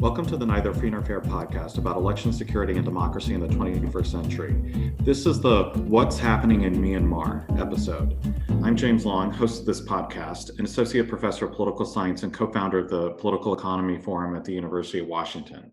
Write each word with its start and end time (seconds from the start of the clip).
Welcome 0.00 0.24
to 0.28 0.38
the 0.38 0.46
Neither 0.46 0.72
Free 0.72 0.88
Nor 0.88 1.02
Fair 1.02 1.20
podcast 1.20 1.76
about 1.76 1.98
election 1.98 2.32
security 2.32 2.76
and 2.76 2.86
democracy 2.86 3.34
in 3.34 3.40
the 3.40 3.48
21st 3.48 4.06
century. 4.06 4.94
This 5.00 5.26
is 5.26 5.42
the 5.42 5.64
What's 5.88 6.18
Happening 6.18 6.62
in 6.62 6.76
Myanmar 6.76 7.44
episode. 7.60 8.16
I'm 8.64 8.76
James 8.76 9.04
Long, 9.04 9.30
host 9.30 9.60
of 9.60 9.66
this 9.66 9.82
podcast, 9.82 10.58
an 10.58 10.64
associate 10.64 11.06
professor 11.06 11.44
of 11.44 11.52
political 11.52 11.84
science 11.84 12.22
and 12.22 12.32
co 12.32 12.50
founder 12.50 12.78
of 12.78 12.88
the 12.88 13.10
Political 13.10 13.52
Economy 13.52 13.98
Forum 13.98 14.34
at 14.36 14.42
the 14.46 14.54
University 14.54 15.00
of 15.00 15.06
Washington. 15.06 15.70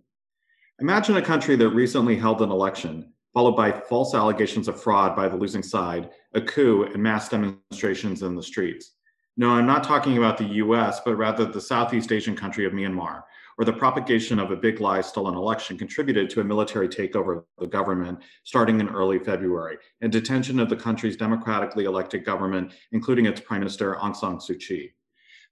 Imagine 0.82 1.16
a 1.16 1.22
country 1.22 1.56
that 1.56 1.70
recently 1.70 2.18
held 2.18 2.42
an 2.42 2.52
election, 2.52 3.14
followed 3.34 3.56
by 3.56 3.72
false 3.72 4.14
allegations 4.14 4.68
of 4.68 4.84
fraud 4.84 5.16
by 5.16 5.30
the 5.30 5.38
losing 5.38 5.64
side, 5.64 6.10
a 6.34 6.42
coup, 6.42 6.84
and 6.84 7.02
mass 7.02 7.30
demonstrations 7.30 8.24
in 8.24 8.36
the 8.36 8.44
streets. 8.44 8.92
No, 9.38 9.52
I'm 9.52 9.66
not 9.66 9.86
talking 9.86 10.18
about 10.18 10.38
the 10.38 10.56
US, 10.56 11.00
but 11.00 11.16
rather 11.16 11.46
the 11.46 11.62
Southeast 11.62 12.12
Asian 12.12 12.36
country 12.36 12.66
of 12.66 12.74
Myanmar 12.74 13.22
or 13.58 13.66
the 13.66 13.74
propagation 13.74 14.40
of 14.40 14.52
a 14.52 14.56
big 14.56 14.80
lie 14.80 15.02
stolen 15.02 15.36
election 15.36 15.78
contributed 15.78 16.30
to 16.30 16.42
a 16.42 16.44
military 16.44 16.88
takeover 16.88 17.38
of 17.38 17.46
the 17.60 17.68
government 17.68 18.20
starting 18.44 18.80
in 18.80 18.90
early 18.90 19.18
February 19.18 19.78
and 20.02 20.12
detention 20.12 20.60
of 20.60 20.70
the 20.70 20.76
country's 20.76 21.18
democratically 21.18 21.86
elected 21.86 22.24
government, 22.24 22.74
including 22.92 23.26
its 23.26 23.42
Prime 23.42 23.60
Minister 23.60 23.96
Aung 23.96 24.16
San 24.16 24.38
Suu 24.38 24.60
Kyi. 24.60 24.94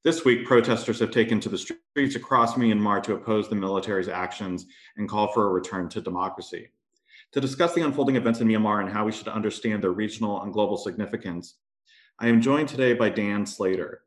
This 0.03 0.23
week, 0.23 0.45
protesters 0.45 0.99
have 0.99 1.09
taken 1.09 1.39
to 1.39 1.49
the 1.49 1.57
streets 1.57 2.15
across 2.15 2.53
Myanmar 2.53 3.01
to 3.03 3.15
oppose 3.15 3.49
the 3.49 3.55
military's 3.55 4.07
actions 4.07 4.67
and 4.97 5.09
call 5.09 5.33
for 5.33 5.47
a 5.47 5.51
return 5.51 5.89
to 5.89 5.99
democracy. 5.99 6.69
To 7.31 7.41
discuss 7.41 7.73
the 7.73 7.83
unfolding 7.83 8.15
events 8.15 8.39
in 8.39 8.47
Myanmar 8.47 8.81
and 8.81 8.89
how 8.89 9.05
we 9.05 9.11
should 9.11 9.27
understand 9.27 9.83
their 9.83 9.93
regional 9.93 10.43
and 10.43 10.53
global 10.53 10.77
significance, 10.77 11.55
I 12.19 12.27
am 12.27 12.39
joined 12.39 12.69
today 12.69 12.93
by 12.93 13.09
Dan 13.09 13.47
Slater. 13.47 14.03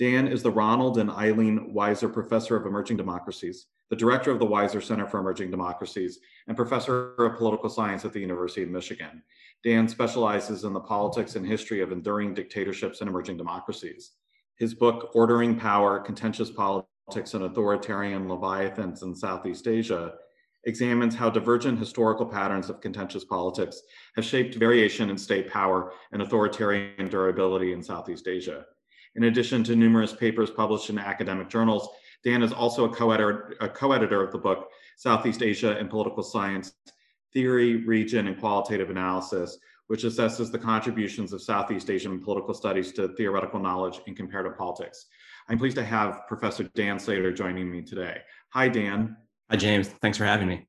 Dan 0.00 0.26
is 0.26 0.42
the 0.42 0.50
Ronald 0.50 0.96
and 0.96 1.10
Eileen 1.10 1.74
Weiser 1.74 2.10
Professor 2.10 2.56
of 2.56 2.64
Emerging 2.64 2.96
Democracies, 2.96 3.66
the 3.90 3.96
Director 3.96 4.30
of 4.30 4.38
the 4.38 4.46
Weiser 4.46 4.82
Center 4.82 5.06
for 5.06 5.20
Emerging 5.20 5.50
Democracies, 5.50 6.20
and 6.48 6.56
Professor 6.56 7.14
of 7.16 7.36
Political 7.36 7.68
Science 7.68 8.06
at 8.06 8.14
the 8.14 8.20
University 8.20 8.62
of 8.62 8.70
Michigan. 8.70 9.22
Dan 9.62 9.86
specializes 9.86 10.64
in 10.64 10.72
the 10.72 10.80
politics 10.80 11.36
and 11.36 11.46
history 11.46 11.82
of 11.82 11.92
enduring 11.92 12.32
dictatorships 12.32 13.02
and 13.02 13.10
emerging 13.10 13.36
democracies. 13.36 14.12
His 14.56 14.72
book, 14.72 15.10
Ordering 15.14 15.54
Power 15.54 16.00
Contentious 16.00 16.50
Politics 16.50 17.34
and 17.34 17.44
Authoritarian 17.44 18.26
Leviathans 18.26 19.02
in 19.02 19.14
Southeast 19.14 19.68
Asia, 19.68 20.14
examines 20.64 21.14
how 21.14 21.28
divergent 21.28 21.78
historical 21.78 22.24
patterns 22.24 22.70
of 22.70 22.80
contentious 22.80 23.26
politics 23.26 23.82
have 24.16 24.24
shaped 24.24 24.54
variation 24.54 25.10
in 25.10 25.18
state 25.18 25.50
power 25.50 25.92
and 26.12 26.22
authoritarian 26.22 27.10
durability 27.10 27.74
in 27.74 27.82
Southeast 27.82 28.28
Asia. 28.28 28.64
In 29.16 29.24
addition 29.24 29.64
to 29.64 29.76
numerous 29.76 30.12
papers 30.12 30.50
published 30.50 30.90
in 30.90 30.98
academic 30.98 31.48
journals, 31.48 31.88
Dan 32.24 32.42
is 32.42 32.52
also 32.52 32.84
a 32.84 32.88
co-editor, 32.88 33.56
a 33.60 33.68
co-editor 33.68 34.22
of 34.22 34.30
the 34.30 34.38
book 34.38 34.68
Southeast 34.96 35.42
Asia 35.42 35.76
and 35.76 35.88
Political 35.88 36.22
Science, 36.22 36.74
Theory, 37.32 37.84
Region, 37.84 38.26
and 38.26 38.38
Qualitative 38.38 38.90
Analysis, 38.90 39.58
which 39.86 40.04
assesses 40.04 40.52
the 40.52 40.58
contributions 40.58 41.32
of 41.32 41.42
Southeast 41.42 41.90
Asian 41.90 42.20
political 42.20 42.54
studies 42.54 42.92
to 42.92 43.08
theoretical 43.16 43.58
knowledge 43.58 44.00
in 44.06 44.14
comparative 44.14 44.56
politics. 44.56 45.06
I'm 45.48 45.58
pleased 45.58 45.76
to 45.76 45.84
have 45.84 46.22
Professor 46.28 46.64
Dan 46.74 46.98
Slater 46.98 47.32
joining 47.32 47.70
me 47.70 47.82
today. 47.82 48.18
Hi, 48.50 48.68
Dan. 48.68 49.16
Hi, 49.50 49.56
James. 49.56 49.88
Thanks 49.88 50.18
for 50.18 50.24
having 50.24 50.46
me. 50.46 50.66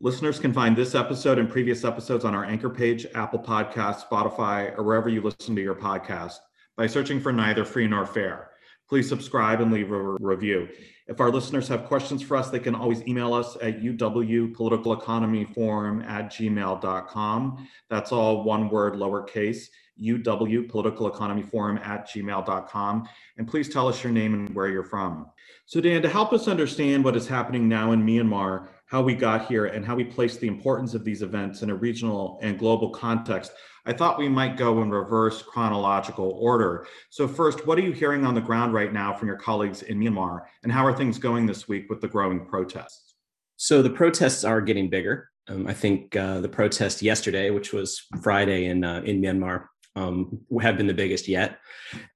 Listeners 0.00 0.38
can 0.38 0.52
find 0.52 0.76
this 0.76 0.94
episode 0.94 1.38
and 1.38 1.50
previous 1.50 1.84
episodes 1.84 2.24
on 2.24 2.34
our 2.34 2.44
anchor 2.44 2.70
page, 2.70 3.06
Apple 3.14 3.40
Podcasts, 3.40 4.06
Spotify, 4.06 4.76
or 4.78 4.84
wherever 4.84 5.08
you 5.08 5.20
listen 5.20 5.56
to 5.56 5.62
your 5.62 5.74
podcast 5.74 6.36
by 6.80 6.86
searching 6.86 7.20
for 7.20 7.30
Neither 7.30 7.66
Free 7.66 7.86
Nor 7.86 8.06
Fair. 8.06 8.52
Please 8.88 9.06
subscribe 9.06 9.60
and 9.60 9.70
leave 9.70 9.92
a 9.92 10.16
review. 10.18 10.66
If 11.08 11.20
our 11.20 11.30
listeners 11.30 11.68
have 11.68 11.84
questions 11.84 12.22
for 12.22 12.38
us, 12.38 12.48
they 12.48 12.58
can 12.58 12.74
always 12.74 13.06
email 13.06 13.34
us 13.34 13.58
at 13.60 13.82
uwpoliticaleconomyforum 13.82 16.06
at 16.06 16.32
gmail.com. 16.32 17.68
That's 17.90 18.12
all 18.12 18.44
one 18.44 18.70
word, 18.70 18.94
lowercase, 18.94 19.66
uwpoliticaleconomyforum 20.02 21.86
at 21.86 22.08
gmail.com. 22.08 23.08
And 23.36 23.46
please 23.46 23.68
tell 23.68 23.86
us 23.86 24.02
your 24.02 24.14
name 24.14 24.32
and 24.32 24.48
where 24.54 24.68
you're 24.68 24.82
from. 24.82 25.26
So, 25.66 25.82
Dan, 25.82 26.00
to 26.00 26.08
help 26.08 26.32
us 26.32 26.48
understand 26.48 27.04
what 27.04 27.14
is 27.14 27.28
happening 27.28 27.68
now 27.68 27.92
in 27.92 28.02
Myanmar, 28.02 28.68
how 28.86 29.02
we 29.02 29.14
got 29.14 29.48
here, 29.48 29.66
and 29.66 29.84
how 29.84 29.96
we 29.96 30.04
place 30.04 30.38
the 30.38 30.48
importance 30.48 30.94
of 30.94 31.04
these 31.04 31.20
events 31.20 31.60
in 31.60 31.68
a 31.68 31.74
regional 31.74 32.38
and 32.40 32.58
global 32.58 32.88
context, 32.88 33.52
I 33.86 33.92
thought 33.92 34.18
we 34.18 34.28
might 34.28 34.56
go 34.56 34.82
in 34.82 34.90
reverse 34.90 35.42
chronological 35.42 36.30
order. 36.40 36.86
So, 37.08 37.26
first, 37.26 37.66
what 37.66 37.78
are 37.78 37.82
you 37.82 37.92
hearing 37.92 38.24
on 38.24 38.34
the 38.34 38.40
ground 38.40 38.74
right 38.74 38.92
now 38.92 39.12
from 39.12 39.28
your 39.28 39.36
colleagues 39.36 39.82
in 39.82 39.98
Myanmar, 39.98 40.40
and 40.62 40.72
how 40.72 40.84
are 40.84 40.96
things 40.96 41.18
going 41.18 41.46
this 41.46 41.68
week 41.68 41.88
with 41.88 42.00
the 42.00 42.08
growing 42.08 42.44
protests? 42.44 43.14
So, 43.56 43.82
the 43.82 43.90
protests 43.90 44.44
are 44.44 44.60
getting 44.60 44.90
bigger. 44.90 45.30
Um, 45.48 45.66
I 45.66 45.74
think 45.74 46.14
uh, 46.14 46.40
the 46.40 46.48
protest 46.48 47.02
yesterday, 47.02 47.50
which 47.50 47.72
was 47.72 48.02
Friday 48.22 48.66
in 48.66 48.84
uh, 48.84 49.02
in 49.04 49.20
Myanmar, 49.20 49.66
um, 49.96 50.40
have 50.60 50.76
been 50.76 50.86
the 50.86 50.94
biggest 50.94 51.28
yet. 51.28 51.58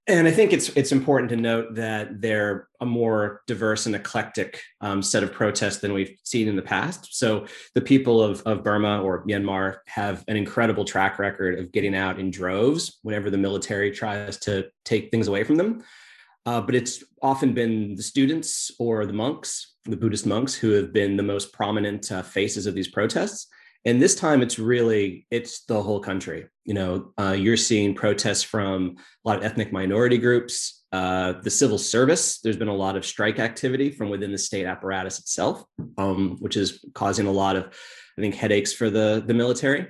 And 0.07 0.29
I 0.29 0.31
think 0.31 0.53
it's 0.53 0.69
it's 0.71 0.93
important 0.93 1.31
to 1.31 1.37
note 1.37 1.75
that 1.75 2.21
they're 2.21 2.69
a 2.81 2.87
more 2.87 3.43
diverse 3.47 3.87
and 3.87 3.95
eclectic 3.95 4.61
um, 4.81 5.03
set 5.03 5.23
of 5.23 5.33
protests 5.33 5.79
than 5.79 5.93
we've 5.93 6.17
seen 6.25 6.47
in 6.47 6.57
the 6.57 6.63
past. 6.63 7.15
So 7.17 7.47
the 7.75 7.81
people 7.81 8.23
of, 8.23 8.43
of 8.43 8.63
Burma 8.63 9.03
or 9.03 9.27
Myanmar 9.27 9.79
have 9.87 10.25
an 10.29 10.37
incredible 10.37 10.85
track 10.85 11.19
record 11.19 11.59
of 11.59 11.73
getting 11.73 11.95
out 11.95 12.21
in 12.21 12.31
droves 12.31 12.99
whenever 13.03 13.31
the 13.31 13.39
military 13.39 13.91
tries 13.91 14.37
to 14.41 14.67
take 14.85 15.11
things 15.11 15.27
away 15.27 15.43
from 15.43 15.57
them. 15.57 15.83
Uh, 16.47 16.61
but 16.61 16.75
it's 16.75 17.03
often 17.23 17.55
been 17.55 17.95
the 17.95 18.03
students 18.03 18.71
or 18.79 19.07
the 19.07 19.13
monks, 19.15 19.77
the 19.85 19.97
Buddhist 19.97 20.27
monks, 20.27 20.55
who 20.55 20.73
have 20.73 20.93
been 20.93 21.17
the 21.17 21.23
most 21.23 21.53
prominent 21.55 22.13
uh, 22.13 22.23
faces 22.23 22.67
of 22.67 22.75
these 22.75 22.89
protests 22.89 23.49
and 23.85 24.01
this 24.01 24.15
time 24.15 24.43
it's 24.43 24.59
really 24.59 25.27
it's 25.31 25.65
the 25.65 25.83
whole 25.83 26.01
country 26.01 26.47
you 26.65 26.75
know 26.75 27.13
uh, 27.19 27.33
you're 27.33 27.57
seeing 27.57 27.95
protests 27.95 28.43
from 28.43 28.97
a 29.25 29.29
lot 29.29 29.39
of 29.39 29.45
ethnic 29.45 29.73
minority 29.73 30.19
groups 30.19 30.85
uh, 30.93 31.35
the 31.43 31.51
civil 31.51 31.79
service 31.79 32.41
there's 32.41 32.57
been 32.57 32.69
a 32.69 32.75
lot 32.75 32.97
of 32.97 33.05
strike 33.05 33.39
activity 33.39 33.91
from 33.91 34.11
within 34.11 34.33
the 34.33 34.39
state 34.39 34.67
apparatus 34.67 35.19
itself 35.19 35.65
um, 35.99 36.37
which 36.41 36.57
is 36.57 36.85
causing 36.95 37.27
a 37.27 37.33
lot 37.33 37.57
of 37.57 37.65
i 38.17 38.21
think 38.21 38.35
headaches 38.35 38.73
for 38.73 38.91
the 38.91 39.23
the 39.27 39.35
military. 39.35 39.87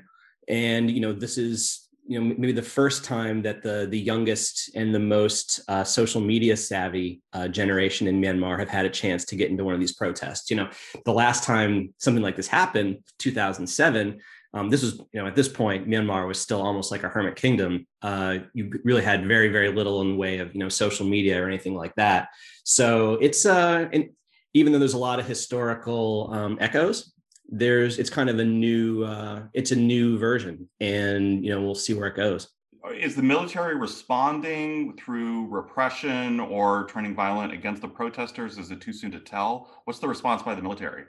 And 0.48 0.90
you 0.90 1.00
know 1.00 1.12
this 1.12 1.38
is 1.38 1.83
you 2.06 2.20
know 2.20 2.34
maybe 2.38 2.52
the 2.52 2.62
first 2.62 3.04
time 3.04 3.42
that 3.42 3.62
the 3.62 3.86
the 3.90 3.98
youngest 3.98 4.70
and 4.74 4.94
the 4.94 4.98
most 4.98 5.60
uh, 5.68 5.84
social 5.84 6.20
media 6.20 6.56
savvy 6.56 7.22
uh, 7.32 7.48
generation 7.48 8.06
in 8.06 8.20
Myanmar 8.20 8.58
have 8.58 8.68
had 8.68 8.84
a 8.84 8.90
chance 8.90 9.24
to 9.26 9.36
get 9.36 9.50
into 9.50 9.64
one 9.64 9.74
of 9.74 9.80
these 9.80 9.94
protests. 9.94 10.50
You 10.50 10.56
know, 10.56 10.70
the 11.04 11.12
last 11.12 11.44
time 11.44 11.94
something 11.98 12.22
like 12.22 12.36
this 12.36 12.48
happened, 12.48 12.98
2007. 13.18 14.20
Um, 14.52 14.70
this 14.70 14.82
was, 14.82 15.00
you 15.12 15.20
know, 15.20 15.26
at 15.26 15.34
this 15.34 15.48
point, 15.48 15.88
Myanmar 15.88 16.28
was 16.28 16.38
still 16.38 16.62
almost 16.62 16.92
like 16.92 17.02
a 17.02 17.08
hermit 17.08 17.34
kingdom. 17.34 17.88
Uh, 18.02 18.38
you 18.52 18.70
really 18.84 19.02
had 19.02 19.26
very, 19.26 19.48
very 19.48 19.72
little 19.72 20.00
in 20.02 20.10
the 20.10 20.16
way 20.16 20.38
of, 20.38 20.54
you 20.54 20.60
know, 20.60 20.68
social 20.68 21.04
media 21.04 21.42
or 21.42 21.48
anything 21.48 21.74
like 21.74 21.92
that. 21.96 22.28
So 22.62 23.14
it's, 23.14 23.46
uh, 23.46 23.88
and 23.92 24.10
even 24.52 24.72
though 24.72 24.78
there's 24.78 24.94
a 24.94 24.98
lot 24.98 25.18
of 25.18 25.26
historical 25.26 26.30
um, 26.32 26.56
echoes, 26.60 27.12
there's 27.48 27.98
it's 27.98 28.10
kind 28.10 28.30
of 28.30 28.38
a 28.38 28.44
new 28.44 29.04
uh, 29.04 29.42
it's 29.52 29.70
a 29.70 29.76
new 29.76 30.18
version 30.18 30.68
and 30.80 31.44
you 31.44 31.50
know 31.50 31.62
we'll 31.62 31.74
see 31.74 31.94
where 31.94 32.08
it 32.08 32.16
goes. 32.16 32.48
Is 32.94 33.16
the 33.16 33.22
military 33.22 33.76
responding 33.76 34.96
through 34.98 35.46
repression 35.46 36.38
or 36.38 36.86
turning 36.88 37.14
violent 37.14 37.52
against 37.52 37.80
the 37.80 37.88
protesters? 37.88 38.58
Is 38.58 38.70
it 38.70 38.80
too 38.80 38.92
soon 38.92 39.10
to 39.12 39.20
tell? 39.20 39.80
What's 39.84 40.00
the 40.00 40.08
response 40.08 40.42
by 40.42 40.54
the 40.54 40.60
military? 40.60 41.04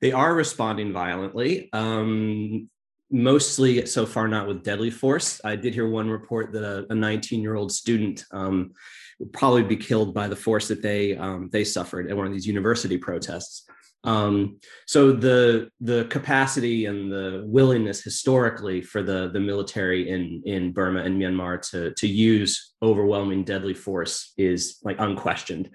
They 0.00 0.12
are 0.12 0.34
responding 0.34 0.92
violently 0.92 1.68
um, 1.72 2.68
mostly 3.10 3.86
so 3.86 4.06
far 4.06 4.28
not 4.28 4.46
with 4.46 4.62
deadly 4.62 4.90
force. 4.90 5.40
I 5.44 5.56
did 5.56 5.74
hear 5.74 5.88
one 5.88 6.10
report 6.10 6.52
that 6.52 6.86
a 6.88 6.94
19 6.94 7.40
year 7.40 7.54
old 7.54 7.72
student 7.72 8.24
um, 8.30 8.72
would 9.18 9.32
probably 9.32 9.62
be 9.62 9.76
killed 9.76 10.14
by 10.14 10.28
the 10.28 10.36
force 10.36 10.68
that 10.68 10.82
they 10.82 11.16
um, 11.16 11.48
they 11.52 11.64
suffered 11.64 12.10
at 12.10 12.16
one 12.16 12.26
of 12.26 12.32
these 12.32 12.46
university 12.46 12.98
protests 12.98 13.66
um, 14.04 14.58
so 14.86 15.12
the 15.12 15.70
the 15.80 16.04
capacity 16.04 16.86
and 16.86 17.10
the 17.10 17.42
willingness 17.46 18.02
historically 18.02 18.82
for 18.82 19.02
the 19.02 19.30
the 19.32 19.40
military 19.40 20.10
in 20.10 20.42
in 20.44 20.72
Burma 20.72 21.00
and 21.00 21.20
Myanmar 21.20 21.60
to 21.70 21.92
to 21.94 22.06
use 22.06 22.74
overwhelming 22.82 23.44
deadly 23.44 23.74
force 23.74 24.32
is 24.36 24.78
like 24.84 24.96
unquestioned. 25.00 25.70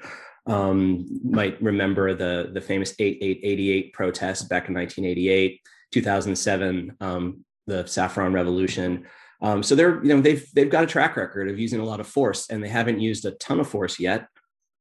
Um, 0.46 1.06
might 1.24 1.62
remember 1.62 2.14
the 2.14 2.52
the 2.54 2.62
famous 2.62 2.94
8888 3.00 3.94
protest 3.94 4.48
back 4.48 4.70
in 4.70 4.76
1988, 4.76 5.60
2007, 5.92 6.98
um, 7.02 7.44
the 7.66 7.86
Saffron 7.88 8.31
Revolution. 8.31 9.06
Um, 9.42 9.64
so 9.64 9.74
they're 9.74 10.04
you 10.04 10.16
know 10.16 10.22
they've 10.22 10.46
they've 10.54 10.70
got 10.70 10.84
a 10.84 10.88
track 10.88 11.18
record 11.18 11.50
of 11.50 11.58
using 11.58 11.80
a 11.80 11.86
lot 11.86 12.00
of 12.00 12.06
force, 12.06 12.48
and 12.52 12.64
they 12.64 12.70
haven't 12.70 13.00
used 13.00 13.26
a 13.26 13.31
ton 13.31 13.60
of 13.60 13.68
force 13.68 14.00
yet 14.00 14.28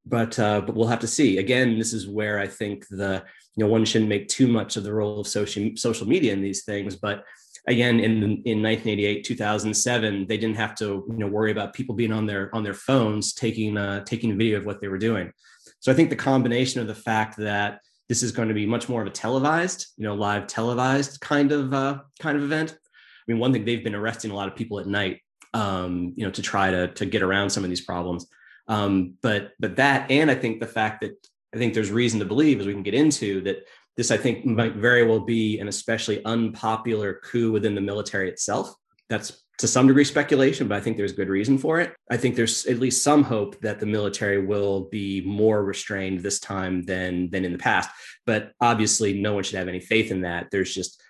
but 0.08 0.38
uh, 0.38 0.60
but 0.60 0.74
we'll 0.74 0.88
have 0.88 1.00
to 1.00 1.06
see. 1.06 1.38
Again, 1.38 1.78
this 1.78 1.92
is 1.92 2.08
where 2.08 2.38
I 2.38 2.46
think 2.46 2.86
the 2.88 3.22
you 3.56 3.64
know 3.64 3.70
one 3.70 3.84
shouldn't 3.84 4.08
make 4.08 4.28
too 4.28 4.48
much 4.48 4.76
of 4.76 4.84
the 4.84 4.92
role 4.92 5.20
of 5.20 5.26
social 5.26 5.70
social 5.76 6.06
media 6.06 6.32
in 6.32 6.42
these 6.42 6.64
things. 6.64 6.96
But 6.96 7.24
again, 7.66 8.00
in 8.00 8.22
in 8.44 8.62
1988, 8.62 9.24
2007, 9.24 10.26
they 10.26 10.38
didn't 10.38 10.56
have 10.56 10.74
to 10.76 11.04
you 11.08 11.18
know 11.18 11.26
worry 11.26 11.50
about 11.50 11.74
people 11.74 11.94
being 11.94 12.12
on 12.12 12.26
their 12.26 12.54
on 12.54 12.62
their 12.62 12.74
phones 12.74 13.34
taking 13.34 13.76
uh, 13.76 14.04
taking 14.04 14.36
video 14.38 14.58
of 14.58 14.66
what 14.66 14.80
they 14.80 14.88
were 14.88 14.98
doing. 14.98 15.32
So 15.80 15.92
I 15.92 15.94
think 15.94 16.10
the 16.10 16.16
combination 16.16 16.80
of 16.80 16.86
the 16.86 16.94
fact 16.94 17.36
that 17.38 17.80
this 18.08 18.22
is 18.22 18.32
going 18.32 18.48
to 18.48 18.54
be 18.54 18.66
much 18.66 18.88
more 18.88 19.02
of 19.02 19.06
a 19.06 19.10
televised, 19.10 19.88
you 19.96 20.04
know, 20.04 20.14
live 20.14 20.46
televised 20.46 21.20
kind 21.20 21.52
of 21.52 21.74
uh, 21.74 21.98
kind 22.20 22.36
of 22.36 22.44
event. 22.44 22.72
I 22.72 23.32
mean, 23.32 23.38
one 23.38 23.52
thing 23.52 23.64
they've 23.64 23.84
been 23.84 23.94
arresting 23.94 24.30
a 24.30 24.34
lot 24.34 24.48
of 24.48 24.56
people 24.56 24.80
at 24.80 24.86
night, 24.86 25.20
um, 25.52 26.14
you 26.16 26.24
know, 26.24 26.30
to 26.30 26.42
try 26.42 26.70
to 26.70 26.88
to 26.88 27.06
get 27.06 27.22
around 27.22 27.50
some 27.50 27.64
of 27.64 27.70
these 27.70 27.84
problems. 27.84 28.26
Um, 28.68 29.14
but 29.22 29.52
but 29.58 29.76
that, 29.76 30.10
and 30.10 30.30
I 30.30 30.34
think 30.34 30.60
the 30.60 30.66
fact 30.66 31.00
that 31.00 31.12
I 31.54 31.58
think 31.58 31.74
there's 31.74 31.90
reason 31.90 32.20
to 32.20 32.26
believe, 32.26 32.60
as 32.60 32.66
we 32.66 32.74
can 32.74 32.82
get 32.82 32.94
into, 32.94 33.40
that 33.42 33.66
this 33.96 34.10
I 34.10 34.16
think 34.16 34.44
might 34.44 34.74
very 34.74 35.04
well 35.04 35.20
be 35.20 35.58
an 35.58 35.68
especially 35.68 36.24
unpopular 36.24 37.20
coup 37.24 37.50
within 37.50 37.74
the 37.74 37.80
military 37.80 38.28
itself. 38.28 38.74
That's 39.08 39.42
to 39.58 39.66
some 39.66 39.88
degree 39.88 40.04
speculation, 40.04 40.68
but 40.68 40.76
I 40.76 40.80
think 40.80 40.96
there's 40.96 41.12
good 41.12 41.28
reason 41.28 41.58
for 41.58 41.80
it. 41.80 41.92
I 42.10 42.16
think 42.16 42.36
there's 42.36 42.66
at 42.66 42.78
least 42.78 43.02
some 43.02 43.24
hope 43.24 43.60
that 43.60 43.80
the 43.80 43.86
military 43.86 44.46
will 44.46 44.82
be 44.82 45.20
more 45.22 45.64
restrained 45.64 46.20
this 46.20 46.38
time 46.38 46.84
than 46.84 47.30
than 47.30 47.44
in 47.44 47.52
the 47.52 47.58
past. 47.58 47.90
But 48.24 48.52
obviously, 48.60 49.20
no 49.20 49.34
one 49.34 49.42
should 49.42 49.58
have 49.58 49.68
any 49.68 49.80
faith 49.80 50.10
in 50.10 50.20
that. 50.20 50.48
There's 50.52 50.72
just 50.72 51.02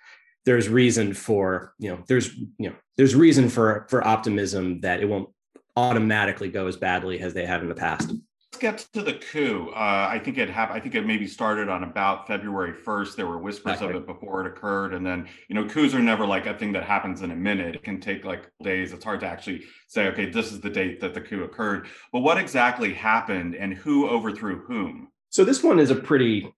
there's 0.45 0.67
reason 0.67 1.13
for 1.13 1.73
you 1.77 1.91
know 1.91 2.03
there's 2.07 2.35
you 2.35 2.69
know 2.69 2.75
there's 2.97 3.15
reason 3.15 3.49
for 3.49 3.85
for 3.89 4.05
optimism 4.05 4.81
that 4.81 5.01
it 5.01 5.05
won't 5.05 5.29
automatically 5.75 6.49
go 6.49 6.67
as 6.67 6.77
badly 6.77 7.19
as 7.19 7.33
they 7.33 7.45
have 7.45 7.61
in 7.61 7.69
the 7.69 7.75
past 7.75 8.11
Let's 8.51 8.61
get 8.61 8.93
to 8.93 9.03
the 9.03 9.13
coup. 9.13 9.69
Uh, 9.75 10.07
I 10.09 10.17
think 10.17 10.39
it 10.39 10.49
happened. 10.49 10.77
I 10.77 10.81
think 10.81 10.95
it 10.95 11.05
maybe 11.05 11.27
started 11.27 11.69
on 11.69 11.83
about 11.83 12.25
February 12.25 12.73
1st. 12.73 13.15
There 13.15 13.27
were 13.27 13.37
whispers 13.37 13.73
exactly. 13.73 13.95
of 13.95 14.01
it 14.01 14.07
before 14.07 14.43
it 14.43 14.47
occurred, 14.47 14.95
and 14.95 15.05
then 15.05 15.27
you 15.49 15.55
know, 15.55 15.65
coups 15.67 15.93
are 15.93 15.99
never 15.99 16.25
like 16.25 16.47
a 16.47 16.55
thing 16.55 16.71
that 16.71 16.83
happens 16.83 17.21
in 17.21 17.29
a 17.29 17.35
minute. 17.35 17.75
It 17.75 17.83
can 17.83 18.01
take 18.01 18.25
like 18.25 18.49
days. 18.63 18.91
It's 18.91 19.03
hard 19.03 19.19
to 19.19 19.27
actually 19.27 19.65
say, 19.87 20.07
okay, 20.07 20.31
this 20.31 20.51
is 20.51 20.61
the 20.61 20.69
date 20.69 20.99
that 21.01 21.13
the 21.13 21.21
coup 21.21 21.43
occurred. 21.43 21.87
But 22.11 22.21
what 22.21 22.39
exactly 22.39 22.91
happened, 22.91 23.53
and 23.53 23.75
who 23.75 24.09
overthrew 24.09 24.63
whom? 24.65 25.09
So 25.29 25.45
this 25.45 25.61
one 25.61 25.79
is 25.79 25.91
a 25.91 25.95
pretty. 25.95 26.51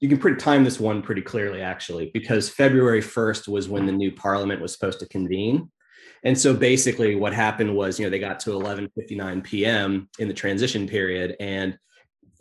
You 0.00 0.08
can 0.08 0.16
pretty 0.16 0.38
time 0.38 0.64
this 0.64 0.80
one 0.80 1.02
pretty 1.02 1.22
clearly, 1.22 1.60
actually, 1.60 2.10
because 2.14 2.48
February 2.48 3.02
1st 3.02 3.48
was 3.48 3.68
when 3.68 3.84
the 3.84 3.92
new 3.92 4.12
parliament 4.12 4.62
was 4.62 4.72
supposed 4.72 5.00
to 5.00 5.08
convene. 5.08 5.70
And 6.24 6.38
so 6.38 6.54
basically 6.54 7.14
what 7.14 7.32
happened 7.32 7.74
was, 7.74 7.98
you 7.98 8.06
know, 8.06 8.10
they 8.10 8.18
got 8.18 8.40
to 8.40 8.50
11:59 8.50 9.44
p.m. 9.44 10.08
in 10.18 10.28
the 10.28 10.34
transition 10.34 10.86
period 10.86 11.36
and 11.40 11.78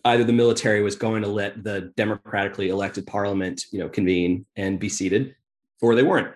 either 0.05 0.23
the 0.23 0.33
military 0.33 0.81
was 0.81 0.95
going 0.95 1.21
to 1.21 1.27
let 1.27 1.63
the 1.63 1.91
democratically 1.95 2.69
elected 2.69 3.05
parliament, 3.05 3.65
you 3.71 3.79
know, 3.79 3.89
convene 3.89 4.45
and 4.55 4.79
be 4.79 4.89
seated 4.89 5.35
or 5.81 5.95
they 5.95 6.03
weren't. 6.03 6.33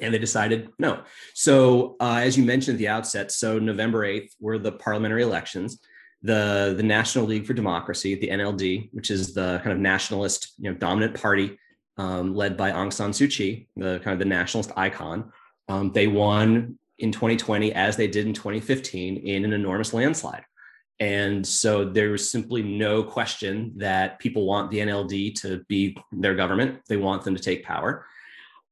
And 0.00 0.12
they 0.12 0.18
decided 0.18 0.70
no. 0.78 1.02
So, 1.34 1.96
uh, 2.00 2.20
as 2.22 2.36
you 2.36 2.44
mentioned 2.44 2.76
at 2.76 2.78
the 2.78 2.88
outset, 2.88 3.30
so 3.30 3.58
November 3.58 4.06
8th 4.06 4.30
were 4.40 4.58
the 4.58 4.72
parliamentary 4.72 5.22
elections. 5.22 5.80
The, 6.22 6.74
the 6.76 6.82
National 6.82 7.26
League 7.26 7.46
for 7.46 7.52
Democracy, 7.52 8.14
the 8.14 8.28
NLD, 8.28 8.90
which 8.92 9.10
is 9.10 9.34
the 9.34 9.60
kind 9.62 9.72
of 9.72 9.78
nationalist, 9.78 10.54
you 10.58 10.70
know, 10.70 10.76
dominant 10.76 11.20
party 11.20 11.58
um, 11.98 12.34
led 12.34 12.56
by 12.56 12.70
Aung 12.70 12.92
San 12.92 13.10
Suu 13.10 13.30
Kyi, 13.30 13.68
the 13.76 14.00
kind 14.02 14.12
of 14.12 14.18
the 14.18 14.24
nationalist 14.24 14.70
icon, 14.76 15.32
um, 15.68 15.92
they 15.92 16.06
won 16.06 16.78
in 16.98 17.12
2020 17.12 17.72
as 17.72 17.96
they 17.96 18.06
did 18.06 18.26
in 18.26 18.32
2015 18.32 19.16
in 19.16 19.44
an 19.44 19.52
enormous 19.52 19.92
landslide. 19.92 20.44
And 21.00 21.44
so 21.44 21.84
there's 21.84 22.30
simply 22.30 22.62
no 22.62 23.02
question 23.02 23.72
that 23.76 24.20
people 24.20 24.46
want 24.46 24.70
the 24.70 24.78
NLD 24.78 25.40
to 25.40 25.64
be 25.68 25.96
their 26.12 26.36
government. 26.36 26.80
They 26.88 26.96
want 26.96 27.24
them 27.24 27.34
to 27.34 27.42
take 27.42 27.64
power. 27.64 28.06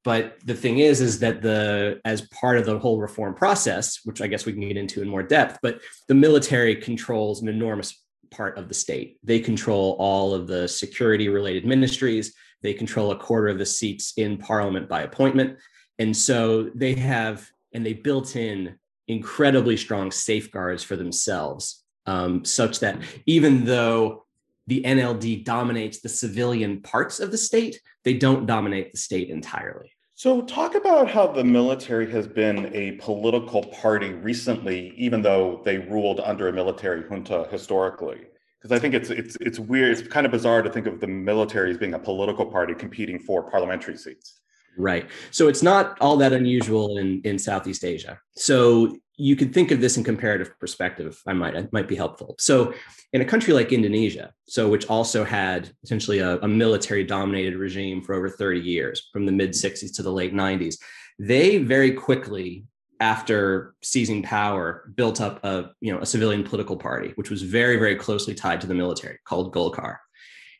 But 0.04 0.38
the 0.44 0.54
thing 0.54 0.78
is, 0.78 1.00
is 1.00 1.18
that 1.18 1.42
the 1.42 2.00
as 2.04 2.22
part 2.28 2.56
of 2.56 2.64
the 2.64 2.78
whole 2.78 3.00
reform 3.00 3.34
process, 3.34 4.00
which 4.04 4.22
I 4.22 4.28
guess 4.28 4.46
we 4.46 4.52
can 4.52 4.62
get 4.62 4.76
into 4.76 5.02
in 5.02 5.08
more 5.08 5.22
depth, 5.22 5.58
but 5.60 5.80
the 6.08 6.14
military 6.14 6.76
controls 6.76 7.42
an 7.42 7.48
enormous 7.48 8.00
part 8.30 8.56
of 8.56 8.68
the 8.68 8.74
state. 8.74 9.18
They 9.22 9.40
control 9.40 9.96
all 9.98 10.32
of 10.32 10.46
the 10.46 10.68
security 10.68 11.28
related 11.28 11.66
ministries. 11.66 12.32
They 12.62 12.74
control 12.74 13.10
a 13.10 13.18
quarter 13.18 13.48
of 13.48 13.58
the 13.58 13.66
seats 13.66 14.12
in 14.16 14.38
parliament 14.38 14.88
by 14.88 15.02
appointment. 15.02 15.58
And 16.00 16.16
so 16.16 16.70
they 16.74 16.94
have, 16.94 17.52
and 17.74 17.84
they 17.84 17.92
built 17.92 18.34
in 18.34 18.76
incredibly 19.06 19.76
strong 19.76 20.10
safeguards 20.10 20.82
for 20.82 20.96
themselves, 20.96 21.84
um, 22.06 22.42
such 22.42 22.80
that 22.80 22.98
even 23.26 23.66
though 23.66 24.24
the 24.66 24.82
NLD 24.82 25.44
dominates 25.44 26.00
the 26.00 26.08
civilian 26.08 26.80
parts 26.80 27.20
of 27.20 27.30
the 27.30 27.36
state, 27.36 27.82
they 28.02 28.14
don't 28.14 28.46
dominate 28.46 28.92
the 28.92 28.98
state 28.98 29.28
entirely. 29.28 29.92
So, 30.14 30.40
talk 30.42 30.74
about 30.74 31.10
how 31.10 31.26
the 31.26 31.44
military 31.44 32.10
has 32.12 32.26
been 32.26 32.74
a 32.74 32.92
political 32.92 33.62
party 33.64 34.12
recently, 34.12 34.94
even 34.96 35.20
though 35.20 35.60
they 35.64 35.78
ruled 35.78 36.20
under 36.20 36.48
a 36.48 36.52
military 36.52 37.02
junta 37.08 37.46
historically. 37.50 38.20
Because 38.58 38.72
I 38.72 38.78
think 38.78 38.94
it's 38.94 39.10
it's 39.10 39.36
it's 39.40 39.58
weird. 39.58 39.98
It's 39.98 40.06
kind 40.08 40.26
of 40.26 40.32
bizarre 40.32 40.62
to 40.62 40.70
think 40.70 40.86
of 40.86 41.00
the 41.00 41.06
military 41.06 41.70
as 41.70 41.78
being 41.78 41.94
a 41.94 41.98
political 41.98 42.46
party 42.46 42.74
competing 42.74 43.18
for 43.18 43.50
parliamentary 43.50 43.96
seats. 43.96 44.39
Right. 44.78 45.08
So 45.30 45.48
it's 45.48 45.62
not 45.62 45.98
all 46.00 46.16
that 46.18 46.32
unusual 46.32 46.98
in, 46.98 47.20
in 47.24 47.38
Southeast 47.38 47.84
Asia. 47.84 48.18
So 48.36 48.96
you 49.16 49.36
could 49.36 49.52
think 49.52 49.70
of 49.70 49.80
this 49.80 49.96
in 49.96 50.04
comparative 50.04 50.58
perspective. 50.58 51.20
I 51.26 51.34
might, 51.34 51.54
it 51.54 51.72
might 51.72 51.88
be 51.88 51.96
helpful. 51.96 52.36
So 52.38 52.72
in 53.12 53.20
a 53.20 53.24
country 53.24 53.52
like 53.52 53.72
Indonesia, 53.72 54.32
so 54.46 54.68
which 54.68 54.86
also 54.86 55.24
had 55.24 55.70
essentially 55.82 56.20
a, 56.20 56.38
a 56.38 56.48
military 56.48 57.04
dominated 57.04 57.56
regime 57.56 58.00
for 58.00 58.14
over 58.14 58.30
30 58.30 58.60
years 58.60 59.08
from 59.12 59.26
the 59.26 59.32
mid 59.32 59.50
60s 59.50 59.94
to 59.96 60.02
the 60.02 60.12
late 60.12 60.32
90s, 60.32 60.76
they 61.18 61.58
very 61.58 61.92
quickly 61.92 62.64
after 63.00 63.74
seizing 63.82 64.22
power 64.22 64.90
built 64.94 65.20
up 65.20 65.42
a 65.44 65.70
you 65.80 65.92
know 65.92 66.00
a 66.00 66.06
civilian 66.06 66.44
political 66.44 66.76
party 66.76 67.12
which 67.14 67.30
was 67.30 67.40
very 67.42 67.76
very 67.78 67.96
closely 67.96 68.34
tied 68.34 68.60
to 68.60 68.66
the 68.66 68.74
military 68.74 69.18
called 69.24 69.54
Golkar 69.54 69.96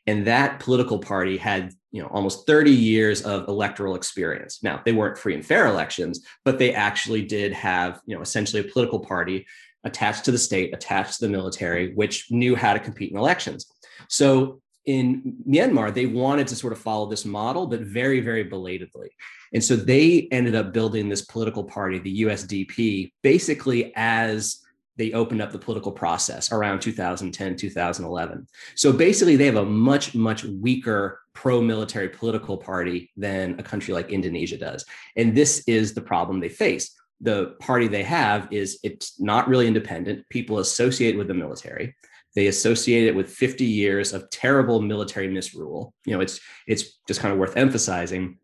and 0.07 0.25
that 0.25 0.59
political 0.59 0.99
party 0.99 1.37
had 1.37 1.73
you 1.91 2.01
know 2.01 2.07
almost 2.09 2.47
30 2.47 2.71
years 2.71 3.21
of 3.21 3.47
electoral 3.47 3.95
experience. 3.95 4.63
Now 4.63 4.81
they 4.83 4.93
weren't 4.93 5.17
free 5.17 5.35
and 5.35 5.45
fair 5.45 5.67
elections 5.67 6.25
but 6.45 6.57
they 6.57 6.73
actually 6.73 7.23
did 7.23 7.53
have 7.53 8.01
you 8.05 8.15
know 8.15 8.21
essentially 8.21 8.61
a 8.61 8.71
political 8.71 8.99
party 8.99 9.45
attached 9.83 10.25
to 10.25 10.31
the 10.31 10.37
state 10.37 10.73
attached 10.73 11.19
to 11.19 11.25
the 11.25 11.31
military 11.31 11.93
which 11.93 12.31
knew 12.31 12.55
how 12.55 12.73
to 12.73 12.79
compete 12.79 13.11
in 13.11 13.17
elections. 13.17 13.65
So 14.09 14.61
in 14.85 15.37
myanmar 15.47 15.93
they 15.93 16.07
wanted 16.07 16.47
to 16.47 16.55
sort 16.55 16.73
of 16.73 16.79
follow 16.79 17.07
this 17.07 17.25
model 17.25 17.67
but 17.67 17.81
very 17.81 18.19
very 18.21 18.43
belatedly. 18.43 19.09
And 19.53 19.63
so 19.63 19.75
they 19.75 20.29
ended 20.31 20.55
up 20.55 20.71
building 20.73 21.09
this 21.09 21.23
political 21.23 21.63
party 21.63 21.99
the 21.99 22.23
usdp 22.23 23.11
basically 23.21 23.93
as 23.95 24.61
they 25.01 25.11
opened 25.13 25.41
up 25.41 25.51
the 25.51 25.57
political 25.57 25.91
process 25.91 26.51
around 26.51 26.79
2010 26.79 27.55
2011 27.55 28.47
so 28.75 28.93
basically 28.93 29.35
they 29.35 29.47
have 29.47 29.55
a 29.55 29.65
much 29.65 30.13
much 30.13 30.43
weaker 30.43 31.19
pro-military 31.33 32.09
political 32.09 32.57
party 32.57 33.09
than 33.17 33.55
a 33.59 33.63
country 33.63 33.93
like 33.93 34.11
indonesia 34.11 34.57
does. 34.57 34.85
And 35.15 35.35
this 35.35 35.63
is 35.67 35.93
the 35.93 36.01
problem 36.01 36.39
they 36.39 36.49
face. 36.49 36.95
The 37.21 37.55
party 37.59 37.87
they 37.87 38.03
have 38.03 38.47
is 38.51 38.79
it's 38.83 39.19
not 39.19 39.47
really 39.47 39.67
independent. 39.67 40.27
People 40.29 40.59
associate 40.59 41.17
with 41.17 41.27
the 41.27 41.33
military. 41.33 41.95
They 42.35 42.47
associate 42.47 43.07
it 43.07 43.15
with 43.15 43.29
50 43.29 43.65
years 43.65 44.13
of 44.13 44.29
terrible 44.29 44.81
military 44.81 45.27
misrule. 45.27 45.93
You 46.05 46.13
know 46.13 46.21
it's 46.21 46.39
it's 46.67 46.99
just 47.07 47.19
kind 47.19 47.33
of 47.33 47.39
worth 47.39 47.57
emphasizing 47.57 48.37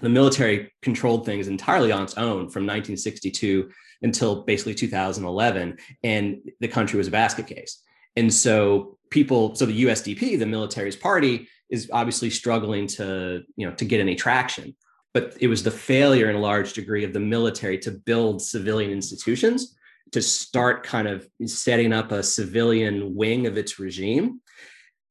the 0.00 0.08
military 0.08 0.72
controlled 0.82 1.26
things 1.26 1.48
entirely 1.48 1.92
on 1.92 2.02
its 2.02 2.14
own 2.14 2.48
from 2.48 2.66
1962 2.66 3.70
until 4.02 4.44
basically 4.44 4.74
2011 4.74 5.76
and 6.02 6.38
the 6.60 6.68
country 6.68 6.98
was 6.98 7.08
a 7.08 7.12
basket 7.12 7.46
case. 7.46 7.82
And 8.16 8.32
so 8.32 8.98
people 9.10 9.54
so 9.54 9.64
the 9.64 9.84
usdp 9.84 10.38
the 10.38 10.44
military's 10.44 10.96
party 10.96 11.48
is 11.70 11.88
obviously 11.92 12.28
struggling 12.28 12.86
to 12.86 13.42
you 13.56 13.66
know 13.66 13.74
to 13.76 13.84
get 13.84 14.00
any 14.00 14.14
traction. 14.14 14.76
But 15.14 15.36
it 15.40 15.48
was 15.48 15.62
the 15.62 15.70
failure 15.70 16.28
in 16.28 16.36
a 16.36 16.40
large 16.40 16.74
degree 16.74 17.04
of 17.04 17.12
the 17.12 17.20
military 17.20 17.78
to 17.78 17.90
build 17.90 18.42
civilian 18.42 18.90
institutions 18.90 19.74
to 20.12 20.22
start 20.22 20.84
kind 20.84 21.08
of 21.08 21.28
setting 21.46 21.92
up 21.92 22.12
a 22.12 22.22
civilian 22.22 23.14
wing 23.14 23.46
of 23.46 23.58
its 23.58 23.78
regime 23.78 24.40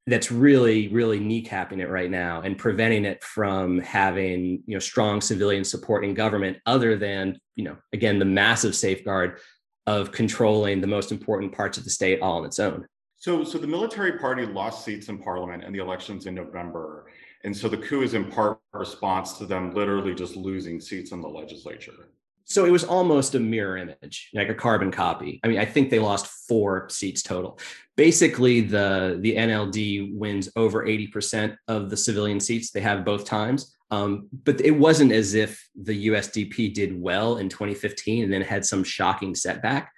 that's 0.08 0.32
really 0.32 0.88
really 0.88 1.20
kneecapping 1.20 1.80
it 1.80 1.90
right 1.90 2.10
now 2.10 2.42
and 2.42 2.58
preventing 2.58 3.06
it 3.06 3.24
from 3.24 3.80
having 3.80 4.64
you 4.66 4.74
know 4.74 4.80
strong 4.80 5.22
civilian 5.22 5.64
support 5.64 6.04
in 6.04 6.14
government 6.14 6.58
other 6.66 6.98
than 6.98 7.38
you 7.56 7.64
know 7.66 7.76
again 7.94 8.18
the 8.18 8.26
massive 8.26 8.76
safeguard 8.76 9.38
of 9.86 10.12
controlling 10.12 10.82
the 10.82 10.88
most 10.88 11.12
important 11.12 11.52
parts 11.52 11.78
of 11.78 11.84
the 11.84 11.90
state 11.90 12.22
all 12.22 12.40
on 12.40 12.46
its 12.46 12.60
own. 12.60 12.88
So 13.18 13.44
so 13.44 13.58
the 13.58 13.68
military 13.68 14.18
party 14.18 14.46
lost 14.46 14.84
seats 14.86 15.10
in 15.10 15.18
parliament 15.18 15.64
in 15.64 15.74
the 15.74 15.80
elections 15.80 16.26
in 16.26 16.34
november. 16.34 17.08
And 17.44 17.56
so 17.56 17.70
the 17.70 17.78
coup 17.78 18.02
is 18.02 18.14
in 18.14 18.32
part 18.32 18.60
a 18.74 18.80
response 18.80 19.34
to 19.38 19.46
them 19.46 19.74
literally 19.74 20.16
just 20.16 20.36
losing 20.36 20.82
seats 20.82 21.12
in 21.12 21.22
the 21.22 21.28
legislature 21.28 22.10
so 22.50 22.64
it 22.64 22.72
was 22.72 22.86
almost 22.86 23.36
a 23.36 23.40
mirror 23.42 23.78
image, 23.78 24.30
like 24.34 24.48
a 24.48 24.56
carbon 24.56 24.90
copy. 24.90 25.42
I 25.44 25.50
mean, 25.50 25.60
I 25.60 25.66
think 25.66 25.90
they 25.90 26.00
lost 26.00 26.28
four 26.48 26.88
seats 26.90 27.22
total. 27.22 27.60
Basically, 27.98 28.62
the 28.62 29.18
the 29.20 29.36
NLD 29.36 30.16
wins 30.16 30.50
over 30.56 30.86
80% 30.86 31.58
of 31.68 31.90
the 31.90 31.98
civilian 31.98 32.40
seats 32.40 32.72
they 32.72 32.80
have 32.80 33.04
both 33.04 33.26
times. 33.26 33.76
Um, 33.92 34.30
but 34.46 34.62
it 34.62 34.72
wasn't 34.72 35.12
as 35.12 35.34
if 35.34 35.70
the 35.76 36.08
USDP 36.08 36.74
did 36.74 37.00
well 37.00 37.38
in 37.38 37.50
2015 37.50 38.24
and 38.24 38.34
then 38.34 38.42
had 38.42 38.66
some 38.66 38.84
shocking 38.84 39.36
setback. 39.36 39.92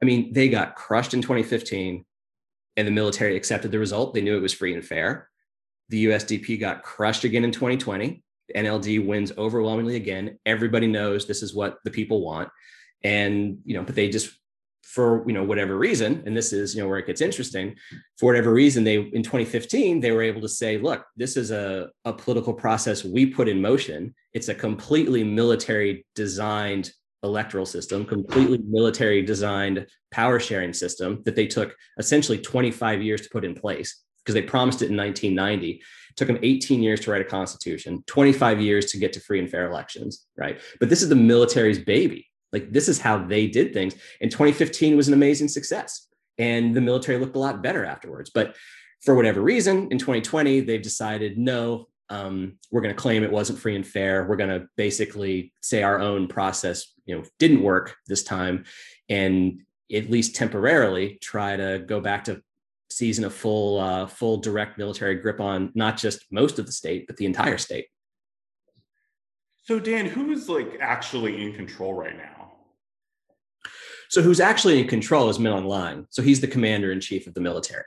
I 0.00 0.04
mean, 0.04 0.32
they 0.32 0.48
got 0.48 0.74
crushed 0.74 1.14
in 1.14 1.22
2015 1.22 2.04
and 2.76 2.86
the 2.86 2.92
military 2.92 3.36
accepted 3.36 3.70
the 3.70 3.78
result. 3.78 4.14
They 4.14 4.22
knew 4.22 4.36
it 4.36 4.42
was 4.42 4.52
free 4.52 4.74
and 4.74 4.84
fair. 4.84 5.28
The 5.88 6.06
USDP 6.06 6.58
got 6.58 6.82
crushed 6.82 7.22
again 7.22 7.44
in 7.44 7.52
2020. 7.52 8.22
NLD 8.54 9.06
wins 9.06 9.32
overwhelmingly 9.36 9.96
again. 9.96 10.38
Everybody 10.46 10.86
knows 10.86 11.26
this 11.26 11.42
is 11.42 11.54
what 11.54 11.78
the 11.84 11.90
people 11.90 12.24
want. 12.24 12.48
And, 13.04 13.58
you 13.64 13.74
know, 13.74 13.82
but 13.82 13.94
they 13.94 14.08
just 14.08 14.32
for 14.92 15.24
you 15.26 15.32
know 15.32 15.44
whatever 15.44 15.78
reason 15.78 16.22
and 16.26 16.36
this 16.36 16.52
is 16.52 16.74
you 16.74 16.82
know 16.82 16.88
where 16.88 16.98
it 16.98 17.06
gets 17.06 17.20
interesting 17.20 17.74
for 18.18 18.26
whatever 18.26 18.52
reason 18.52 18.84
they 18.84 18.96
in 18.96 19.22
2015 19.22 20.00
they 20.00 20.10
were 20.10 20.22
able 20.22 20.40
to 20.40 20.48
say 20.48 20.76
look 20.76 21.06
this 21.16 21.36
is 21.36 21.50
a, 21.50 21.88
a 22.04 22.12
political 22.12 22.52
process 22.52 23.04
we 23.04 23.24
put 23.24 23.48
in 23.48 23.60
motion 23.60 24.14
it's 24.34 24.48
a 24.48 24.54
completely 24.54 25.24
military 25.24 26.04
designed 26.14 26.90
electoral 27.22 27.64
system 27.64 28.04
completely 28.04 28.58
military 28.68 29.22
designed 29.22 29.86
power 30.10 30.40
sharing 30.40 30.72
system 30.72 31.22
that 31.24 31.36
they 31.36 31.46
took 31.46 31.74
essentially 31.98 32.38
25 32.38 33.00
years 33.00 33.22
to 33.22 33.30
put 33.30 33.44
in 33.44 33.54
place 33.54 34.02
because 34.18 34.34
they 34.34 34.42
promised 34.42 34.82
it 34.82 34.90
in 34.90 34.96
1990 34.96 35.70
it 35.70 35.80
took 36.16 36.28
them 36.28 36.38
18 36.42 36.82
years 36.82 37.00
to 37.00 37.10
write 37.10 37.20
a 37.20 37.24
constitution 37.24 38.02
25 38.06 38.60
years 38.60 38.86
to 38.86 38.98
get 38.98 39.12
to 39.12 39.20
free 39.20 39.38
and 39.38 39.50
fair 39.50 39.70
elections 39.70 40.26
right 40.36 40.60
but 40.80 40.88
this 40.88 41.02
is 41.02 41.08
the 41.08 41.14
military's 41.14 41.78
baby 41.78 42.28
like 42.52 42.70
this 42.72 42.88
is 42.88 43.00
how 43.00 43.18
they 43.18 43.46
did 43.46 43.72
things. 43.72 43.94
And 44.20 44.30
2015 44.30 44.96
was 44.96 45.08
an 45.08 45.14
amazing 45.14 45.48
success. 45.48 46.08
And 46.38 46.74
the 46.74 46.80
military 46.80 47.18
looked 47.18 47.36
a 47.36 47.40
lot 47.40 47.62
better 47.62 47.84
afterwards. 47.84 48.30
But 48.30 48.56
for 49.02 49.14
whatever 49.14 49.40
reason, 49.40 49.88
in 49.90 49.98
2020, 49.98 50.60
they've 50.60 50.82
decided 50.82 51.38
no, 51.38 51.88
um, 52.08 52.58
we're 52.70 52.82
going 52.82 52.94
to 52.94 53.00
claim 53.00 53.24
it 53.24 53.32
wasn't 53.32 53.58
free 53.58 53.74
and 53.74 53.86
fair. 53.86 54.26
We're 54.26 54.36
going 54.36 54.50
to 54.50 54.66
basically 54.76 55.52
say 55.62 55.82
our 55.82 55.98
own 55.98 56.28
process, 56.28 56.92
you 57.06 57.16
know, 57.16 57.24
didn't 57.38 57.62
work 57.62 57.96
this 58.06 58.22
time, 58.22 58.64
and 59.08 59.62
at 59.92 60.10
least 60.10 60.36
temporarily 60.36 61.18
try 61.20 61.56
to 61.56 61.82
go 61.86 62.00
back 62.00 62.24
to 62.24 62.42
seizing 62.96 63.24
a 63.24 63.30
full, 63.30 63.80
uh, 63.80 64.06
full 64.06 64.38
direct 64.38 64.78
military 64.78 65.16
grip 65.16 65.40
on 65.40 65.72
not 65.74 65.96
just 65.96 66.26
most 66.30 66.58
of 66.58 66.66
the 66.66 66.72
state, 66.72 67.06
but 67.06 67.16
the 67.16 67.26
entire 67.26 67.58
state. 67.58 67.86
So, 69.64 69.78
Dan, 69.78 70.06
who 70.06 70.32
is 70.32 70.48
like 70.48 70.78
actually 70.80 71.42
in 71.42 71.52
control 71.52 71.94
right 71.94 72.16
now? 72.16 72.52
So 74.12 74.20
who's 74.20 74.40
actually 74.40 74.78
in 74.78 74.88
control 74.88 75.30
is 75.30 75.38
Min 75.38 75.54
Aung 75.54 75.64
Hlaing. 75.64 76.06
So 76.10 76.20
he's 76.22 76.42
the 76.42 76.46
commander 76.46 76.92
in 76.92 77.00
chief 77.00 77.26
of 77.26 77.32
the 77.32 77.40
military. 77.40 77.84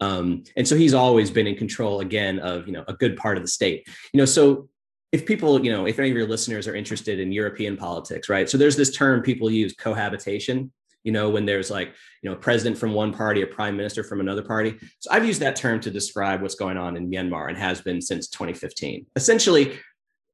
Um, 0.00 0.42
and 0.56 0.68
so 0.68 0.76
he's 0.76 0.92
always 0.92 1.30
been 1.30 1.46
in 1.46 1.56
control 1.56 2.00
again 2.00 2.38
of 2.40 2.66
you 2.66 2.74
know 2.74 2.84
a 2.86 2.92
good 2.92 3.16
part 3.16 3.38
of 3.38 3.42
the 3.42 3.48
state. 3.48 3.88
You 4.12 4.18
know, 4.18 4.26
so 4.26 4.68
if 5.12 5.24
people, 5.24 5.64
you 5.64 5.72
know, 5.72 5.86
if 5.86 5.98
any 5.98 6.10
of 6.10 6.16
your 6.16 6.26
listeners 6.26 6.68
are 6.68 6.74
interested 6.74 7.18
in 7.18 7.32
European 7.32 7.76
politics, 7.76 8.28
right? 8.28 8.50
So 8.50 8.58
there's 8.58 8.76
this 8.76 8.94
term 8.94 9.22
people 9.22 9.50
use, 9.50 9.72
cohabitation. 9.72 10.72
You 11.04 11.12
know, 11.12 11.30
when 11.30 11.46
there's 11.46 11.70
like, 11.70 11.94
you 12.22 12.30
know, 12.30 12.36
a 12.36 12.38
president 12.38 12.76
from 12.76 12.92
one 12.92 13.12
party, 13.12 13.42
a 13.42 13.46
prime 13.46 13.76
minister 13.76 14.02
from 14.02 14.20
another 14.20 14.42
party. 14.42 14.76
So 14.98 15.10
I've 15.12 15.26
used 15.26 15.40
that 15.40 15.54
term 15.54 15.78
to 15.80 15.90
describe 15.90 16.42
what's 16.42 16.54
going 16.54 16.76
on 16.76 16.96
in 16.96 17.10
Myanmar 17.10 17.48
and 17.48 17.56
has 17.56 17.80
been 17.80 18.00
since 18.00 18.28
2015. 18.28 19.06
Essentially, 19.14 19.78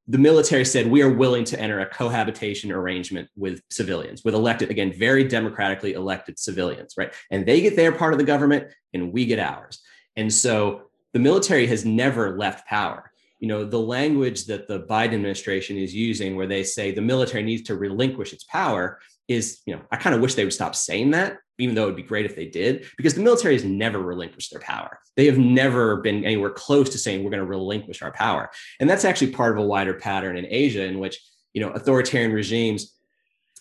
the 0.06 0.18
military 0.18 0.64
said 0.64 0.86
we 0.86 1.02
are 1.02 1.12
willing 1.12 1.44
to 1.44 1.60
enter 1.60 1.80
a 1.80 1.86
cohabitation 1.86 2.72
arrangement 2.72 3.28
with 3.36 3.62
civilians, 3.70 4.24
with 4.24 4.34
elected, 4.34 4.70
again, 4.70 4.92
very 4.92 5.24
democratically 5.24 5.92
elected 5.92 6.38
civilians, 6.38 6.94
right? 6.96 7.12
And 7.30 7.46
they 7.46 7.60
get 7.60 7.76
their 7.76 7.92
part 7.92 8.12
of 8.12 8.18
the 8.18 8.24
government 8.24 8.72
and 8.92 9.12
we 9.12 9.26
get 9.26 9.38
ours. 9.38 9.80
And 10.16 10.32
so 10.32 10.90
the 11.12 11.20
military 11.20 11.66
has 11.66 11.84
never 11.84 12.36
left 12.36 12.66
power. 12.66 13.12
You 13.38 13.48
know, 13.48 13.64
the 13.64 13.78
language 13.78 14.46
that 14.46 14.68
the 14.68 14.80
Biden 14.80 15.14
administration 15.14 15.76
is 15.76 15.94
using, 15.94 16.36
where 16.36 16.46
they 16.46 16.62
say 16.62 16.90
the 16.90 17.00
military 17.00 17.42
needs 17.42 17.62
to 17.62 17.76
relinquish 17.76 18.32
its 18.32 18.44
power, 18.44 18.98
is, 19.30 19.60
you 19.64 19.74
know, 19.74 19.80
I 19.92 19.96
kind 19.96 20.14
of 20.14 20.20
wish 20.20 20.34
they 20.34 20.42
would 20.42 20.52
stop 20.52 20.74
saying 20.74 21.12
that 21.12 21.38
even 21.60 21.74
though 21.74 21.84
it 21.84 21.86
would 21.86 21.96
be 21.96 22.02
great 22.02 22.26
if 22.26 22.34
they 22.34 22.46
did, 22.46 22.86
because 22.96 23.14
the 23.14 23.22
military 23.22 23.54
has 23.54 23.64
never 23.64 24.00
relinquished 24.00 24.50
their 24.50 24.60
power. 24.60 24.98
They 25.16 25.26
have 25.26 25.38
never 25.38 25.98
been 25.98 26.24
anywhere 26.24 26.50
close 26.50 26.88
to 26.90 26.98
saying 26.98 27.22
we're 27.22 27.30
going 27.30 27.42
to 27.42 27.46
relinquish 27.46 28.02
our 28.02 28.12
power. 28.12 28.50
And 28.80 28.90
that's 28.90 29.04
actually 29.04 29.32
part 29.32 29.52
of 29.56 29.62
a 29.62 29.66
wider 29.66 29.94
pattern 29.94 30.36
in 30.36 30.46
Asia 30.48 30.84
in 30.84 30.98
which, 30.98 31.20
you 31.52 31.60
know, 31.60 31.70
authoritarian 31.70 32.32
regimes, 32.32 32.96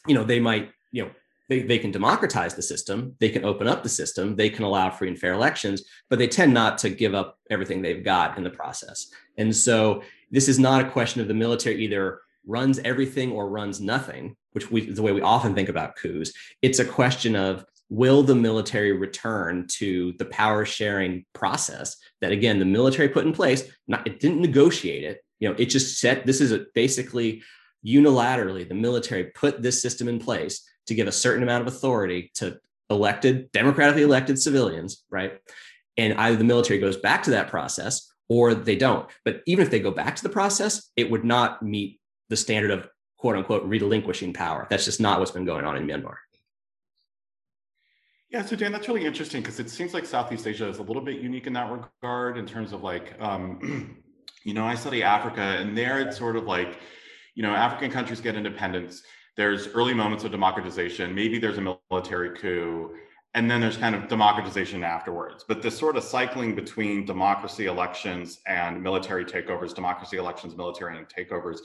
you 0.07 0.15
know, 0.15 0.23
they 0.23 0.39
might, 0.39 0.71
you 0.91 1.03
know, 1.03 1.11
they, 1.49 1.61
they 1.61 1.79
can 1.79 1.91
democratize 1.91 2.55
the 2.55 2.61
system, 2.61 3.15
they 3.19 3.29
can 3.29 3.43
open 3.43 3.67
up 3.67 3.83
the 3.83 3.89
system, 3.89 4.35
they 4.35 4.49
can 4.49 4.63
allow 4.63 4.89
free 4.89 5.09
and 5.09 5.19
fair 5.19 5.33
elections, 5.33 5.83
but 6.09 6.19
they 6.19 6.27
tend 6.27 6.53
not 6.53 6.77
to 6.79 6.89
give 6.89 7.13
up 7.13 7.37
everything 7.49 7.81
they've 7.81 8.03
got 8.03 8.37
in 8.37 8.43
the 8.43 8.49
process. 8.49 9.07
And 9.37 9.55
so 9.55 10.03
this 10.31 10.47
is 10.47 10.59
not 10.59 10.85
a 10.85 10.89
question 10.89 11.21
of 11.21 11.27
the 11.27 11.33
military 11.33 11.83
either 11.83 12.21
runs 12.49 12.79
everything 12.79 13.31
or 13.31 13.47
runs 13.47 13.79
nothing, 13.79 14.35
which 14.51 14.71
we, 14.71 14.81
is 14.81 14.97
the 14.97 15.03
way 15.03 15.11
we 15.11 15.21
often 15.21 15.53
think 15.53 15.69
about 15.69 15.95
coups. 15.95 16.33
It's 16.61 16.79
a 16.79 16.85
question 16.85 17.35
of 17.35 17.63
will 17.89 18.23
the 18.23 18.35
military 18.35 18.91
return 18.91 19.65
to 19.67 20.13
the 20.19 20.25
power 20.25 20.65
sharing 20.65 21.25
process 21.33 21.97
that 22.21 22.31
again 22.31 22.59
the 22.59 22.65
military 22.65 23.09
put 23.09 23.25
in 23.25 23.33
place? 23.33 23.63
Not 23.87 24.05
it 24.07 24.19
didn't 24.19 24.41
negotiate 24.41 25.03
it. 25.03 25.21
You 25.39 25.49
know 25.49 25.55
it 25.57 25.65
just 25.65 25.99
set 25.99 26.25
this 26.25 26.41
is 26.41 26.53
basically 26.73 27.43
unilaterally 27.85 28.67
the 28.67 28.75
military 28.75 29.25
put 29.25 29.61
this 29.61 29.81
system 29.81 30.07
in 30.07 30.19
place 30.19 30.67
to 30.87 30.95
give 30.95 31.07
a 31.07 31.11
certain 31.11 31.43
amount 31.43 31.61
of 31.61 31.73
authority 31.73 32.31
to 32.35 32.59
elected 32.89 33.51
democratically 33.51 34.03
elected 34.03 34.39
civilians 34.39 35.03
right? 35.09 35.39
And 35.97 36.13
either 36.13 36.37
the 36.37 36.43
military 36.43 36.79
goes 36.79 36.97
back 36.97 37.23
to 37.23 37.31
that 37.31 37.49
process 37.49 38.11
or 38.29 38.53
they 38.53 38.75
don't. 38.75 39.09
But 39.25 39.41
even 39.47 39.65
if 39.65 39.71
they 39.71 39.79
go 39.79 39.91
back 39.91 40.15
to 40.15 40.23
the 40.23 40.29
process 40.29 40.91
it 40.95 41.09
would 41.09 41.23
not 41.23 41.63
meet 41.63 41.98
the 42.29 42.37
standard 42.37 42.71
of 42.71 42.87
quote 43.17 43.35
unquote 43.35 43.63
relinquishing 43.63 44.33
power 44.33 44.67
that's 44.69 44.85
just 44.85 45.01
not 45.01 45.19
what's 45.19 45.31
been 45.31 45.45
going 45.45 45.65
on 45.65 45.75
in 45.75 45.85
myanmar 45.85 46.15
yeah, 48.31 48.45
so 48.45 48.55
Dan, 48.55 48.71
that's 48.71 48.87
really 48.87 49.05
interesting 49.05 49.41
because 49.41 49.59
it 49.59 49.71
seems 49.71 49.95
like 49.95 50.05
Southeast 50.05 50.45
Asia 50.45 50.67
is 50.67 50.77
a 50.77 50.83
little 50.83 51.01
bit 51.01 51.19
unique 51.19 51.47
in 51.47 51.53
that 51.53 51.71
regard 51.71 52.37
in 52.37 52.45
terms 52.45 52.73
of 52.73 52.83
like, 52.83 53.19
um, 53.19 53.97
you 54.43 54.53
know, 54.53 54.65
I 54.65 54.75
study 54.75 55.01
Africa 55.01 55.41
and 55.41 55.75
there 55.75 55.99
it's 55.99 56.17
sort 56.17 56.35
of 56.35 56.43
like, 56.43 56.77
you 57.33 57.41
know, 57.41 57.49
African 57.49 57.89
countries 57.89 58.21
get 58.21 58.35
independence. 58.35 59.01
There's 59.35 59.69
early 59.69 59.95
moments 59.95 60.23
of 60.25 60.31
democratization. 60.31 61.15
Maybe 61.15 61.39
there's 61.39 61.57
a 61.57 61.77
military 61.89 62.37
coup, 62.37 62.95
and 63.35 63.49
then 63.49 63.61
there's 63.61 63.77
kind 63.77 63.93
of 63.93 64.07
democratization 64.07 64.83
afterwards. 64.83 65.45
But 65.47 65.61
this 65.61 65.77
sort 65.77 65.97
of 65.97 66.03
cycling 66.03 66.55
between 66.55 67.05
democracy 67.05 67.67
elections 67.67 68.39
and 68.47 68.81
military 68.81 69.23
takeovers, 69.23 69.73
democracy 69.73 70.17
elections, 70.17 70.55
military 70.55 70.97
takeovers, 71.05 71.59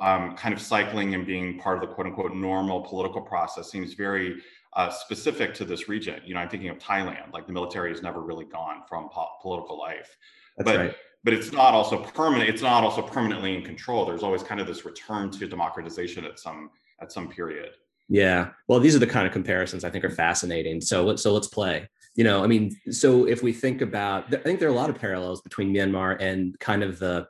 um, 0.00 0.36
kind 0.36 0.54
of 0.54 0.60
cycling 0.60 1.14
and 1.14 1.26
being 1.26 1.58
part 1.58 1.82
of 1.82 1.88
the 1.88 1.92
quote 1.94 2.06
unquote 2.06 2.34
normal 2.34 2.82
political 2.82 3.20
process 3.20 3.70
seems 3.70 3.94
very 3.94 4.40
uh, 4.74 4.88
specific 4.88 5.52
to 5.54 5.64
this 5.64 5.88
region. 5.88 6.20
You 6.24 6.34
know, 6.34 6.40
I'm 6.40 6.48
thinking 6.48 6.68
of 6.68 6.78
Thailand. 6.78 7.32
Like 7.32 7.46
the 7.46 7.52
military 7.52 7.90
has 7.90 8.02
never 8.02 8.20
really 8.20 8.44
gone 8.44 8.82
from 8.88 9.08
po- 9.08 9.30
political 9.42 9.76
life, 9.76 10.16
That's 10.56 10.70
but 10.70 10.78
right. 10.78 10.94
but 11.24 11.34
it's 11.34 11.50
not 11.50 11.74
also 11.74 12.04
permanent. 12.04 12.48
It's 12.48 12.62
not 12.62 12.84
also 12.84 13.02
permanently 13.02 13.56
in 13.56 13.64
control. 13.64 14.06
There's 14.06 14.22
always 14.22 14.44
kind 14.44 14.60
of 14.60 14.68
this 14.68 14.84
return 14.84 15.32
to 15.32 15.48
democratization 15.48 16.24
at 16.24 16.38
some 16.38 16.70
at 17.00 17.10
some 17.10 17.28
period. 17.28 17.72
Yeah. 18.10 18.50
Well, 18.68 18.80
these 18.80 18.94
are 18.94 18.98
the 18.98 19.06
kind 19.06 19.26
of 19.26 19.32
comparisons 19.32 19.84
I 19.84 19.90
think 19.90 20.04
are 20.04 20.10
fascinating. 20.10 20.82
So 20.82 21.04
let's 21.04 21.22
so 21.22 21.32
let's 21.32 21.46
play. 21.46 21.88
You 22.16 22.24
know, 22.24 22.44
I 22.44 22.48
mean, 22.48 22.76
so 22.90 23.26
if 23.26 23.42
we 23.42 23.52
think 23.52 23.80
about, 23.80 24.34
I 24.34 24.38
think 24.38 24.58
there 24.58 24.68
are 24.68 24.72
a 24.72 24.74
lot 24.74 24.90
of 24.90 24.98
parallels 24.98 25.40
between 25.40 25.72
Myanmar 25.72 26.20
and 26.20 26.58
kind 26.58 26.82
of 26.82 26.98
the 26.98 27.26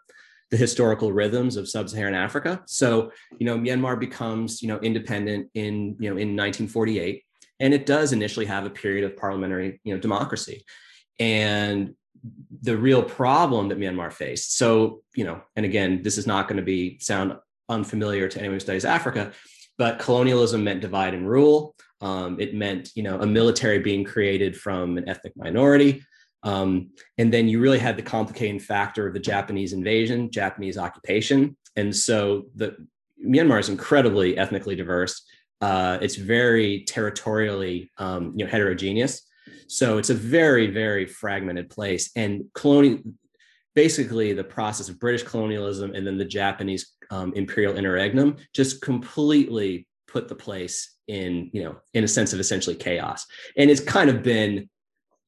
the 0.51 0.57
historical 0.57 1.13
rhythms 1.13 1.57
of 1.57 1.69
sub-Saharan 1.69 2.15
Africa. 2.15 2.61
So, 2.67 3.13
you 3.39 3.47
know, 3.47 3.57
Myanmar 3.57 4.01
becomes, 4.01 4.61
you 4.61 4.67
know, 4.67 4.81
independent 4.81 5.49
in, 5.55 5.95
you 6.01 6.11
know, 6.11 6.17
in 6.17 6.35
1948 6.35 7.23
and 7.61 7.75
it 7.75 7.87
does 7.87 8.13
initially 8.13 8.47
have 8.47 8.65
a 8.65 8.71
period 8.71 9.05
of 9.05 9.17
parliamentary 9.17 9.81
you 9.85 9.95
know 9.95 10.01
democracy 10.01 10.65
and 11.21 11.95
the 12.63 12.77
real 12.77 13.03
problem 13.03 13.69
that 13.69 13.79
myanmar 13.79 14.13
faced 14.13 14.57
so 14.57 15.03
you 15.15 15.25
know 15.25 15.41
and 15.55 15.65
again 15.65 16.03
this 16.03 16.19
is 16.19 16.27
not 16.27 16.49
going 16.49 16.57
to 16.57 16.63
be 16.63 16.99
sound 16.99 17.35
unfamiliar 17.69 18.27
to 18.29 18.39
anyone 18.39 18.57
who 18.57 18.61
studies 18.61 18.85
africa 18.85 19.33
but 19.81 19.99
colonialism 19.99 20.63
meant 20.63 20.83
divide 20.83 21.15
and 21.15 21.27
rule. 21.27 21.75
Um, 22.03 22.39
it 22.39 22.55
meant 22.55 22.91
you 22.95 23.03
know 23.03 23.19
a 23.19 23.27
military 23.27 23.79
being 23.79 24.05
created 24.05 24.55
from 24.55 24.99
an 24.99 25.09
ethnic 25.09 25.33
minority. 25.37 26.05
Um, 26.43 26.91
and 27.17 27.33
then 27.33 27.49
you 27.49 27.61
really 27.61 27.79
had 27.79 27.97
the 27.97 28.03
complicating 28.03 28.61
factor 28.61 29.07
of 29.07 29.15
the 29.15 29.25
japanese 29.33 29.73
invasion 29.73 30.31
japanese 30.31 30.77
occupation. 30.77 31.57
And 31.77 31.97
so 31.97 32.45
the 32.55 32.77
myanmar 33.27 33.59
is 33.59 33.71
incredibly 33.71 34.37
ethnically 34.37 34.77
diverse. 34.77 35.23
Uh, 35.63 35.97
it's 36.03 36.17
very 36.17 36.85
territorially 36.85 37.91
um, 37.97 38.35
you 38.37 38.45
know 38.45 38.51
heterogeneous. 38.51 39.23
So 39.67 39.97
it's 39.97 40.11
a 40.11 40.21
very 40.39 40.67
very 40.67 41.07
fragmented 41.07 41.71
place. 41.71 42.11
And 42.15 42.45
colonial 42.53 42.99
basically 43.75 44.33
the 44.33 44.45
process 44.45 44.89
of 44.89 44.99
british 44.99 45.23
colonialism 45.23 45.95
and 45.95 46.07
then 46.07 46.19
the 46.19 46.25
japanese 46.25 46.95
um, 47.11 47.33
imperial 47.35 47.77
interregnum 47.77 48.37
just 48.55 48.81
completely 48.83 49.87
put 50.07 50.29
the 50.29 50.35
place 50.35 50.97
in 51.09 51.51
you 51.53 51.63
know 51.63 51.77
in 51.95 52.05
a 52.05 52.09
sense 52.09 52.33
of 52.33 52.41
essentially 52.41 52.77
chaos. 52.77 53.27
And 53.57 53.71
it's 53.71 53.81
kind 53.81 54.11
of 54.11 54.23
been 54.23 54.69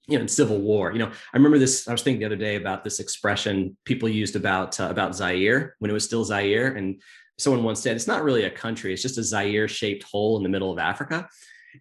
you 0.08 0.18
know 0.18 0.22
in 0.22 0.28
civil 0.28 0.58
war 0.58 0.92
you 0.92 0.98
know 0.98 1.06
i 1.06 1.36
remember 1.36 1.58
this 1.58 1.86
i 1.86 1.92
was 1.92 2.02
thinking 2.02 2.18
the 2.18 2.26
other 2.26 2.34
day 2.34 2.56
about 2.56 2.82
this 2.82 2.98
expression 2.98 3.76
people 3.84 4.08
used 4.08 4.34
about 4.34 4.78
uh, 4.80 4.88
about 4.90 5.14
zaire 5.14 5.76
when 5.78 5.90
it 5.90 5.94
was 5.94 6.04
still 6.04 6.24
zaire. 6.24 6.74
And 6.74 7.00
someone 7.38 7.62
once 7.62 7.80
said 7.80 7.96
it's 7.96 8.08
not 8.08 8.24
really 8.24 8.44
a 8.44 8.50
country 8.50 8.92
it's 8.92 9.02
just 9.02 9.18
a 9.18 9.22
zaire 9.22 9.68
shaped 9.68 10.04
hole 10.04 10.36
in 10.36 10.42
the 10.42 10.48
middle 10.48 10.72
of 10.72 10.78
africa. 10.78 11.28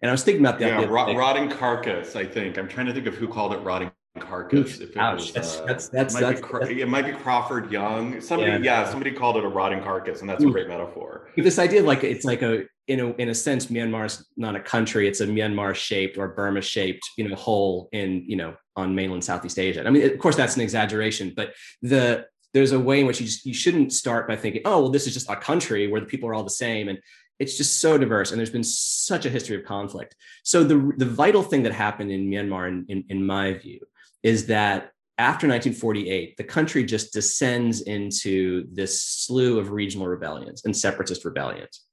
And 0.00 0.08
i 0.08 0.12
was 0.12 0.22
thinking 0.22 0.44
about 0.44 0.58
that 0.60 0.80
yeah 0.80 0.86
rotting 0.86 1.50
carcass 1.50 2.16
i 2.16 2.24
think. 2.24 2.58
I'm 2.58 2.68
trying 2.68 2.86
to 2.86 2.94
think 2.94 3.06
of 3.06 3.14
who 3.14 3.28
called 3.28 3.52
it 3.52 3.58
rotting 3.58 3.90
carcass. 4.20 4.80
If 4.80 4.90
it 4.90 4.96
Ouch. 4.96 5.18
Was, 5.18 5.32
that's, 5.32 5.56
uh, 5.56 5.64
that's, 5.64 5.88
that's, 5.88 6.14
it, 6.14 6.20
might 6.20 6.42
that's, 6.42 6.68
be, 6.68 6.80
it 6.80 6.88
might 6.88 7.06
be 7.06 7.12
Crawford 7.12 7.70
Young. 7.70 8.20
Somebody, 8.20 8.52
yeah. 8.52 8.82
yeah. 8.82 8.90
somebody 8.90 9.12
called 9.12 9.36
it 9.36 9.44
a 9.44 9.48
rotting 9.48 9.82
carcass, 9.82 10.20
and 10.20 10.28
that's 10.28 10.44
a 10.44 10.46
great 10.46 10.68
metaphor. 10.68 11.30
This 11.36 11.58
idea 11.58 11.80
of 11.80 11.86
like 11.86 12.04
it's 12.04 12.24
like 12.24 12.42
a 12.42 12.64
in 12.88 13.00
a 13.00 13.08
in 13.14 13.28
a 13.28 13.34
sense, 13.34 13.66
Myanmar's 13.66 14.26
not 14.36 14.56
a 14.56 14.60
country; 14.60 15.08
it's 15.08 15.20
a 15.20 15.26
Myanmar 15.26 15.74
shaped 15.74 16.18
or 16.18 16.28
Burma 16.28 16.60
shaped, 16.60 17.02
you 17.16 17.28
know, 17.28 17.34
hole 17.34 17.88
in 17.92 18.24
you 18.26 18.36
know 18.36 18.54
on 18.76 18.94
mainland 18.94 19.24
Southeast 19.24 19.58
Asia. 19.58 19.86
I 19.86 19.90
mean, 19.90 20.10
of 20.10 20.18
course, 20.18 20.36
that's 20.36 20.56
an 20.56 20.62
exaggeration, 20.62 21.32
but 21.34 21.52
the 21.80 22.26
there's 22.54 22.72
a 22.72 22.80
way 22.80 23.00
in 23.00 23.06
which 23.06 23.18
you 23.18 23.26
just, 23.26 23.46
you 23.46 23.54
shouldn't 23.54 23.94
start 23.94 24.28
by 24.28 24.36
thinking, 24.36 24.60
oh, 24.66 24.82
well, 24.82 24.90
this 24.90 25.06
is 25.06 25.14
just 25.14 25.30
a 25.30 25.36
country 25.36 25.88
where 25.88 26.02
the 26.02 26.06
people 26.06 26.28
are 26.28 26.34
all 26.34 26.44
the 26.44 26.50
same, 26.50 26.88
and 26.88 26.98
it's 27.38 27.56
just 27.56 27.80
so 27.80 27.96
diverse, 27.96 28.30
and 28.30 28.38
there's 28.38 28.50
been 28.50 28.62
such 28.62 29.24
a 29.24 29.30
history 29.30 29.56
of 29.56 29.64
conflict. 29.64 30.14
So 30.44 30.62
the 30.64 30.92
the 30.98 31.06
vital 31.06 31.42
thing 31.42 31.62
that 31.62 31.72
happened 31.72 32.10
in 32.10 32.28
Myanmar, 32.28 32.68
in, 32.68 32.84
in, 32.88 33.04
in 33.08 33.26
my 33.26 33.54
view, 33.54 33.80
is 34.22 34.46
that 34.46 34.92
after 35.18 35.46
1948, 35.46 36.36
the 36.36 36.44
country 36.44 36.84
just 36.84 37.12
descends 37.12 37.82
into 37.82 38.66
this 38.72 39.02
slew 39.02 39.58
of 39.58 39.70
regional 39.70 40.06
rebellions 40.06 40.62
and 40.64 40.76
separatist 40.76 41.24
rebellions. 41.24 41.84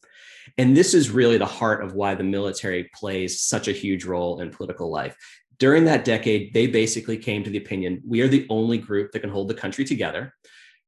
And 0.57 0.75
this 0.75 0.93
is 0.93 1.11
really 1.11 1.37
the 1.37 1.45
heart 1.45 1.83
of 1.83 1.93
why 1.93 2.15
the 2.15 2.23
military 2.23 2.89
plays 2.95 3.41
such 3.41 3.67
a 3.67 3.73
huge 3.73 4.05
role 4.05 4.39
in 4.39 4.49
political 4.49 4.89
life. 4.89 5.15
During 5.59 5.85
that 5.85 6.05
decade, 6.05 6.53
they 6.53 6.67
basically 6.67 7.17
came 7.17 7.43
to 7.43 7.49
the 7.49 7.57
opinion 7.57 8.01
we 8.07 8.21
are 8.21 8.27
the 8.27 8.47
only 8.49 8.77
group 8.77 9.11
that 9.11 9.19
can 9.19 9.29
hold 9.29 9.49
the 9.49 9.53
country 9.53 9.83
together. 9.83 10.33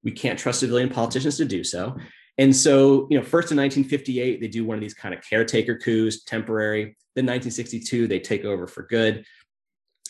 We 0.04 0.12
can't 0.12 0.40
trust 0.40 0.62
civilian 0.62 0.90
politicians 0.90 1.38
to 1.38 1.46
do 1.46 1.64
so. 1.64 1.98
And 2.38 2.56
so, 2.56 3.08
you 3.10 3.18
know, 3.18 3.24
first 3.24 3.52
in 3.52 3.58
1958, 3.58 4.40
they 4.40 4.48
do 4.48 4.66
one 4.66 4.78
of 4.78 4.82
these 4.82 4.94
kind 4.94 5.14
of 5.14 5.22
caretaker 5.22 5.78
coups, 5.78 6.24
temporary. 6.24 6.96
Then 7.16 7.26
1962, 7.26 8.08
they 8.08 8.20
take 8.20 8.46
over 8.46 8.66
for 8.66 8.84
good. 8.84 9.26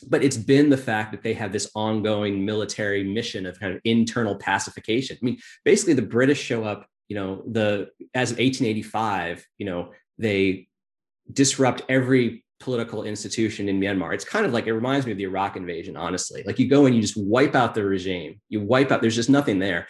But 0.09 0.23
it's 0.23 0.37
been 0.37 0.69
the 0.69 0.77
fact 0.77 1.11
that 1.11 1.23
they 1.23 1.33
have 1.33 1.51
this 1.51 1.69
ongoing 1.75 2.45
military 2.45 3.03
mission 3.03 3.45
of 3.45 3.59
kind 3.59 3.73
of 3.73 3.81
internal 3.83 4.35
pacification. 4.35 5.17
I 5.21 5.25
mean, 5.25 5.37
basically, 5.65 5.93
the 5.93 6.01
British 6.01 6.41
show 6.41 6.63
up 6.63 6.87
you 7.07 7.15
know 7.15 7.43
the 7.45 7.89
as 8.13 8.31
of 8.31 8.37
1885 8.37 9.45
you 9.57 9.65
know 9.65 9.91
they 10.17 10.69
disrupt 11.33 11.81
every 11.89 12.45
political 12.61 13.03
institution 13.03 13.67
in 13.67 13.79
Myanmar. 13.79 14.13
It's 14.13 14.23
kind 14.23 14.45
of 14.45 14.53
like 14.53 14.67
it 14.67 14.73
reminds 14.73 15.05
me 15.05 15.11
of 15.11 15.17
the 15.17 15.25
Iraq 15.25 15.57
invasion, 15.57 15.97
honestly. 15.97 16.43
Like 16.43 16.59
you 16.59 16.69
go 16.69 16.85
and 16.85 16.95
you 16.95 17.01
just 17.01 17.17
wipe 17.17 17.55
out 17.55 17.73
the 17.73 17.83
regime. 17.83 18.39
You 18.49 18.61
wipe 18.61 18.91
out, 18.91 19.01
there's 19.01 19.15
just 19.15 19.29
nothing 19.29 19.59
there. 19.59 19.87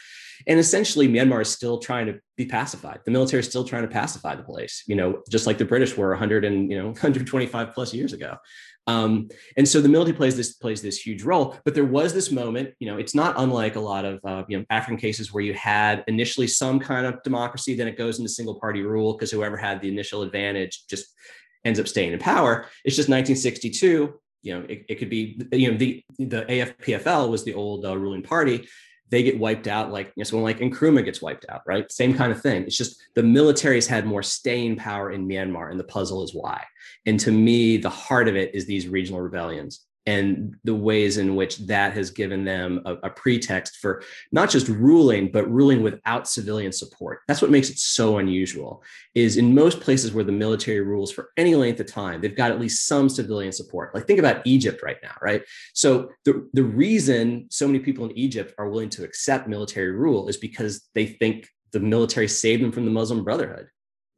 And 0.48 0.58
essentially, 0.58 1.08
Myanmar 1.08 1.42
is 1.42 1.50
still 1.50 1.78
trying 1.78 2.08
to 2.08 2.20
be 2.38 2.46
pacified. 2.46 3.02
The 3.06 3.12
military 3.12 3.42
is 3.42 3.48
still 3.48 3.64
trying 3.64 3.84
to 3.84 3.88
pacify 3.88 4.36
the 4.36 4.44
place, 4.44 4.84
you 4.88 4.96
know, 4.96 5.22
just 5.30 5.46
like 5.46 5.60
the 5.60 5.66
British 5.66 5.96
were 5.96 6.10
100 6.10 6.46
and, 6.46 6.72
you 6.72 6.78
know, 6.78 6.86
125 6.92 7.74
plus 7.74 7.94
years 7.94 8.14
ago. 8.14 8.38
Um, 8.88 9.30
and 9.58 9.68
so 9.68 9.80
the 9.80 9.90
military 9.90 10.16
plays 10.16 10.36
this 10.36 10.54
plays 10.54 10.82
this 10.82 10.98
huge 10.98 11.24
role. 11.24 11.58
But 11.66 11.76
there 11.76 11.86
was 11.86 12.14
this 12.14 12.32
moment, 12.32 12.74
you 12.80 12.88
know, 12.88 12.98
it's 12.98 13.14
not 13.14 13.36
unlike 13.38 13.76
a 13.76 13.80
lot 13.80 14.06
of 14.06 14.20
uh, 14.26 14.44
you 14.48 14.58
know 14.58 14.66
African 14.70 14.98
cases 14.98 15.32
where 15.32 15.44
you 15.44 15.54
had 15.54 16.04
initially 16.08 16.48
some 16.48 16.80
kind 16.80 17.06
of 17.06 17.22
democracy, 17.24 17.76
then 17.76 17.88
it 17.88 17.98
goes 17.98 18.20
into 18.20 18.30
single 18.30 18.60
party 18.60 18.82
rule 18.82 19.14
because 19.14 19.32
whoever 19.32 19.58
had 19.58 19.82
the 19.82 19.90
initial 19.90 20.24
advantage 20.24 20.86
just 20.88 21.14
ends 21.64 21.80
up 21.80 21.88
staying 21.88 22.14
in 22.14 22.20
power. 22.20 22.66
It's 22.84 22.96
just 22.96 23.10
1962. 23.10 24.20
You 24.44 24.60
know, 24.60 24.66
it, 24.68 24.86
it 24.90 24.96
could 24.96 25.10
be 25.10 25.40
you 25.52 25.72
know 25.72 25.78
the 25.78 26.04
the 26.18 26.46
AFPFL 26.46 27.30
was 27.30 27.44
the 27.44 27.54
old 27.54 27.86
uh, 27.86 27.96
ruling 27.96 28.24
party 28.24 28.68
they 29.12 29.24
get 29.24 29.38
wiped 29.38 29.68
out 29.68 29.92
like 29.92 30.08
you 30.08 30.22
know, 30.22 30.24
someone 30.24 30.46
like 30.46 30.60
Nkrumah 30.60 31.06
gets 31.06 31.22
wiped 31.22 31.46
out, 31.50 31.62
right? 31.68 31.92
Same 31.92 32.14
kind 32.14 32.32
of 32.32 32.42
thing. 32.42 32.64
It's 32.64 32.78
just 32.78 33.02
the 33.14 33.24
military's 33.24 33.88
had 33.88 34.06
more 34.06 34.24
staying 34.24 34.78
power 34.78 35.12
in 35.12 35.28
Myanmar, 35.28 35.70
and 35.70 35.80
the 35.80 35.84
puzzle 35.84 36.24
is 36.24 36.34
why. 36.34 36.64
And 37.06 37.20
to 37.20 37.32
me, 37.32 37.78
the 37.78 37.90
heart 37.90 38.28
of 38.28 38.36
it 38.36 38.56
is 38.56 38.66
these 38.66 38.88
regional 38.88 39.22
rebellions 39.22 39.86
and 40.06 40.56
the 40.64 40.74
ways 40.74 41.18
in 41.18 41.36
which 41.36 41.58
that 41.68 41.94
has 41.94 42.10
given 42.10 42.44
them 42.44 42.82
a, 42.86 42.94
a, 43.04 43.10
pretext 43.10 43.78
for 43.78 44.02
not 44.32 44.50
just 44.50 44.68
ruling 44.68 45.32
but 45.32 45.50
ruling 45.52 45.84
without 45.84 46.28
civilian 46.28 46.72
support. 46.72 47.20
That's 47.28 47.42
what 47.42 47.52
makes 47.52 47.70
it 47.70 47.78
so 47.78 48.18
unusual 48.18 48.84
is 49.14 49.38
in 49.38 49.54
most 49.54 49.80
places 49.80 50.12
where 50.12 50.24
the 50.24 50.32
military 50.32 50.82
rules 50.82 51.12
for 51.12 51.30
any 51.38 51.54
length 51.54 51.80
of 51.80 51.86
time 51.86 52.20
they've 52.20 52.36
got 52.36 52.52
at 52.52 52.60
least 52.60 52.88
some 52.88 53.10
civilian 53.10 53.52
support. 53.52 53.94
Like 53.94 54.08
think 54.08 54.20
about 54.20 54.46
egypt 54.46 54.82
right 54.84 54.98
now 55.04 55.16
right? 55.22 55.44
So 55.74 56.10
the, 56.26 56.50
the 56.54 56.64
reason 56.64 57.48
so 57.52 57.68
many 57.68 57.80
people 57.80 58.06
in 58.06 58.18
egypt 58.18 58.54
are 58.58 58.70
willing 58.70 58.90
to 58.90 59.04
accept 59.04 59.48
military 59.48 59.92
rule 59.92 60.28
is 60.28 60.38
because 60.38 60.90
they 60.96 61.06
think 61.06 61.48
the 61.72 61.80
military 61.80 62.28
saved 62.28 62.64
them 62.64 62.72
from 62.72 62.86
the 62.86 62.92
muslim 62.92 63.24
brotherhood 63.24 63.68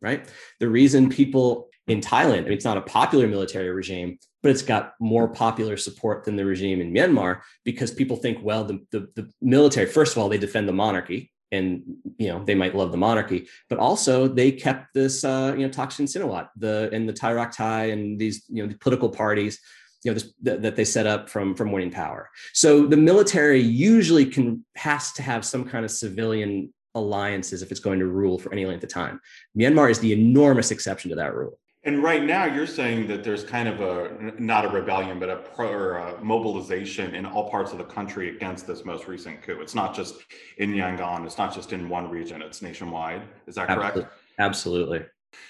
right? 0.04 0.28
The 0.60 0.68
reason 0.68 1.10
people 1.10 1.70
in 1.88 2.00
Thailand. 2.00 2.40
I 2.40 2.44
mean, 2.44 2.54
it's 2.54 2.66
not 2.66 2.78
a 2.78 2.82
popular 2.82 3.28
military 3.28 3.70
regime, 3.70 4.18
but 4.42 4.52
it's 4.52 4.62
got 4.62 4.94
more 5.00 5.28
popular 5.28 5.78
support 5.78 6.24
than 6.24 6.36
the 6.36 6.46
regime 6.46 6.82
in 6.82 6.94
Myanmar 6.94 7.42
because 7.66 7.92
people 7.92 8.18
think, 8.18 8.40
well, 8.42 8.64
the, 8.64 8.86
the, 8.92 9.08
the, 9.16 9.30
military, 9.42 9.86
first 9.86 10.16
of 10.16 10.22
all, 10.22 10.30
they 10.30 10.38
defend 10.38 10.68
the 10.68 10.74
monarchy 10.74 11.32
and, 11.52 11.84
you 12.18 12.28
know, 12.28 12.44
they 12.44 12.56
might 12.56 12.76
love 12.76 12.92
the 12.92 12.98
monarchy, 12.98 13.48
but 13.70 13.80
also 13.80 14.28
they 14.28 14.52
kept 14.52 14.94
this, 14.94 15.24
uh, 15.24 15.54
you 15.58 15.64
know, 15.64 15.70
Thaksin 15.70 16.08
Shinawatra, 16.08 16.50
the, 16.56 16.90
and 16.94 17.08
the 17.08 17.14
Thai 17.14 17.34
Rak 17.34 17.56
Thai 17.56 17.86
and 17.86 18.20
these, 18.20 18.44
you 18.50 18.64
know, 18.64 18.70
the 18.70 18.78
political 18.78 19.10
parties, 19.10 19.60
you 20.04 20.12
know, 20.12 20.16
this, 20.16 20.34
that, 20.42 20.62
that 20.62 20.76
they 20.76 20.86
set 20.86 21.06
up 21.06 21.30
from, 21.30 21.54
from 21.54 21.72
winning 21.72 21.92
power. 21.92 22.30
So 22.54 22.88
the 22.88 22.98
military 22.98 23.60
usually 23.60 24.26
can, 24.26 24.66
has 24.76 25.12
to 25.14 25.22
have 25.22 25.46
some 25.46 25.66
kind 25.66 25.86
of 25.86 25.92
civilian 25.92 26.74
alliances 26.96 27.62
if 27.62 27.72
it's 27.72 27.80
going 27.80 28.00
to 28.00 28.08
rule 28.08 28.40
for 28.40 28.52
any 28.54 28.66
length 28.66 28.84
of 28.84 28.90
time. 28.90 29.20
Myanmar 29.58 29.90
is 29.90 30.00
the 30.00 30.14
enormous 30.14 30.72
exception 30.72 31.10
to 31.10 31.16
that 31.18 31.36
rule. 31.36 31.60
And 31.86 32.02
right 32.02 32.24
now, 32.24 32.46
you're 32.46 32.66
saying 32.66 33.08
that 33.08 33.26
there's 33.26 33.44
kind 33.44 33.68
of 33.68 33.82
a 33.82 34.34
not 34.40 34.64
a 34.64 34.70
rebellion, 34.70 35.20
but 35.20 35.30
a 35.30 35.36
pro 35.36 35.70
or 35.70 35.98
a 35.98 36.24
mobilization 36.24 37.14
in 37.14 37.26
all 37.26 37.50
parts 37.50 37.74
of 37.74 37.78
the 37.78 37.84
country 37.84 38.34
against 38.34 38.66
this 38.66 38.86
most 38.86 39.06
recent 39.08 39.42
coup. 39.42 39.60
It's 39.60 39.76
not 39.76 39.94
just 39.94 40.16
in 40.60 40.72
Yangon. 40.72 41.26
It's 41.26 41.38
not 41.38 41.54
just 41.54 41.74
in 41.74 41.90
one 41.90 42.10
region. 42.10 42.42
It's 42.42 42.62
nationwide. 42.62 43.24
Is 43.48 43.56
that 43.56 43.68
correct? 43.68 43.98
Absolutely. 44.40 45.02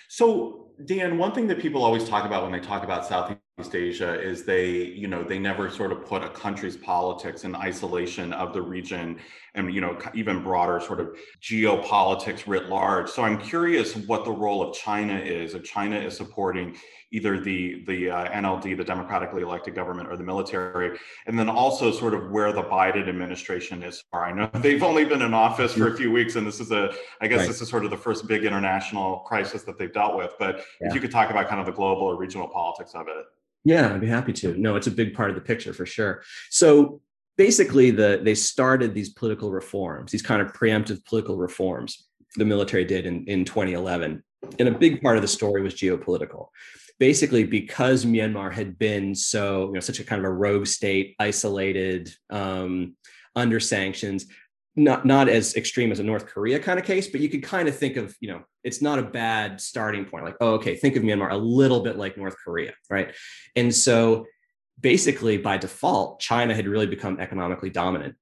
So, 0.10 0.72
Dan, 0.86 1.20
one 1.20 1.34
thing 1.34 1.46
that 1.48 1.60
people 1.60 1.84
always 1.84 2.10
talk 2.10 2.26
about 2.26 2.42
when 2.42 2.52
they 2.52 2.60
talk 2.60 2.84
about 2.84 3.06
Southeast 3.06 3.40
Asia 3.74 4.20
is 4.20 4.44
they, 4.44 4.72
you 4.72 5.08
know, 5.08 5.24
they 5.24 5.38
never 5.38 5.70
sort 5.70 5.92
of 5.92 6.06
put 6.06 6.24
a 6.24 6.30
country's 6.30 6.76
politics 6.76 7.44
in 7.44 7.56
isolation 7.56 8.34
of 8.34 8.52
the 8.52 8.62
region 8.62 9.20
and, 9.54 9.72
you 9.74 9.80
know, 9.80 9.96
even 10.16 10.42
broader 10.42 10.80
sort 10.80 11.00
of 11.00 11.16
geopolitics 11.40 12.48
writ 12.48 12.66
large. 12.68 13.10
So 13.10 13.24
I'm 13.24 13.40
curious 13.40 13.96
what 13.96 14.26
the 14.26 14.32
role 14.32 14.64
of 14.64 14.76
China 14.76 15.16
is. 15.16 15.54
If 15.54 15.64
China 15.64 15.98
is 15.98 16.18
supporting 16.18 16.76
either 17.12 17.40
the 17.40 17.84
the 17.86 18.10
uh, 18.10 18.28
NLD, 18.32 18.76
the 18.76 18.84
democratically 18.84 19.44
elected 19.44 19.76
government, 19.76 20.10
or 20.10 20.18
the 20.18 20.24
military, 20.24 20.98
and 21.28 21.38
then 21.38 21.48
also 21.48 21.92
sort 21.92 22.16
of 22.16 22.32
where 22.32 22.52
the 22.52 22.64
Biden 22.64 23.08
administration 23.08 23.84
is. 23.84 24.04
Far. 24.10 24.26
I 24.26 24.34
know 24.34 24.50
they've 24.62 24.82
only 24.82 25.06
been 25.06 25.22
in 25.22 25.34
office 25.34 25.74
for 25.74 25.94
a 25.94 25.96
few 25.96 26.12
weeks, 26.12 26.36
and 26.36 26.46
this 26.48 26.60
is 26.60 26.72
a, 26.72 26.92
I 27.22 27.28
guess 27.28 27.42
right. 27.42 27.48
this 27.48 27.62
is 27.62 27.70
sort 27.70 27.86
of 27.86 27.92
the 27.92 27.98
first 27.98 28.28
big 28.28 28.46
international 28.46 29.20
crisis 29.20 29.62
that 29.64 29.78
they've 29.78 29.94
dealt 29.94 30.18
with. 30.18 30.34
But 30.40 30.66
yeah. 30.82 30.88
if 30.88 30.96
you 30.96 31.00
could 31.00 31.12
talk 31.12 31.30
about 31.30 31.48
kind 31.48 31.60
of 31.60 31.68
the 31.68 31.72
global 31.72 32.02
or 32.02 32.16
regional 32.16 32.48
politics 32.48 32.96
of 32.96 33.08
it. 33.08 33.26
Yeah, 33.66 33.94
I'd 33.94 34.02
be 34.02 34.08
happy 34.08 34.34
to. 34.34 34.56
No, 34.58 34.76
it's 34.76 34.88
a 34.88 34.92
big 34.92 35.14
part 35.14 35.30
of 35.30 35.36
the 35.36 35.42
picture 35.42 35.74
for 35.74 35.86
sure. 35.86 36.24
So 36.50 37.02
basically, 37.38 37.92
the 37.92 38.22
they 38.24 38.36
started 38.36 38.94
these 38.94 39.10
political 39.10 39.52
reforms, 39.52 40.12
these 40.12 40.22
kind 40.22 40.42
of 40.42 40.54
preemptive 40.54 41.06
political 41.06 41.38
reforms 41.38 42.08
the 42.36 42.46
military 42.46 42.86
did 42.86 43.06
in, 43.06 43.26
in 43.26 43.46
2011. 43.46 44.24
And 44.60 44.68
a 44.68 44.72
big 44.72 45.02
part 45.02 45.18
of 45.18 45.22
the 45.22 45.28
story 45.28 45.62
was 45.62 45.76
geopolitical. 45.76 46.48
Basically, 47.00 47.44
because 47.44 48.06
Myanmar 48.06 48.52
had 48.52 48.78
been 48.78 49.16
so, 49.16 49.68
you 49.68 49.74
know, 49.74 49.80
such 49.80 50.00
a 50.00 50.04
kind 50.04 50.20
of 50.20 50.26
a 50.26 50.34
rogue 50.34 50.68
state, 50.68 51.16
isolated, 51.20 52.14
um, 52.30 52.96
under 53.36 53.60
sanctions, 53.60 54.28
not 54.76 55.06
not 55.06 55.30
as 55.30 55.56
extreme 55.56 55.92
as 55.92 56.00
a 56.00 56.04
North 56.04 56.26
Korea 56.26 56.60
kind 56.60 56.80
of 56.80 56.86
case, 56.86 57.08
but 57.08 57.22
you 57.22 57.30
could 57.30 57.44
kind 57.44 57.68
of 57.68 57.78
think 57.78 57.96
of, 57.96 58.16
you 58.20 58.30
know, 58.30 58.42
it's 58.64 58.82
not 58.82 59.00
a 59.00 59.04
bad 59.04 59.62
starting 59.62 60.06
point. 60.06 60.26
Like, 60.26 60.38
oh, 60.42 60.54
okay, 60.54 60.76
think 60.76 60.96
of 60.96 61.04
Myanmar 61.04 61.32
a 61.32 61.38
little 61.38 61.82
bit 61.82 61.98
like 61.98 62.18
North 62.18 62.36
Korea, 62.44 62.74
right? 62.90 63.14
And 63.56 63.74
so 63.74 64.26
basically 64.80 65.38
by 65.38 65.58
default, 65.58 66.20
China 66.20 66.56
had 66.56 66.68
really 66.68 66.88
become 66.88 67.20
economically 67.20 67.70
dominant. 67.70 68.16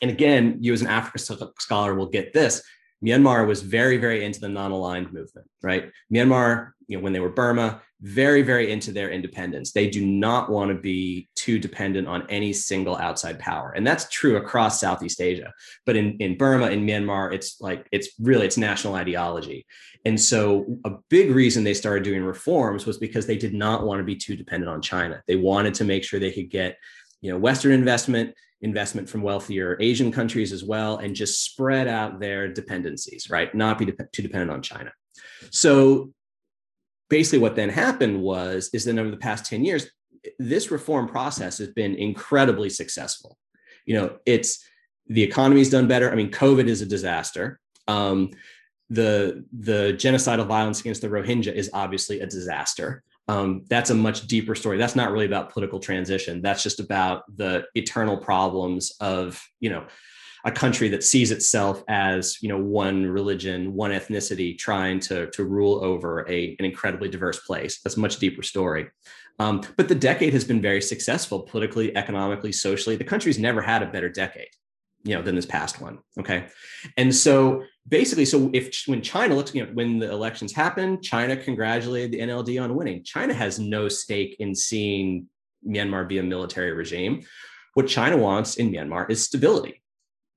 And 0.00 0.10
again, 0.10 0.58
you 0.60 0.72
as 0.72 0.82
an 0.82 0.88
Africa 0.88 1.18
scholar 1.58 1.94
will 1.94 2.08
get 2.08 2.32
this. 2.32 2.62
Myanmar 3.04 3.46
was 3.46 3.62
very, 3.62 3.96
very 3.96 4.24
into 4.24 4.40
the 4.40 4.48
non-aligned 4.48 5.12
movement, 5.12 5.48
right? 5.62 5.90
Myanmar, 6.12 6.70
you 6.86 6.96
know, 6.96 7.02
when 7.02 7.12
they 7.12 7.20
were 7.20 7.30
Burma, 7.30 7.82
very, 8.00 8.42
very 8.42 8.72
into 8.72 8.90
their 8.90 9.10
independence. 9.10 9.72
They 9.72 9.88
do 9.88 10.04
not 10.04 10.50
want 10.50 10.70
to 10.70 10.76
be 10.76 11.28
too 11.36 11.58
dependent 11.58 12.08
on 12.08 12.26
any 12.28 12.52
single 12.52 12.96
outside 12.96 13.38
power. 13.38 13.72
And 13.76 13.86
that's 13.86 14.08
true 14.08 14.36
across 14.36 14.80
Southeast 14.80 15.20
Asia. 15.20 15.52
But 15.86 15.96
in, 15.96 16.16
in 16.18 16.36
Burma, 16.36 16.70
in 16.70 16.84
Myanmar, 16.84 17.32
it's 17.32 17.60
like, 17.60 17.86
it's 17.92 18.08
really, 18.20 18.46
it's 18.46 18.56
national 18.56 18.94
ideology. 18.94 19.66
And 20.04 20.20
so 20.20 20.78
a 20.84 20.90
big 21.10 21.30
reason 21.30 21.62
they 21.62 21.74
started 21.74 22.02
doing 22.02 22.24
reforms 22.24 22.86
was 22.86 22.98
because 22.98 23.26
they 23.26 23.36
did 23.36 23.54
not 23.54 23.86
want 23.86 24.00
to 24.00 24.04
be 24.04 24.16
too 24.16 24.36
dependent 24.36 24.70
on 24.70 24.82
China. 24.82 25.22
They 25.28 25.36
wanted 25.36 25.74
to 25.74 25.84
make 25.84 26.02
sure 26.02 26.18
they 26.18 26.32
could 26.32 26.50
get, 26.50 26.76
you 27.20 27.30
know, 27.30 27.38
Western 27.38 27.70
investment, 27.70 28.34
investment 28.62 29.08
from 29.08 29.22
wealthier 29.22 29.76
Asian 29.80 30.10
countries 30.10 30.52
as 30.52 30.64
well, 30.64 30.98
and 30.98 31.14
just 31.14 31.44
spread 31.44 31.88
out 31.88 32.20
their 32.20 32.48
dependencies, 32.48 33.28
right? 33.28 33.54
Not 33.54 33.78
be 33.78 33.86
de- 33.86 34.08
too 34.12 34.22
dependent 34.22 34.50
on 34.50 34.62
China. 34.62 34.92
So 35.50 36.12
basically 37.10 37.40
what 37.40 37.56
then 37.56 37.68
happened 37.68 38.22
was 38.22 38.70
is 38.72 38.84
then 38.84 38.98
over 38.98 39.10
the 39.10 39.16
past 39.18 39.44
10 39.44 39.64
years 39.64 39.86
this 40.38 40.70
reform 40.70 41.08
process 41.08 41.58
has 41.58 41.68
been 41.68 41.94
incredibly 41.94 42.70
successful. 42.70 43.36
You 43.86 43.94
know, 43.94 44.16
it's 44.24 44.64
the 45.08 45.22
economy's 45.22 45.70
done 45.70 45.88
better. 45.88 46.10
I 46.10 46.14
mean, 46.14 46.30
COVID 46.30 46.68
is 46.68 46.80
a 46.80 46.86
disaster. 46.86 47.58
Um, 47.88 48.30
the 48.90 49.44
the 49.52 49.94
genocidal 49.94 50.46
violence 50.46 50.80
against 50.80 51.02
the 51.02 51.08
Rohingya 51.08 51.52
is 51.52 51.70
obviously 51.72 52.20
a 52.20 52.26
disaster. 52.26 53.02
Um, 53.32 53.64
that's 53.68 53.88
a 53.88 53.94
much 53.94 54.26
deeper 54.26 54.54
story. 54.54 54.76
That's 54.76 54.94
not 54.94 55.10
really 55.10 55.24
about 55.24 55.52
political 55.52 55.80
transition. 55.80 56.42
That's 56.42 56.62
just 56.62 56.80
about 56.80 57.24
the 57.34 57.64
eternal 57.74 58.18
problems 58.18 58.92
of 59.00 59.42
you 59.60 59.70
know 59.70 59.86
a 60.44 60.50
country 60.50 60.88
that 60.88 61.04
sees 61.04 61.30
itself 61.30 61.82
as 61.88 62.36
you 62.42 62.50
know 62.50 62.58
one 62.58 63.06
religion, 63.06 63.74
one 63.74 63.90
ethnicity, 63.90 64.58
trying 64.58 65.00
to 65.00 65.30
to 65.30 65.44
rule 65.44 65.82
over 65.82 66.28
a 66.28 66.54
an 66.58 66.64
incredibly 66.66 67.08
diverse 67.08 67.40
place. 67.40 67.80
That's 67.80 67.96
a 67.96 68.00
much 68.00 68.18
deeper 68.18 68.42
story. 68.42 68.90
Um, 69.38 69.62
but 69.78 69.88
the 69.88 69.94
decade 69.94 70.34
has 70.34 70.44
been 70.44 70.60
very 70.60 70.82
successful 70.82 71.40
politically, 71.40 71.96
economically, 71.96 72.52
socially. 72.52 72.96
The 72.96 73.04
country's 73.04 73.38
never 73.38 73.62
had 73.62 73.82
a 73.82 73.86
better 73.86 74.10
decade 74.10 74.50
you 75.04 75.14
know 75.14 75.22
than 75.22 75.34
this 75.34 75.46
past 75.46 75.80
one 75.80 75.98
okay 76.16 76.46
and 76.96 77.12
so 77.12 77.64
basically 77.88 78.24
so 78.24 78.50
if 78.52 78.84
when 78.86 79.02
china 79.02 79.34
looks 79.34 79.54
you 79.54 79.64
know 79.64 79.70
when 79.72 79.98
the 79.98 80.10
elections 80.10 80.52
happen 80.52 81.02
china 81.02 81.36
congratulated 81.36 82.12
the 82.12 82.20
nld 82.20 82.62
on 82.62 82.74
winning. 82.74 83.02
China 83.02 83.34
has 83.34 83.58
no 83.58 83.88
stake 83.88 84.36
in 84.38 84.54
seeing 84.54 85.26
myanmar 85.66 86.08
be 86.08 86.18
a 86.18 86.22
military 86.22 86.72
regime. 86.72 87.22
What 87.74 87.88
china 87.88 88.16
wants 88.16 88.56
in 88.56 88.70
myanmar 88.70 89.10
is 89.10 89.24
stability. 89.24 89.82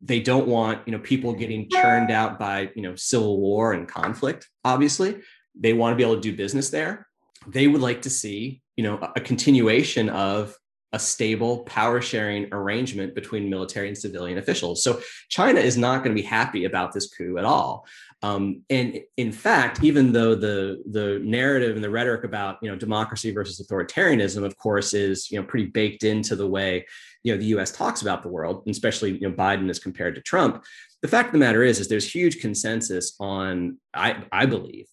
They 0.01 0.19
don't 0.19 0.47
want 0.47 0.87
you 0.87 0.91
know 0.91 0.99
people 0.99 1.33
getting 1.33 1.69
churned 1.69 2.11
out 2.11 2.39
by 2.39 2.71
you 2.75 2.81
know 2.81 2.95
civil 2.95 3.39
war 3.39 3.73
and 3.73 3.87
conflict 3.87 4.47
obviously. 4.63 5.21
They 5.57 5.73
want 5.73 5.93
to 5.93 5.95
be 5.95 6.03
able 6.03 6.15
to 6.15 6.21
do 6.21 6.35
business 6.35 6.69
there. 6.69 7.07
They 7.47 7.67
would 7.67 7.81
like 7.81 8.01
to 8.03 8.09
see 8.09 8.61
you 8.75 8.83
know 8.83 8.97
a 9.15 9.21
continuation 9.21 10.09
of 10.09 10.55
a 10.95 10.99
stable 10.99 11.59
power 11.65 12.01
sharing 12.01 12.47
arrangement 12.53 13.13
between 13.13 13.49
military 13.49 13.89
and 13.89 13.97
civilian 13.97 14.37
officials. 14.37 14.81
So 14.81 15.01
China 15.27 15.59
is 15.59 15.75
not 15.75 16.03
going 16.03 16.15
to 16.15 16.21
be 16.21 16.25
happy 16.25 16.63
about 16.63 16.93
this 16.93 17.09
coup 17.09 17.37
at 17.37 17.43
all. 17.43 17.85
Um, 18.23 18.61
and 18.69 19.01
in 19.17 19.33
fact, 19.33 19.83
even 19.83 20.13
though 20.13 20.35
the 20.35 20.81
the 20.89 21.19
narrative 21.21 21.75
and 21.75 21.83
the 21.83 21.89
rhetoric 21.89 22.23
about 22.23 22.59
you 22.61 22.69
know 22.69 22.77
democracy 22.77 23.31
versus 23.31 23.59
authoritarianism, 23.59 24.43
of 24.45 24.57
course, 24.57 24.93
is 24.93 25.29
you 25.29 25.37
know 25.37 25.45
pretty 25.45 25.65
baked 25.65 26.05
into 26.05 26.37
the 26.37 26.47
way 26.47 26.85
you 27.23 27.33
know 27.33 27.37
the 27.37 27.47
U.S. 27.57 27.73
talks 27.73 28.01
about 28.01 28.23
the 28.23 28.29
world, 28.29 28.63
especially 28.67 29.11
you 29.11 29.29
know 29.29 29.35
Biden 29.35 29.69
as 29.69 29.79
compared 29.79 30.15
to 30.15 30.21
Trump. 30.21 30.63
The 31.01 31.09
fact 31.09 31.27
of 31.27 31.33
the 31.33 31.39
matter 31.39 31.61
is, 31.61 31.79
is 31.81 31.89
there's 31.89 32.09
huge 32.09 32.39
consensus 32.39 33.15
on 33.19 33.77
I 33.93 34.23
I 34.31 34.45
believe 34.45 34.87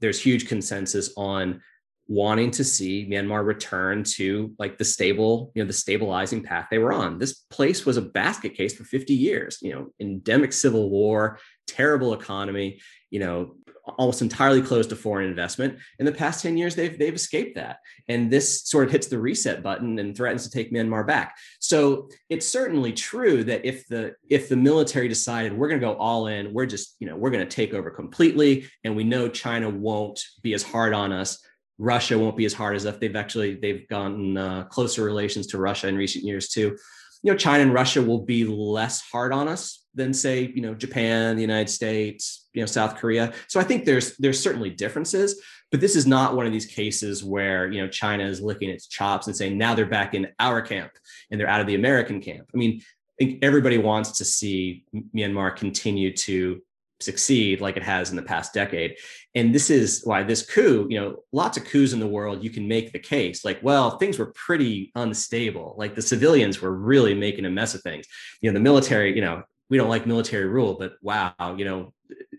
there's 0.00 0.20
huge 0.20 0.48
consensus 0.48 1.12
on 1.16 1.60
wanting 2.08 2.50
to 2.50 2.64
see 2.64 3.08
Myanmar 3.10 3.44
return 3.44 4.04
to 4.04 4.54
like 4.58 4.76
the 4.78 4.84
stable, 4.84 5.52
you 5.54 5.62
know, 5.62 5.66
the 5.66 5.72
stabilizing 5.72 6.42
path 6.42 6.68
they 6.70 6.78
were 6.78 6.92
on. 6.92 7.18
This 7.18 7.34
place 7.50 7.86
was 7.86 7.96
a 7.96 8.02
basket 8.02 8.54
case 8.54 8.74
for 8.74 8.84
50 8.84 9.14
years, 9.14 9.58
you 9.62 9.72
know, 9.72 9.88
endemic 10.00 10.52
civil 10.52 10.90
war, 10.90 11.38
terrible 11.66 12.12
economy, 12.12 12.80
you 13.10 13.20
know, 13.20 13.54
almost 13.98 14.22
entirely 14.22 14.62
closed 14.62 14.90
to 14.90 14.96
foreign 14.96 15.28
investment. 15.28 15.78
In 15.98 16.06
the 16.06 16.12
past 16.12 16.42
10 16.42 16.56
years, 16.56 16.74
they've 16.74 16.96
they've 16.98 17.14
escaped 17.14 17.56
that. 17.56 17.78
And 18.08 18.30
this 18.30 18.62
sort 18.62 18.86
of 18.86 18.92
hits 18.92 19.08
the 19.08 19.18
reset 19.18 19.62
button 19.62 19.98
and 19.98 20.16
threatens 20.16 20.44
to 20.44 20.50
take 20.50 20.72
Myanmar 20.72 21.06
back. 21.06 21.36
So 21.60 22.08
it's 22.28 22.48
certainly 22.48 22.92
true 22.92 23.44
that 23.44 23.64
if 23.64 23.86
the 23.88 24.14
if 24.28 24.48
the 24.48 24.56
military 24.56 25.08
decided 25.08 25.52
we're 25.52 25.68
going 25.68 25.80
to 25.80 25.86
go 25.86 25.94
all 25.94 26.28
in, 26.28 26.52
we're 26.52 26.66
just, 26.66 26.96
you 27.00 27.08
know, 27.08 27.16
we're 27.16 27.30
going 27.30 27.46
to 27.46 27.56
take 27.56 27.74
over 27.74 27.90
completely, 27.90 28.66
and 28.84 28.94
we 28.94 29.04
know 29.04 29.28
China 29.28 29.68
won't 29.68 30.22
be 30.42 30.54
as 30.54 30.62
hard 30.62 30.92
on 30.92 31.12
us 31.12 31.38
Russia 31.78 32.18
won't 32.18 32.36
be 32.36 32.44
as 32.44 32.52
hard 32.52 32.76
as 32.76 32.84
if 32.84 33.00
they've 33.00 33.16
actually 33.16 33.54
they've 33.54 33.88
gotten 33.88 34.36
uh, 34.36 34.64
closer 34.64 35.04
relations 35.04 35.46
to 35.48 35.58
Russia 35.58 35.88
in 35.88 35.96
recent 35.96 36.24
years 36.24 36.48
too. 36.48 36.76
You 37.22 37.32
know, 37.32 37.38
China 37.38 37.62
and 37.62 37.74
Russia 37.74 38.02
will 38.02 38.22
be 38.22 38.44
less 38.44 39.00
hard 39.00 39.32
on 39.32 39.48
us 39.48 39.84
than 39.94 40.12
say 40.14 40.52
you 40.54 40.62
know 40.62 40.74
Japan, 40.74 41.36
the 41.36 41.42
United 41.42 41.70
States, 41.70 42.48
you 42.52 42.62
know 42.62 42.66
South 42.66 42.96
Korea. 42.96 43.32
So 43.48 43.60
I 43.60 43.64
think 43.64 43.84
there's 43.84 44.16
there's 44.16 44.40
certainly 44.40 44.70
differences, 44.70 45.40
but 45.70 45.80
this 45.80 45.96
is 45.96 46.06
not 46.06 46.36
one 46.36 46.46
of 46.46 46.52
these 46.52 46.66
cases 46.66 47.24
where 47.24 47.70
you 47.70 47.80
know 47.80 47.88
China 47.88 48.24
is 48.24 48.40
licking 48.40 48.70
its 48.70 48.86
chops 48.86 49.26
and 49.26 49.36
saying 49.36 49.58
now 49.58 49.74
they're 49.74 49.86
back 49.86 50.14
in 50.14 50.28
our 50.38 50.62
camp 50.62 50.92
and 51.30 51.40
they're 51.40 51.48
out 51.48 51.60
of 51.60 51.66
the 51.66 51.74
American 51.74 52.20
camp. 52.20 52.50
I 52.54 52.56
mean, 52.56 52.80
I 52.80 53.24
think 53.24 53.44
everybody 53.44 53.78
wants 53.78 54.18
to 54.18 54.24
see 54.24 54.84
Myanmar 55.14 55.56
continue 55.56 56.14
to 56.16 56.60
succeed 57.02 57.60
like 57.60 57.76
it 57.76 57.82
has 57.82 58.10
in 58.10 58.16
the 58.16 58.22
past 58.22 58.54
decade. 58.54 58.96
And 59.34 59.54
this 59.54 59.70
is 59.70 60.02
why 60.04 60.22
this 60.22 60.44
coup, 60.44 60.86
you 60.88 61.00
know, 61.00 61.16
lots 61.32 61.56
of 61.56 61.64
coups 61.64 61.92
in 61.92 62.00
the 62.00 62.06
world, 62.06 62.44
you 62.44 62.50
can 62.50 62.68
make 62.68 62.92
the 62.92 62.98
case 62.98 63.44
like, 63.44 63.60
well, 63.62 63.98
things 63.98 64.18
were 64.18 64.32
pretty 64.34 64.92
unstable. 64.94 65.74
Like 65.78 65.94
the 65.94 66.02
civilians 66.02 66.60
were 66.60 66.72
really 66.72 67.14
making 67.14 67.44
a 67.46 67.50
mess 67.50 67.74
of 67.74 67.82
things. 67.82 68.06
You 68.40 68.50
know, 68.50 68.54
the 68.54 68.62
military, 68.62 69.14
you 69.14 69.22
know, 69.22 69.42
we 69.70 69.78
don't 69.78 69.88
like 69.88 70.06
military 70.06 70.46
rule, 70.46 70.74
but 70.78 70.92
wow, 71.00 71.34
you 71.56 71.64
know, 71.64 71.92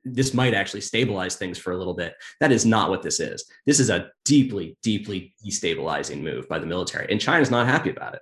this 0.06 0.34
might 0.34 0.54
actually 0.54 0.82
stabilize 0.82 1.36
things 1.36 1.58
for 1.58 1.72
a 1.72 1.78
little 1.78 1.96
bit. 1.96 2.14
That 2.40 2.52
is 2.52 2.66
not 2.66 2.90
what 2.90 3.02
this 3.02 3.20
is. 3.20 3.46
This 3.66 3.80
is 3.80 3.90
a 3.90 4.12
deeply, 4.26 4.78
deeply 4.84 5.34
destabilizing 5.44 6.22
move 6.22 6.48
by 6.48 6.60
the 6.60 6.68
military. 6.68 7.08
And 7.10 7.20
China's 7.20 7.50
not 7.50 7.66
happy 7.66 7.90
about 7.90 8.14
it. 8.16 8.22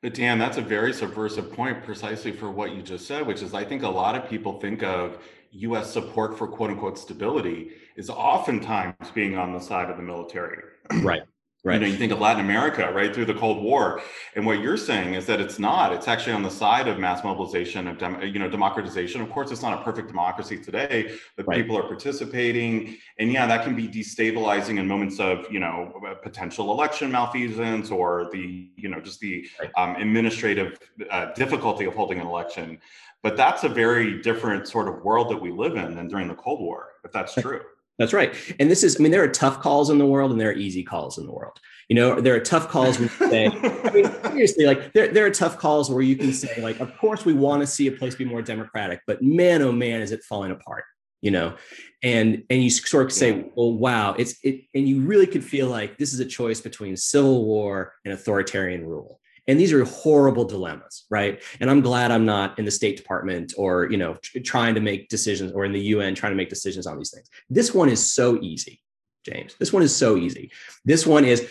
But 0.00 0.14
Dan, 0.14 0.38
that's 0.38 0.58
a 0.58 0.62
very 0.62 0.92
subversive 0.92 1.52
point 1.52 1.82
precisely 1.82 2.30
for 2.30 2.50
what 2.50 2.74
you 2.74 2.82
just 2.82 3.06
said, 3.06 3.26
which 3.26 3.42
is 3.42 3.52
I 3.52 3.64
think 3.64 3.82
a 3.82 3.88
lot 3.88 4.14
of 4.14 4.28
people 4.28 4.60
think 4.60 4.82
of 4.82 5.18
US 5.50 5.92
support 5.92 6.38
for 6.38 6.46
quote 6.46 6.70
unquote 6.70 6.98
stability 6.98 7.70
is 7.96 8.08
oftentimes 8.08 8.94
being 9.12 9.36
on 9.36 9.52
the 9.52 9.58
side 9.58 9.90
of 9.90 9.96
the 9.96 10.02
military. 10.02 10.62
Right. 11.02 11.22
Right. 11.68 11.74
You 11.74 11.80
know, 11.80 11.86
you 11.92 11.98
think 11.98 12.12
of 12.12 12.18
Latin 12.18 12.42
America, 12.42 12.90
right, 12.94 13.14
through 13.14 13.26
the 13.26 13.34
Cold 13.34 13.62
War, 13.62 14.00
and 14.34 14.46
what 14.46 14.60
you're 14.60 14.78
saying 14.78 15.14
is 15.14 15.26
that 15.26 15.38
it's 15.38 15.58
not. 15.58 15.92
It's 15.92 16.08
actually 16.08 16.32
on 16.32 16.42
the 16.42 16.50
side 16.50 16.88
of 16.88 16.98
mass 16.98 17.22
mobilization 17.22 17.86
of, 17.86 17.98
dem- 17.98 18.22
you 18.22 18.38
know, 18.38 18.48
democratization. 18.48 19.20
Of 19.20 19.30
course, 19.30 19.50
it's 19.50 19.60
not 19.60 19.78
a 19.78 19.82
perfect 19.82 20.08
democracy 20.08 20.58
today, 20.58 21.14
but 21.36 21.46
right. 21.46 21.58
people 21.58 21.76
are 21.76 21.82
participating, 21.82 22.96
and 23.18 23.30
yeah, 23.30 23.46
that 23.46 23.64
can 23.64 23.76
be 23.76 23.86
destabilizing 23.86 24.78
in 24.78 24.88
moments 24.88 25.20
of, 25.20 25.46
you 25.50 25.60
know, 25.60 25.92
potential 26.22 26.72
election 26.72 27.12
malfeasance 27.12 27.90
or 27.90 28.30
the, 28.32 28.70
you 28.76 28.88
know, 28.88 28.98
just 28.98 29.20
the 29.20 29.46
right. 29.60 29.70
um, 29.76 29.96
administrative 29.96 30.78
uh, 31.10 31.32
difficulty 31.34 31.84
of 31.84 31.94
holding 31.94 32.18
an 32.18 32.26
election. 32.26 32.78
But 33.22 33.36
that's 33.36 33.64
a 33.64 33.68
very 33.68 34.22
different 34.22 34.68
sort 34.68 34.88
of 34.88 35.04
world 35.04 35.28
that 35.30 35.40
we 35.40 35.50
live 35.50 35.76
in 35.76 35.96
than 35.96 36.08
during 36.08 36.28
the 36.28 36.34
Cold 36.34 36.60
War, 36.60 36.92
if 37.04 37.12
that's 37.12 37.34
true. 37.34 37.60
That's 37.98 38.12
right. 38.12 38.34
And 38.60 38.70
this 38.70 38.84
is, 38.84 38.98
I 38.98 39.02
mean, 39.02 39.10
there 39.10 39.24
are 39.24 39.28
tough 39.28 39.60
calls 39.60 39.90
in 39.90 39.98
the 39.98 40.06
world 40.06 40.30
and 40.30 40.40
there 40.40 40.50
are 40.50 40.54
easy 40.54 40.84
calls 40.84 41.18
in 41.18 41.26
the 41.26 41.32
world. 41.32 41.58
You 41.88 41.96
know, 41.96 42.20
there 42.20 42.34
are 42.34 42.40
tough 42.40 42.68
calls 42.68 42.98
where 42.98 43.08
you 43.08 43.30
say, 43.30 43.46
I 43.46 43.90
mean, 43.90 44.04
seriously, 44.22 44.66
like 44.66 44.92
there, 44.92 45.08
there 45.08 45.26
are 45.26 45.30
tough 45.30 45.58
calls 45.58 45.90
where 45.90 46.02
you 46.02 46.16
can 46.16 46.32
say, 46.32 46.60
like, 46.60 46.78
of 46.80 46.96
course 46.98 47.24
we 47.24 47.32
want 47.32 47.62
to 47.62 47.66
see 47.66 47.88
a 47.88 47.92
place 47.92 48.14
be 48.14 48.24
more 48.24 48.42
democratic, 48.42 49.00
but 49.06 49.22
man, 49.22 49.62
oh 49.62 49.72
man, 49.72 50.00
is 50.00 50.12
it 50.12 50.22
falling 50.22 50.52
apart, 50.52 50.84
you 51.22 51.30
know? 51.30 51.56
And 52.02 52.44
and 52.50 52.62
you 52.62 52.70
sort 52.70 53.06
of 53.06 53.12
say, 53.12 53.46
well, 53.56 53.72
wow, 53.72 54.14
it's 54.14 54.36
it, 54.44 54.60
and 54.74 54.86
you 54.86 55.00
really 55.00 55.26
could 55.26 55.42
feel 55.42 55.68
like 55.68 55.98
this 55.98 56.12
is 56.12 56.20
a 56.20 56.26
choice 56.26 56.60
between 56.60 56.96
civil 56.96 57.44
war 57.46 57.94
and 58.04 58.14
authoritarian 58.14 58.86
rule 58.86 59.18
and 59.48 59.58
these 59.58 59.72
are 59.72 59.84
horrible 59.84 60.44
dilemmas 60.44 61.06
right? 61.10 61.42
And 61.60 61.70
i'm 61.70 61.80
glad 61.80 62.10
i'm 62.10 62.26
not 62.26 62.58
in 62.58 62.64
the 62.64 62.70
state 62.70 62.96
department 62.96 63.54
or 63.58 63.90
you 63.90 63.96
know 63.96 64.16
trying 64.44 64.74
to 64.74 64.80
make 64.80 65.08
decisions 65.08 65.52
or 65.52 65.64
in 65.64 65.72
the 65.72 65.80
un 65.80 66.14
trying 66.14 66.32
to 66.32 66.36
make 66.36 66.50
decisions 66.50 66.86
on 66.86 66.98
these 66.98 67.10
things. 67.10 67.28
This 67.50 67.74
one 67.74 67.88
is 67.88 68.12
so 68.12 68.38
easy 68.40 68.80
james. 69.24 69.54
This 69.58 69.72
one 69.72 69.82
is 69.82 69.94
so 69.94 70.16
easy. 70.16 70.50
This 70.84 71.06
one 71.06 71.24
is 71.24 71.50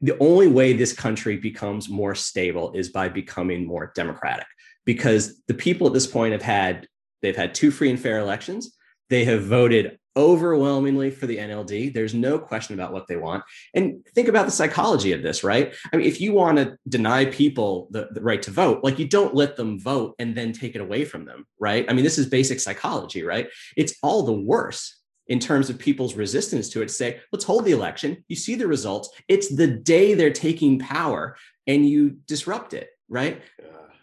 the 0.00 0.16
only 0.18 0.46
way 0.48 0.72
this 0.72 0.92
country 0.92 1.36
becomes 1.36 1.88
more 1.88 2.14
stable 2.14 2.72
is 2.72 2.88
by 2.88 3.08
becoming 3.08 3.66
more 3.66 3.92
democratic 3.94 4.46
because 4.84 5.42
the 5.48 5.54
people 5.54 5.86
at 5.86 5.92
this 5.92 6.06
point 6.06 6.32
have 6.32 6.42
had 6.42 6.86
they've 7.20 7.36
had 7.36 7.54
two 7.54 7.70
free 7.70 7.90
and 7.90 7.98
fair 7.98 8.18
elections. 8.18 8.76
They 9.10 9.24
have 9.24 9.44
voted 9.44 9.97
overwhelmingly 10.16 11.10
for 11.10 11.26
the 11.26 11.36
NLD. 11.36 11.92
There's 11.92 12.14
no 12.14 12.38
question 12.38 12.74
about 12.74 12.92
what 12.92 13.06
they 13.06 13.16
want. 13.16 13.44
And 13.74 14.04
think 14.14 14.28
about 14.28 14.46
the 14.46 14.52
psychology 14.52 15.12
of 15.12 15.22
this, 15.22 15.44
right? 15.44 15.74
I 15.92 15.96
mean, 15.96 16.06
if 16.06 16.20
you 16.20 16.32
want 16.32 16.58
to 16.58 16.76
deny 16.88 17.26
people 17.26 17.88
the, 17.90 18.08
the, 18.10 18.20
right 18.20 18.42
to 18.42 18.50
vote, 18.50 18.82
like 18.82 18.98
you 18.98 19.06
don't 19.06 19.34
let 19.34 19.56
them 19.56 19.78
vote 19.78 20.14
and 20.18 20.36
then 20.36 20.52
take 20.52 20.74
it 20.74 20.80
away 20.80 21.04
from 21.04 21.24
them, 21.24 21.46
right? 21.60 21.86
I 21.88 21.92
mean, 21.92 22.04
this 22.04 22.18
is 22.18 22.26
basic 22.26 22.60
psychology, 22.60 23.22
right? 23.22 23.48
It's 23.76 23.94
all 24.02 24.24
the 24.24 24.32
worse 24.32 24.98
in 25.28 25.38
terms 25.38 25.70
of 25.70 25.78
people's 25.78 26.14
resistance 26.14 26.68
to 26.70 26.82
it 26.82 26.88
to 26.88 26.94
say, 26.94 27.20
let's 27.32 27.44
hold 27.44 27.64
the 27.64 27.72
election. 27.72 28.24
You 28.28 28.36
see 28.36 28.54
the 28.54 28.66
results. 28.66 29.10
It's 29.28 29.54
the 29.54 29.66
day 29.66 30.14
they're 30.14 30.32
taking 30.32 30.78
power 30.78 31.36
and 31.66 31.88
you 31.88 32.16
disrupt 32.26 32.72
it, 32.74 32.88
right? 33.08 33.42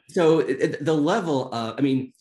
So 0.09 0.43
the 0.43 0.93
level, 0.93 1.51
of, 1.51 1.75
I 1.77 1.81
mean, 1.81 2.13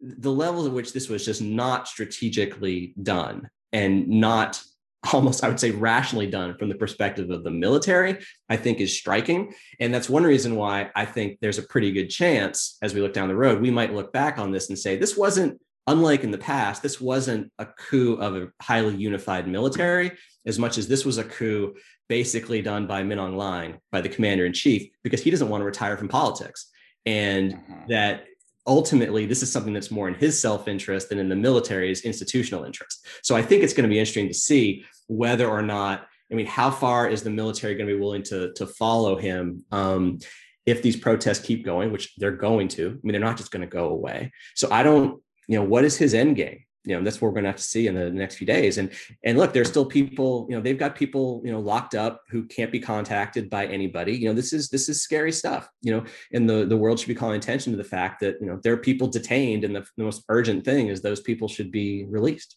the 0.00 0.32
levels 0.32 0.66
at 0.66 0.72
which 0.72 0.92
this 0.92 1.08
was 1.08 1.24
just 1.24 1.42
not 1.42 1.88
strategically 1.88 2.94
done 3.02 3.48
and 3.72 4.08
not 4.08 4.62
almost 5.12 5.44
i 5.44 5.48
would 5.48 5.60
say 5.60 5.70
rationally 5.70 6.26
done 6.26 6.56
from 6.56 6.68
the 6.68 6.74
perspective 6.74 7.30
of 7.30 7.44
the 7.44 7.50
military 7.50 8.18
i 8.48 8.56
think 8.56 8.80
is 8.80 8.98
striking 8.98 9.52
and 9.78 9.94
that's 9.94 10.10
one 10.10 10.24
reason 10.24 10.56
why 10.56 10.90
i 10.96 11.04
think 11.04 11.38
there's 11.40 11.58
a 11.58 11.62
pretty 11.62 11.92
good 11.92 12.08
chance 12.08 12.76
as 12.82 12.94
we 12.94 13.00
look 13.00 13.12
down 13.12 13.28
the 13.28 13.36
road 13.36 13.60
we 13.60 13.70
might 13.70 13.94
look 13.94 14.12
back 14.12 14.38
on 14.38 14.50
this 14.50 14.68
and 14.68 14.78
say 14.78 14.96
this 14.96 15.16
wasn't 15.16 15.58
unlike 15.86 16.24
in 16.24 16.32
the 16.32 16.38
past 16.38 16.82
this 16.82 17.00
wasn't 17.00 17.50
a 17.60 17.66
coup 17.66 18.14
of 18.14 18.36
a 18.36 18.48
highly 18.60 18.96
unified 18.96 19.46
military 19.46 20.10
as 20.46 20.58
much 20.58 20.78
as 20.78 20.88
this 20.88 21.04
was 21.04 21.18
a 21.18 21.24
coup 21.24 21.74
basically 22.08 22.62
done 22.62 22.86
by 22.86 23.02
Aung 23.02 23.34
Hlaing, 23.34 23.78
by 23.92 24.00
the 24.00 24.08
commander 24.08 24.46
in 24.46 24.52
chief, 24.52 24.88
because 25.04 25.22
he 25.22 25.30
doesn't 25.30 25.48
want 25.48 25.60
to 25.60 25.66
retire 25.66 25.96
from 25.96 26.08
politics. 26.08 26.70
And 27.06 27.54
mm-hmm. 27.54 27.90
that 27.90 28.24
ultimately 28.68 29.26
this 29.26 29.42
is 29.42 29.50
something 29.50 29.72
that's 29.72 29.90
more 29.90 30.06
in 30.06 30.14
his 30.14 30.40
self-interest 30.40 31.08
than 31.08 31.18
in 31.18 31.28
the 31.28 31.34
military's 31.34 32.02
institutional 32.02 32.64
interest. 32.64 33.06
So 33.22 33.34
I 33.34 33.42
think 33.42 33.64
it's 33.64 33.72
going 33.72 33.88
to 33.88 33.92
be 33.92 33.98
interesting 33.98 34.28
to 34.28 34.34
see 34.34 34.84
whether 35.08 35.48
or 35.48 35.62
not, 35.62 36.06
I 36.30 36.34
mean, 36.34 36.46
how 36.46 36.70
far 36.70 37.08
is 37.08 37.22
the 37.22 37.30
military 37.30 37.74
going 37.74 37.88
to 37.88 37.94
be 37.94 38.00
willing 38.00 38.22
to, 38.24 38.52
to 38.52 38.66
follow 38.66 39.16
him? 39.16 39.64
Um, 39.72 40.18
if 40.66 40.82
these 40.82 40.96
protests 40.96 41.40
keep 41.40 41.64
going, 41.64 41.90
which 41.90 42.14
they're 42.16 42.30
going 42.30 42.68
to, 42.68 42.88
I 42.88 43.00
mean, 43.02 43.12
they're 43.12 43.20
not 43.20 43.38
just 43.38 43.50
going 43.50 43.62
to 43.62 43.66
go 43.66 43.88
away. 43.88 44.32
So 44.54 44.68
I 44.70 44.82
don't, 44.82 45.22
you 45.48 45.58
know, 45.58 45.64
what 45.64 45.84
is 45.84 45.96
his 45.96 46.12
end 46.12 46.36
game? 46.36 46.60
You 46.88 46.96
know 46.96 47.02
that's 47.02 47.20
what 47.20 47.28
we're 47.28 47.34
going 47.34 47.44
to 47.44 47.50
have 47.50 47.56
to 47.56 47.62
see 47.62 47.86
in 47.86 47.94
the 47.94 48.10
next 48.10 48.36
few 48.36 48.46
days. 48.46 48.78
And 48.78 48.90
and 49.22 49.36
look 49.36 49.52
there's 49.52 49.68
still 49.68 49.84
people 49.84 50.46
you 50.48 50.56
know 50.56 50.62
they've 50.62 50.78
got 50.78 50.96
people 50.96 51.42
you 51.44 51.52
know 51.52 51.60
locked 51.60 51.94
up 51.94 52.22
who 52.30 52.44
can't 52.44 52.72
be 52.72 52.80
contacted 52.80 53.50
by 53.50 53.66
anybody. 53.66 54.16
You 54.16 54.28
know 54.28 54.34
this 54.34 54.52
is 54.52 54.68
this 54.70 54.88
is 54.88 55.02
scary 55.02 55.32
stuff 55.32 55.68
you 55.82 55.92
know 55.92 56.04
and 56.32 56.48
the 56.48 56.64
the 56.64 56.76
world 56.76 56.98
should 56.98 57.08
be 57.08 57.14
calling 57.14 57.36
attention 57.38 57.72
to 57.72 57.76
the 57.76 57.84
fact 57.84 58.20
that 58.20 58.40
you 58.40 58.46
know 58.46 58.58
there 58.62 58.72
are 58.72 58.78
people 58.78 59.06
detained 59.08 59.64
and 59.64 59.76
the, 59.76 59.86
the 59.96 60.04
most 60.04 60.24
urgent 60.28 60.64
thing 60.64 60.88
is 60.88 61.02
those 61.02 61.20
people 61.20 61.48
should 61.48 61.70
be 61.70 62.04
released. 62.08 62.56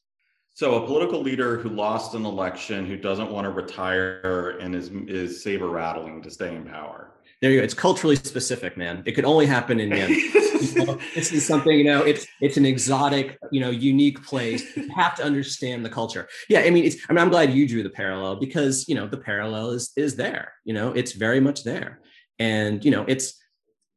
So 0.54 0.84
a 0.84 0.86
political 0.86 1.22
leader 1.22 1.58
who 1.58 1.70
lost 1.70 2.13
an 2.13 2.26
election 2.26 2.86
who 2.86 2.98
doesn't 2.98 3.32
want 3.32 3.46
to 3.46 3.52
retire 3.52 4.58
and 4.62 4.76
is 4.76 4.89
is 5.08 5.44
saber 5.44 5.70
rattling 5.70 6.22
to 6.22 6.32
stay 6.32 6.56
in 6.56 6.63
power 6.63 7.12
there 7.42 7.52
you 7.52 7.58
go. 7.58 7.64
It's 7.64 7.74
culturally 7.74 8.16
specific, 8.16 8.78
man. 8.78 9.02
It 9.06 9.14
could 9.14 9.26
only 9.26 9.48
happen 9.48 9.80
in 9.80 9.90
Myanmar. 9.90 10.10
you 10.76 10.86
know, 10.86 11.00
this 11.16 11.32
is 11.32 11.46
something, 11.46 11.76
you 11.76 11.84
know, 11.84 12.04
it's 12.04 12.28
it's 12.40 12.56
an 12.56 12.66
exotic, 12.66 13.40
you 13.52 13.60
know, 13.60 13.72
unique 13.72 14.24
place. 14.24 14.64
You 14.78 14.90
have 14.96 15.16
to 15.16 15.24
understand 15.24 15.84
the 15.84 15.90
culture. 15.90 16.28
Yeah, 16.50 16.60
I 16.60 16.70
mean, 16.70 16.86
it's 16.86 16.98
I 17.10 17.14
mean, 17.14 17.20
I'm 17.20 17.30
glad 17.30 17.52
you 17.52 17.68
drew 17.68 17.82
the 17.82 17.90
parallel 17.90 18.36
because 18.36 18.88
you 18.88 18.94
know 18.94 19.08
the 19.08 19.18
parallel 19.18 19.72
is 19.72 19.92
is 19.98 20.16
there. 20.16 20.54
You 20.66 20.74
know, 20.74 20.92
it's 20.92 21.14
very 21.14 21.40
much 21.40 21.64
there. 21.64 22.00
And 22.38 22.86
you 22.86 22.92
know, 22.92 23.06
it's 23.08 23.41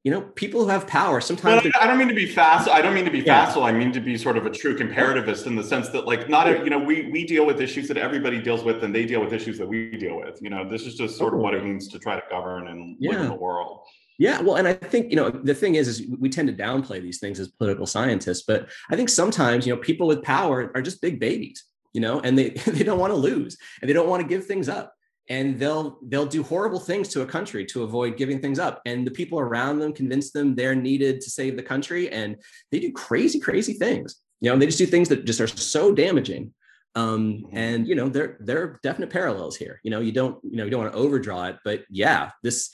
you 0.04 0.10
know, 0.10 0.20
people 0.20 0.62
who 0.62 0.68
have 0.68 0.86
power 0.86 1.18
sometimes. 1.18 1.62
But 1.62 1.82
I 1.82 1.86
don't 1.86 1.96
mean 1.96 2.08
to 2.08 2.14
be 2.14 2.26
fast. 2.26 2.68
I 2.68 2.82
don't 2.82 2.94
mean 2.94 3.06
to 3.06 3.10
be 3.10 3.20
yeah. 3.20 3.46
facile. 3.46 3.64
I 3.64 3.72
mean 3.72 3.90
to 3.92 4.00
be 4.00 4.18
sort 4.18 4.36
of 4.36 4.44
a 4.44 4.50
true 4.50 4.76
comparativist 4.76 5.46
in 5.46 5.56
the 5.56 5.64
sense 5.64 5.88
that, 5.88 6.04
like, 6.04 6.28
not 6.28 6.46
a. 6.46 6.58
you 6.58 6.68
know, 6.68 6.78
we 6.78 7.10
we 7.10 7.24
deal 7.26 7.46
with 7.46 7.58
issues 7.58 7.88
that 7.88 7.96
everybody 7.96 8.40
deals 8.40 8.62
with, 8.62 8.84
and 8.84 8.94
they 8.94 9.06
deal 9.06 9.24
with 9.24 9.32
issues 9.32 9.56
that 9.58 9.66
we 9.66 9.96
deal 9.96 10.18
with. 10.18 10.38
You 10.42 10.50
know, 10.50 10.68
this 10.68 10.82
is 10.82 10.94
just 10.96 11.16
sort 11.16 11.32
of 11.32 11.40
what 11.40 11.54
it 11.54 11.64
means 11.64 11.88
to 11.88 11.98
try 11.98 12.16
to 12.16 12.22
govern 12.30 12.68
and 12.68 12.96
yeah. 13.00 13.12
live 13.12 13.20
in 13.22 13.28
the 13.28 13.34
world. 13.34 13.80
Yeah, 14.18 14.42
well, 14.42 14.56
and 14.56 14.68
I 14.68 14.74
think 14.74 15.08
you 15.08 15.16
know 15.16 15.30
the 15.30 15.54
thing 15.54 15.76
is, 15.76 15.88
is 15.88 16.02
we 16.20 16.28
tend 16.28 16.48
to 16.48 16.54
downplay 16.54 17.00
these 17.00 17.18
things 17.18 17.40
as 17.40 17.48
political 17.48 17.86
scientists, 17.86 18.42
but 18.46 18.68
I 18.90 18.96
think 18.96 19.08
sometimes 19.08 19.66
you 19.66 19.74
know 19.74 19.80
people 19.80 20.06
with 20.06 20.22
power 20.22 20.70
are 20.74 20.82
just 20.82 21.00
big 21.00 21.18
babies, 21.18 21.64
you 21.94 22.02
know, 22.02 22.20
and 22.20 22.36
they 22.36 22.50
they 22.66 22.84
don't 22.84 22.98
want 22.98 23.12
to 23.12 23.18
lose 23.18 23.56
and 23.80 23.88
they 23.88 23.94
don't 23.94 24.08
want 24.08 24.20
to 24.22 24.28
give 24.28 24.44
things 24.44 24.68
up 24.68 24.94
and 25.28 25.58
they'll 25.58 25.98
they'll 26.08 26.26
do 26.26 26.42
horrible 26.42 26.80
things 26.80 27.08
to 27.08 27.22
a 27.22 27.26
country 27.26 27.64
to 27.64 27.82
avoid 27.82 28.16
giving 28.16 28.40
things 28.40 28.58
up 28.58 28.82
and 28.84 29.06
the 29.06 29.10
people 29.10 29.38
around 29.38 29.78
them 29.78 29.92
convince 29.92 30.30
them 30.32 30.54
they're 30.54 30.74
needed 30.74 31.20
to 31.20 31.30
save 31.30 31.56
the 31.56 31.62
country 31.62 32.10
and 32.10 32.36
they 32.70 32.78
do 32.78 32.92
crazy 32.92 33.40
crazy 33.40 33.72
things 33.72 34.16
you 34.40 34.50
know 34.50 34.58
they 34.58 34.66
just 34.66 34.78
do 34.78 34.86
things 34.86 35.08
that 35.08 35.24
just 35.24 35.40
are 35.40 35.46
so 35.46 35.94
damaging 35.94 36.52
um, 36.96 37.44
mm-hmm. 37.44 37.56
and 37.56 37.88
you 37.88 37.94
know 37.94 38.08
there 38.08 38.36
there 38.40 38.62
are 38.62 38.80
definite 38.82 39.10
parallels 39.10 39.56
here 39.56 39.80
you 39.82 39.90
know 39.90 40.00
you 40.00 40.12
don't 40.12 40.38
you 40.44 40.56
know 40.56 40.64
you 40.64 40.70
don't 40.70 40.82
want 40.82 40.92
to 40.92 40.98
overdraw 40.98 41.46
it 41.46 41.56
but 41.64 41.84
yeah 41.88 42.30
this 42.42 42.70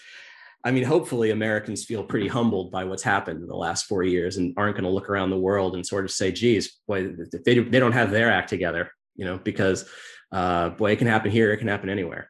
I 0.62 0.72
mean, 0.72 0.84
hopefully 0.84 1.30
Americans 1.30 1.84
feel 1.84 2.04
pretty 2.04 2.28
humbled 2.28 2.70
by 2.70 2.84
what's 2.84 3.02
happened 3.02 3.40
in 3.40 3.48
the 3.48 3.56
last 3.56 3.86
four 3.86 4.02
years 4.02 4.36
and 4.36 4.52
aren't 4.58 4.76
going 4.76 4.84
to 4.84 4.90
look 4.90 5.08
around 5.08 5.30
the 5.30 5.38
world 5.38 5.74
and 5.74 5.86
sort 5.86 6.04
of 6.04 6.10
say, 6.10 6.32
geez, 6.32 6.78
boy, 6.86 7.14
they, 7.46 7.58
they 7.58 7.78
don't 7.78 7.92
have 7.92 8.10
their 8.10 8.30
act 8.30 8.50
together, 8.50 8.90
you 9.16 9.24
know, 9.24 9.38
because 9.38 9.88
uh, 10.32 10.70
boy, 10.70 10.92
it 10.92 10.98
can 10.98 11.06
happen 11.06 11.30
here, 11.30 11.52
it 11.52 11.56
can 11.56 11.68
happen 11.68 11.88
anywhere. 11.88 12.29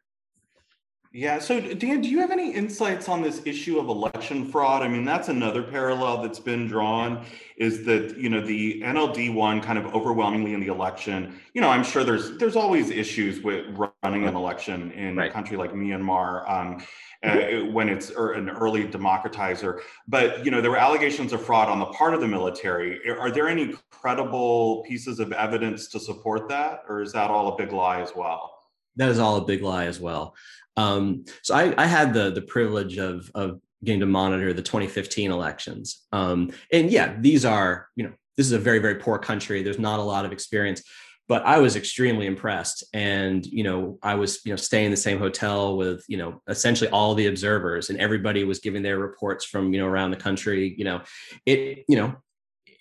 Yeah. 1.13 1.39
So, 1.39 1.59
Dan, 1.59 1.99
do 1.99 2.07
you 2.07 2.19
have 2.19 2.31
any 2.31 2.53
insights 2.53 3.09
on 3.09 3.21
this 3.21 3.41
issue 3.45 3.79
of 3.79 3.89
election 3.89 4.49
fraud? 4.49 4.81
I 4.81 4.87
mean, 4.87 5.03
that's 5.03 5.27
another 5.27 5.61
parallel 5.61 6.21
that's 6.21 6.39
been 6.39 6.69
drawn 6.69 7.25
is 7.57 7.83
that, 7.83 8.17
you 8.17 8.29
know, 8.29 8.39
the 8.39 8.81
NLD 8.81 9.33
won 9.33 9.59
kind 9.59 9.77
of 9.77 9.93
overwhelmingly 9.93 10.53
in 10.53 10.61
the 10.61 10.67
election. 10.67 11.37
You 11.53 11.59
know, 11.59 11.67
I'm 11.67 11.83
sure 11.83 12.05
there's 12.05 12.37
there's 12.37 12.55
always 12.55 12.91
issues 12.91 13.43
with 13.43 13.65
running 14.03 14.25
an 14.25 14.35
election 14.35 14.93
in 14.93 15.17
right. 15.17 15.29
a 15.29 15.33
country 15.33 15.57
like 15.57 15.73
Myanmar. 15.73 16.49
Um, 16.49 16.81
uh, 17.23 17.65
when 17.71 17.87
it's 17.87 18.11
er, 18.17 18.31
an 18.31 18.49
early 18.49 18.85
democratizer. 18.85 19.81
But 20.07 20.43
you 20.43 20.49
know, 20.49 20.59
there 20.59 20.71
were 20.71 20.77
allegations 20.77 21.33
of 21.33 21.45
fraud 21.45 21.69
on 21.69 21.79
the 21.79 21.85
part 21.87 22.15
of 22.15 22.21
the 22.21 22.27
military. 22.27 22.99
Are 23.09 23.29
there 23.29 23.47
any 23.47 23.75
credible 23.91 24.83
pieces 24.87 25.19
of 25.19 25.31
evidence 25.31 25.87
to 25.89 25.99
support 25.99 26.49
that, 26.49 26.83
or 26.89 27.01
is 27.01 27.11
that 27.13 27.29
all 27.29 27.49
a 27.53 27.57
big 27.57 27.73
lie 27.73 28.01
as 28.01 28.13
well? 28.15 28.50
That 28.95 29.09
is 29.09 29.19
all 29.19 29.37
a 29.37 29.45
big 29.45 29.61
lie 29.61 29.85
as 29.85 29.99
well. 29.99 30.35
Um, 30.77 31.25
so 31.43 31.55
I, 31.55 31.73
I, 31.77 31.85
had 31.85 32.13
the 32.13 32.31
the 32.31 32.41
privilege 32.41 32.97
of 32.97 33.29
of 33.35 33.59
getting 33.83 33.99
to 33.99 34.05
monitor 34.05 34.53
the 34.53 34.61
2015 34.61 35.31
elections. 35.31 36.05
Um, 36.11 36.51
and 36.71 36.89
yeah, 36.89 37.15
these 37.19 37.45
are 37.45 37.87
you 37.95 38.05
know 38.05 38.13
this 38.37 38.45
is 38.45 38.53
a 38.53 38.59
very 38.59 38.79
very 38.79 38.95
poor 38.95 39.19
country. 39.19 39.63
There's 39.63 39.79
not 39.79 39.99
a 39.99 40.03
lot 40.03 40.25
of 40.25 40.31
experience, 40.31 40.81
but 41.27 41.45
I 41.45 41.59
was 41.59 41.75
extremely 41.75 42.25
impressed. 42.25 42.83
And 42.93 43.45
you 43.45 43.63
know 43.63 43.99
I 44.01 44.15
was 44.15 44.39
you 44.45 44.53
know 44.53 44.57
staying 44.57 44.85
in 44.85 44.91
the 44.91 44.97
same 44.97 45.19
hotel 45.19 45.75
with 45.75 46.05
you 46.07 46.17
know 46.17 46.41
essentially 46.47 46.89
all 46.89 47.15
the 47.15 47.27
observers, 47.27 47.89
and 47.89 47.99
everybody 47.99 48.43
was 48.45 48.59
giving 48.59 48.81
their 48.81 48.97
reports 48.97 49.45
from 49.45 49.73
you 49.73 49.79
know 49.79 49.87
around 49.87 50.11
the 50.11 50.17
country. 50.17 50.73
You 50.77 50.85
know, 50.85 51.01
it 51.45 51.83
you 51.89 51.97
know 51.97 52.15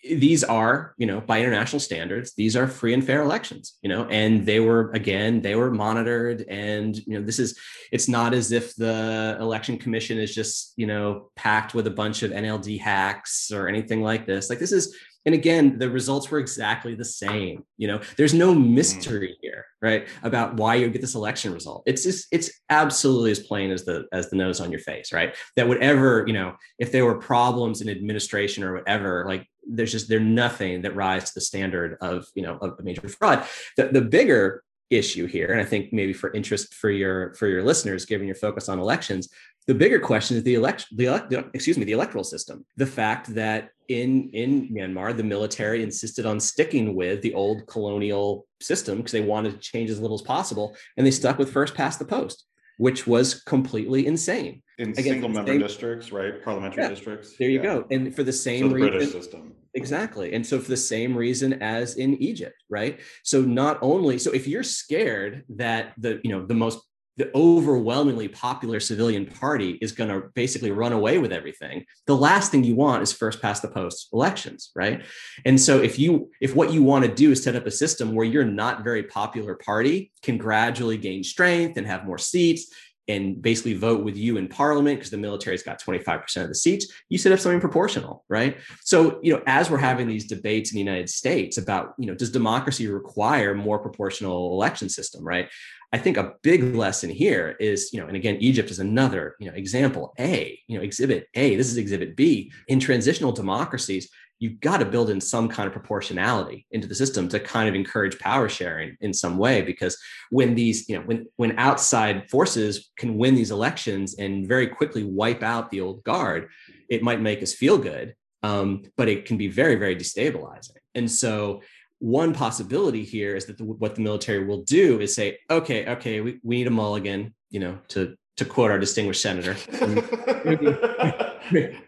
these 0.03 0.43
are 0.43 0.95
you 0.97 1.07
know 1.07 1.21
by 1.21 1.41
international 1.41 1.79
standards 1.79 2.33
these 2.35 2.57
are 2.57 2.67
free 2.67 2.95
and 2.95 3.05
fair 3.05 3.23
elections 3.23 3.79
you 3.83 3.89
know 3.89 4.07
and 4.07 4.47
they 4.47 4.59
were 4.59 4.91
again 4.93 5.43
they 5.43 5.55
were 5.55 5.71
monitored 5.71 6.45
and 6.49 6.99
you 7.07 7.19
know 7.19 7.25
this 7.25 7.39
is 7.39 7.59
it's 7.93 8.09
not 8.09 8.33
as 8.33 8.51
if 8.51 8.75
the 8.77 9.37
election 9.41 9.77
commission 9.77 10.19
is 10.19 10.35
just 10.35 10.73
you 10.77 10.87
know 10.87 11.31
packed 11.37 11.75
with 11.75 11.87
a 11.87 11.91
bunch 11.91 12.23
of 12.23 12.31
nld 12.31 12.81
hacks 12.81 13.51
or 13.53 13.69
anything 13.69 14.03
like 14.03 14.27
this. 14.27 14.51
Like 14.51 14.59
this 14.59 14.73
is 14.73 14.97
and 15.27 15.35
again 15.35 15.79
the 15.79 15.91
results 15.91 16.31
were 16.31 16.39
exactly 16.39 16.95
the 16.95 17.05
same 17.05 17.63
you 17.77 17.87
know 17.87 18.01
there's 18.17 18.33
no 18.33 18.55
mystery 18.55 19.37
here 19.43 19.67
right 19.83 20.09
about 20.23 20.55
why 20.55 20.75
you 20.75 20.89
get 20.89 21.01
this 21.01 21.15
election 21.15 21.53
result. 21.53 21.83
It's 21.87 22.03
just 22.03 22.27
it's 22.33 22.51
absolutely 22.71 23.31
as 23.31 23.41
plain 23.41 23.71
as 23.71 23.85
the 23.85 24.07
as 24.13 24.31
the 24.31 24.37
nose 24.37 24.61
on 24.61 24.71
your 24.71 24.81
face 24.81 25.13
right? 25.13 25.37
That 25.57 25.69
whatever 25.69 26.25
you 26.27 26.33
know 26.33 26.57
if 26.79 26.93
there 26.93 27.05
were 27.05 27.19
problems 27.19 27.81
in 27.81 27.89
administration 27.89 28.65
or 28.65 28.75
whatever 28.75 29.25
like 29.29 29.47
there's 29.67 29.93
just 29.93 30.09
there's 30.09 30.23
nothing 30.23 30.83
that 30.83 30.95
rise 30.95 31.25
to 31.25 31.35
the 31.35 31.41
standard 31.41 31.97
of 32.01 32.27
you 32.35 32.43
know 32.43 32.57
of 32.59 32.79
a 32.79 32.83
major 32.83 33.09
fraud. 33.09 33.47
The, 33.77 33.89
the 33.89 34.01
bigger 34.01 34.63
issue 34.91 35.27
here, 35.27 35.53
and 35.53 35.61
I 35.61 35.65
think 35.65 35.93
maybe 35.93 36.13
for 36.13 36.33
interest 36.33 36.75
for 36.75 36.91
your 36.91 37.35
for 37.35 37.47
your 37.47 37.63
listeners, 37.63 38.05
given 38.05 38.27
your 38.27 38.37
focus 38.37 38.69
on 38.69 38.79
elections, 38.79 39.29
the 39.67 39.75
bigger 39.75 40.01
question 40.01 40.37
is 40.37 40.43
the 40.43 40.55
election, 40.55 40.97
the, 40.97 41.05
elect, 41.07 41.33
excuse 41.55 41.79
me, 41.79 41.85
the 41.85 41.93
electoral 41.93 42.25
system. 42.25 42.65
The 42.77 42.87
fact 42.87 43.35
that 43.35 43.71
in 43.89 44.31
in 44.31 44.69
Myanmar, 44.69 45.17
the 45.17 45.25
military 45.25 45.83
insisted 45.83 46.27
on 46.27 46.41
sticking 46.41 46.95
with 46.95 47.23
the 47.23 47.35
old 47.35 47.67
colonial 47.67 48.47
system 48.61 48.99
because 48.99 49.13
they 49.13 49.21
wanted 49.21 49.53
to 49.53 49.59
change 49.59 49.91
as 49.91 50.01
little 50.01 50.17
as 50.17 50.23
possible, 50.23 50.77
and 50.97 51.07
they 51.07 51.11
stuck 51.11 51.39
with 51.39 51.53
first 51.53 51.75
past 51.75 51.99
the 51.99 52.05
post 52.05 52.47
which 52.81 53.07
was 53.07 53.35
completely 53.43 54.07
insane. 54.07 54.63
In 54.79 54.93
Again, 54.93 55.05
single 55.05 55.29
member 55.29 55.53
same, 55.53 55.61
districts, 55.61 56.13
right? 56.13 56.43
Parliamentary 56.43 56.85
yeah, 56.85 56.89
districts. 56.89 57.37
There 57.39 57.51
you 57.51 57.59
yeah. 57.59 57.75
go. 57.75 57.87
And 57.91 58.17
for 58.17 58.23
the 58.23 58.33
same 58.33 58.63
so 58.63 58.69
the 58.69 58.75
reason, 58.77 58.91
British 58.91 59.13
system. 59.13 59.53
Exactly. 59.75 60.33
And 60.33 60.47
so 60.47 60.59
for 60.59 60.71
the 60.71 60.79
same 60.79 61.15
reason 61.15 61.63
as 61.63 61.97
in 61.97 62.15
Egypt, 62.23 62.57
right? 62.71 62.99
So 63.23 63.43
not 63.43 63.79
only 63.83 64.19
so 64.19 64.31
if 64.31 64.49
you're 64.49 64.63
scared 64.63 65.45
that 65.51 65.93
the, 65.99 66.23
you 66.25 66.31
know, 66.31 66.47
the 66.47 66.55
most 66.55 66.81
the 67.17 67.31
overwhelmingly 67.35 68.29
popular 68.29 68.81
civilian 68.81 69.27
party 69.27 69.73
is 69.83 69.93
going 69.93 70.09
to 70.11 70.29
basically 70.35 70.71
run 70.71 70.93
away 70.93 71.19
with 71.19 71.33
everything. 71.33 71.85
The 72.07 72.17
last 72.17 72.51
thing 72.51 72.65
you 72.65 72.75
want 72.75 73.03
is 73.03 73.13
first 73.13 73.43
past 73.43 73.63
the 73.63 73.69
post 73.69 74.09
elections 74.13 74.71
right? 74.75 75.05
And 75.45 75.61
so 75.61 75.81
if 75.81 75.99
you 75.99 76.31
if 76.41 76.55
what 76.55 76.73
you 76.73 76.83
want 76.83 77.05
to 77.05 77.15
do 77.15 77.31
is 77.33 77.43
set 77.43 77.57
up 77.57 77.67
a 77.67 77.71
system 77.71 78.15
where 78.15 78.27
you're 78.27 78.45
not 78.45 78.85
very 78.85 79.03
popular 79.03 79.55
party 79.55 80.13
can 80.23 80.39
gradually 80.39 80.97
gain 80.97 81.23
strength 81.25 81.77
and 81.77 81.87
have 81.87 82.07
more 82.07 82.19
seats 82.19 82.73
and 83.09 83.43
basically 83.43 83.75
vote 83.75 84.05
with 84.05 84.17
you 84.17 84.37
in 84.37 84.47
parliament 84.47 84.99
because 84.99 85.11
the 85.11 85.17
military's 85.17 85.65
got 85.65 85.83
25% 85.83 86.43
of 86.43 86.49
the 86.49 86.55
seats 86.55 86.87
you 87.09 87.19
set 87.19 87.33
up 87.33 87.39
something 87.39 87.61
proportional 87.61 88.25
right? 88.29 88.57
So 88.83 89.19
you 89.23 89.33
know 89.33 89.43
as 89.47 89.71
we're 89.71 89.79
having 89.79 90.07
these 90.07 90.27
debates 90.27 90.73
in 90.73 90.77
the 90.77 90.85
united 90.85 91.11
states 91.11 91.59
about 91.59 91.95
you 91.99 92.07
know 92.07 92.15
does 92.15 92.31
democracy 92.31 92.87
require 92.87 93.55
more 93.55 93.79
proportional 93.79 94.53
election 94.53 94.89
system 94.89 95.25
right 95.25 95.49
I 95.93 95.99
think 95.99 96.17
a 96.17 96.35
big 96.43 96.75
lesson 96.75 97.11
here 97.11 97.57
is, 97.59 97.93
you 97.93 98.01
know, 98.01 98.07
and 98.07 98.17
again, 98.17 98.37
Egypt 98.37 98.71
is 98.71 98.79
another, 98.79 99.35
you 99.41 99.49
know, 99.51 99.57
example 99.57 100.13
A, 100.21 100.59
you 100.69 100.79
know, 100.79 100.85
exhibit 100.85 101.27
A, 101.35 101.57
this 101.57 101.69
is 101.69 101.77
exhibit 101.77 102.15
B. 102.17 102.53
In 102.69 102.79
transitional 102.79 103.33
democracies, 103.33 104.09
you've 104.41 104.59
got 104.61 104.79
to 104.79 104.85
build 104.85 105.11
in 105.11 105.21
some 105.21 105.49
kind 105.49 105.67
of 105.67 105.73
proportionality 105.73 106.67
into 106.73 106.89
the 106.89 106.95
system 106.95 107.29
to 107.29 107.39
kind 107.39 107.69
of 107.69 107.75
encourage 107.75 108.19
power 108.19 108.49
sharing 108.49 108.97
in 109.01 109.13
some 109.13 109.37
way 109.37 109.63
because 109.63 109.97
when 110.31 110.55
these 110.55 110.89
you 110.89 110.99
know 110.99 111.05
when 111.05 111.27
when 111.37 111.57
outside 111.59 112.29
forces 112.29 112.91
can 112.97 113.17
win 113.17 113.35
these 113.35 113.51
elections 113.51 114.15
and 114.15 114.49
very 114.49 114.67
quickly 114.67 115.05
wipe 115.05 115.43
out 115.43 115.71
the 115.71 115.81
old 115.81 116.03
guard 116.03 116.49
it 116.89 117.03
might 117.03 117.21
make 117.21 117.43
us 117.43 117.53
feel 117.53 117.79
good 117.79 118.15
um, 118.43 118.83
but 118.97 119.09
it 119.09 119.27
can 119.27 119.37
be 119.37 119.49
very 119.49 119.77
very 119.77 119.95
destabilizing 119.95 120.79
and 120.95 121.09
so 121.11 121.61
one 122.01 122.33
possibility 122.33 123.05
here 123.05 123.37
is 123.37 123.45
that 123.47 123.59
the, 123.59 123.65
what 123.65 123.95
the 123.95 124.01
military 124.01 124.45
will 124.45 124.63
do 124.63 125.01
is 125.01 125.15
say, 125.15 125.39
okay, 125.51 125.87
okay, 125.87 126.21
we, 126.21 126.41
we 126.43 126.57
need 126.57 126.67
a 126.67 126.71
mulligan, 126.71 127.35
you 127.51 127.61
know, 127.61 127.79
to 127.89 128.17
to 128.39 128.45
quote 128.47 128.71
our 128.71 128.79
distinguished 128.79 129.21
senator. 129.21 129.55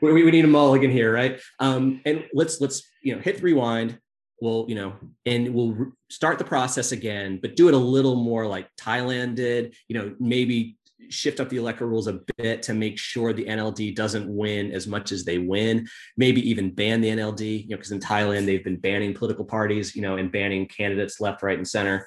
we, 0.02 0.12
we, 0.12 0.30
need 0.30 0.44
a 0.44 0.48
mulligan 0.48 0.90
here, 0.90 1.10
right? 1.12 1.40
Um, 1.60 2.02
and 2.04 2.24
let's 2.34 2.60
let's 2.60 2.82
you 3.02 3.14
know 3.14 3.22
hit 3.22 3.42
rewind. 3.42 3.98
We'll 4.42 4.66
you 4.68 4.74
know, 4.74 4.92
and 5.24 5.54
we'll 5.54 5.72
re- 5.72 5.92
start 6.10 6.38
the 6.38 6.44
process 6.44 6.92
again, 6.92 7.38
but 7.40 7.56
do 7.56 7.68
it 7.68 7.74
a 7.74 7.78
little 7.78 8.16
more 8.16 8.46
like 8.46 8.68
Thailand 8.78 9.36
did. 9.36 9.74
You 9.88 9.98
know, 9.98 10.14
maybe 10.20 10.76
shift 11.08 11.40
up 11.40 11.48
the 11.48 11.56
electoral 11.56 11.90
rules 11.90 12.06
a 12.06 12.20
bit 12.36 12.62
to 12.62 12.74
make 12.74 12.98
sure 12.98 13.32
the 13.32 13.44
NLD 13.44 13.94
doesn't 13.94 14.28
win 14.28 14.72
as 14.72 14.86
much 14.86 15.12
as 15.12 15.24
they 15.24 15.38
win. 15.38 15.86
Maybe 16.16 16.48
even 16.48 16.74
ban 16.74 17.00
the 17.00 17.08
NLD, 17.08 17.64
you 17.64 17.70
know, 17.70 17.76
because 17.76 17.92
in 17.92 18.00
Thailand 18.00 18.46
they've 18.46 18.64
been 18.64 18.78
banning 18.78 19.14
political 19.14 19.44
parties, 19.44 19.94
you 19.94 20.02
know, 20.02 20.16
and 20.16 20.32
banning 20.32 20.66
candidates 20.66 21.20
left, 21.20 21.42
right, 21.42 21.56
and 21.56 21.68
center. 21.68 22.06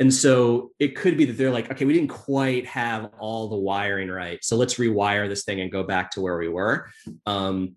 And 0.00 0.12
so 0.12 0.72
it 0.78 0.96
could 0.96 1.16
be 1.16 1.24
that 1.26 1.34
they're 1.34 1.50
like, 1.50 1.70
okay, 1.70 1.84
we 1.84 1.92
didn't 1.92 2.08
quite 2.08 2.66
have 2.66 3.10
all 3.18 3.48
the 3.48 3.56
wiring 3.56 4.08
right, 4.08 4.42
so 4.42 4.56
let's 4.56 4.74
rewire 4.74 5.28
this 5.28 5.44
thing 5.44 5.60
and 5.60 5.70
go 5.70 5.82
back 5.82 6.10
to 6.12 6.20
where 6.20 6.38
we 6.38 6.48
were. 6.48 6.88
Um, 7.26 7.76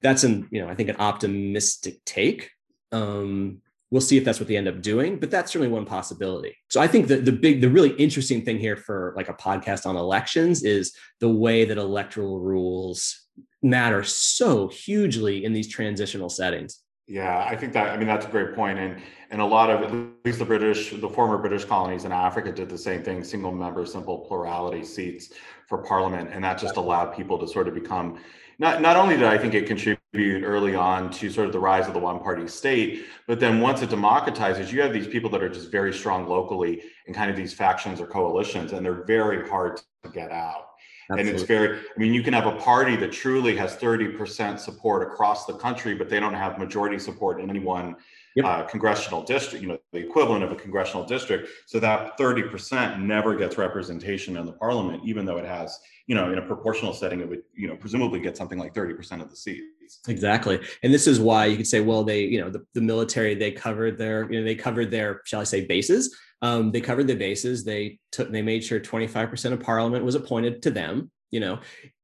that's 0.00 0.22
an, 0.22 0.48
you 0.50 0.60
know, 0.60 0.68
I 0.68 0.74
think 0.74 0.90
an 0.90 0.96
optimistic 0.98 2.04
take. 2.04 2.50
Um, 2.92 3.62
We'll 3.94 4.00
see 4.00 4.16
if 4.16 4.24
that's 4.24 4.40
what 4.40 4.48
they 4.48 4.56
end 4.56 4.66
up 4.66 4.82
doing, 4.82 5.20
but 5.20 5.30
that's 5.30 5.52
certainly 5.52 5.72
one 5.72 5.84
possibility. 5.84 6.56
So 6.68 6.80
I 6.80 6.88
think 6.88 7.06
that 7.06 7.24
the 7.24 7.30
big, 7.30 7.60
the 7.60 7.70
really 7.70 7.90
interesting 7.90 8.44
thing 8.44 8.58
here 8.58 8.76
for 8.76 9.14
like 9.16 9.28
a 9.28 9.34
podcast 9.34 9.86
on 9.86 9.94
elections 9.94 10.64
is 10.64 10.92
the 11.20 11.28
way 11.28 11.64
that 11.64 11.78
electoral 11.78 12.40
rules 12.40 13.28
matter 13.62 14.02
so 14.02 14.66
hugely 14.66 15.44
in 15.44 15.52
these 15.52 15.68
transitional 15.68 16.28
settings. 16.28 16.80
Yeah, 17.06 17.46
I 17.48 17.54
think 17.54 17.72
that 17.74 17.90
I 17.90 17.96
mean 17.96 18.08
that's 18.08 18.26
a 18.26 18.30
great 18.30 18.56
point, 18.56 18.80
and 18.80 19.00
and 19.30 19.40
a 19.40 19.44
lot 19.44 19.70
of 19.70 19.82
at 19.82 20.24
least 20.24 20.40
the 20.40 20.44
British, 20.44 20.90
the 20.90 21.08
former 21.08 21.38
British 21.38 21.64
colonies 21.64 22.04
in 22.04 22.10
Africa 22.10 22.50
did 22.50 22.68
the 22.68 22.78
same 22.78 23.04
thing: 23.04 23.22
single 23.22 23.52
member, 23.52 23.86
simple 23.86 24.26
plurality 24.26 24.82
seats 24.82 25.32
for 25.68 25.78
Parliament, 25.78 26.30
and 26.32 26.42
that 26.42 26.58
just 26.58 26.78
allowed 26.78 27.14
people 27.14 27.38
to 27.38 27.46
sort 27.46 27.68
of 27.68 27.74
become 27.74 28.18
not 28.58 28.80
not 28.80 28.96
only 28.96 29.16
did 29.16 29.24
I 29.24 29.38
think 29.38 29.54
it 29.54 29.66
contribute 29.66 30.42
early 30.44 30.74
on 30.74 31.10
to 31.12 31.30
sort 31.30 31.46
of 31.46 31.52
the 31.52 31.58
rise 31.58 31.86
of 31.86 31.94
the 31.94 32.00
one 32.00 32.20
party 32.20 32.46
state, 32.46 33.06
but 33.26 33.40
then 33.40 33.60
once 33.60 33.82
it 33.82 33.90
democratizes, 33.90 34.72
you 34.72 34.80
have 34.82 34.92
these 34.92 35.08
people 35.08 35.30
that 35.30 35.42
are 35.42 35.48
just 35.48 35.70
very 35.70 35.92
strong 35.92 36.28
locally 36.28 36.82
in 37.06 37.14
kind 37.14 37.30
of 37.30 37.36
these 37.36 37.52
factions 37.52 38.00
or 38.00 38.06
coalitions, 38.06 38.72
and 38.72 38.84
they're 38.84 39.04
very 39.04 39.48
hard 39.48 39.80
to 40.02 40.10
get 40.10 40.30
out. 40.30 40.68
Absolutely. 41.10 41.30
And 41.30 41.38
it's 41.38 41.46
very, 41.46 41.78
I 41.78 41.98
mean, 42.00 42.14
you 42.14 42.22
can 42.22 42.32
have 42.32 42.46
a 42.46 42.56
party 42.56 42.96
that 42.96 43.12
truly 43.12 43.54
has 43.56 43.76
30% 43.76 44.58
support 44.58 45.02
across 45.02 45.44
the 45.44 45.52
country, 45.52 45.94
but 45.94 46.08
they 46.08 46.18
don't 46.18 46.32
have 46.32 46.58
majority 46.58 46.98
support 46.98 47.40
in 47.40 47.50
any 47.50 47.60
one 47.60 47.96
yep. 48.34 48.44
uh, 48.44 48.62
congressional 48.64 49.22
district, 49.22 49.62
you 49.62 49.68
know, 49.68 49.78
the 49.92 49.98
equivalent 49.98 50.44
of 50.44 50.52
a 50.52 50.56
congressional 50.56 51.04
district. 51.04 51.48
So 51.66 51.78
that 51.80 52.18
30% 52.18 53.00
never 53.00 53.36
gets 53.36 53.58
representation 53.58 54.36
in 54.36 54.46
the 54.46 54.52
parliament, 54.52 55.02
even 55.04 55.24
though 55.24 55.38
it 55.38 55.44
has, 55.44 55.78
you 56.06 56.14
know, 56.14 56.32
in 56.32 56.38
a 56.38 56.42
proportional 56.42 56.92
setting, 56.92 57.20
it 57.20 57.28
would, 57.28 57.42
you 57.54 57.68
know, 57.68 57.76
presumably 57.76 58.20
get 58.20 58.36
something 58.36 58.58
like 58.58 58.74
30% 58.74 59.22
of 59.22 59.30
the 59.30 59.36
seats. 59.36 60.00
Exactly. 60.08 60.60
And 60.82 60.92
this 60.92 61.06
is 61.06 61.20
why 61.20 61.46
you 61.46 61.56
could 61.56 61.66
say, 61.66 61.80
well, 61.80 62.04
they, 62.04 62.22
you 62.22 62.40
know, 62.40 62.50
the, 62.50 62.64
the 62.74 62.80
military, 62.80 63.34
they 63.34 63.52
covered 63.52 63.98
their, 63.98 64.30
you 64.30 64.40
know, 64.40 64.44
they 64.44 64.54
covered 64.54 64.90
their, 64.90 65.20
shall 65.24 65.40
I 65.40 65.44
say, 65.44 65.66
bases. 65.66 66.16
Um, 66.42 66.72
they 66.72 66.80
covered 66.80 67.06
the 67.06 67.14
bases. 67.14 67.64
They 67.64 67.98
took, 68.12 68.30
they 68.30 68.42
made 68.42 68.64
sure 68.64 68.80
25% 68.80 69.52
of 69.52 69.60
parliament 69.60 70.04
was 70.04 70.14
appointed 70.14 70.62
to 70.62 70.70
them. 70.70 71.10
You 71.30 71.40
know, 71.40 71.60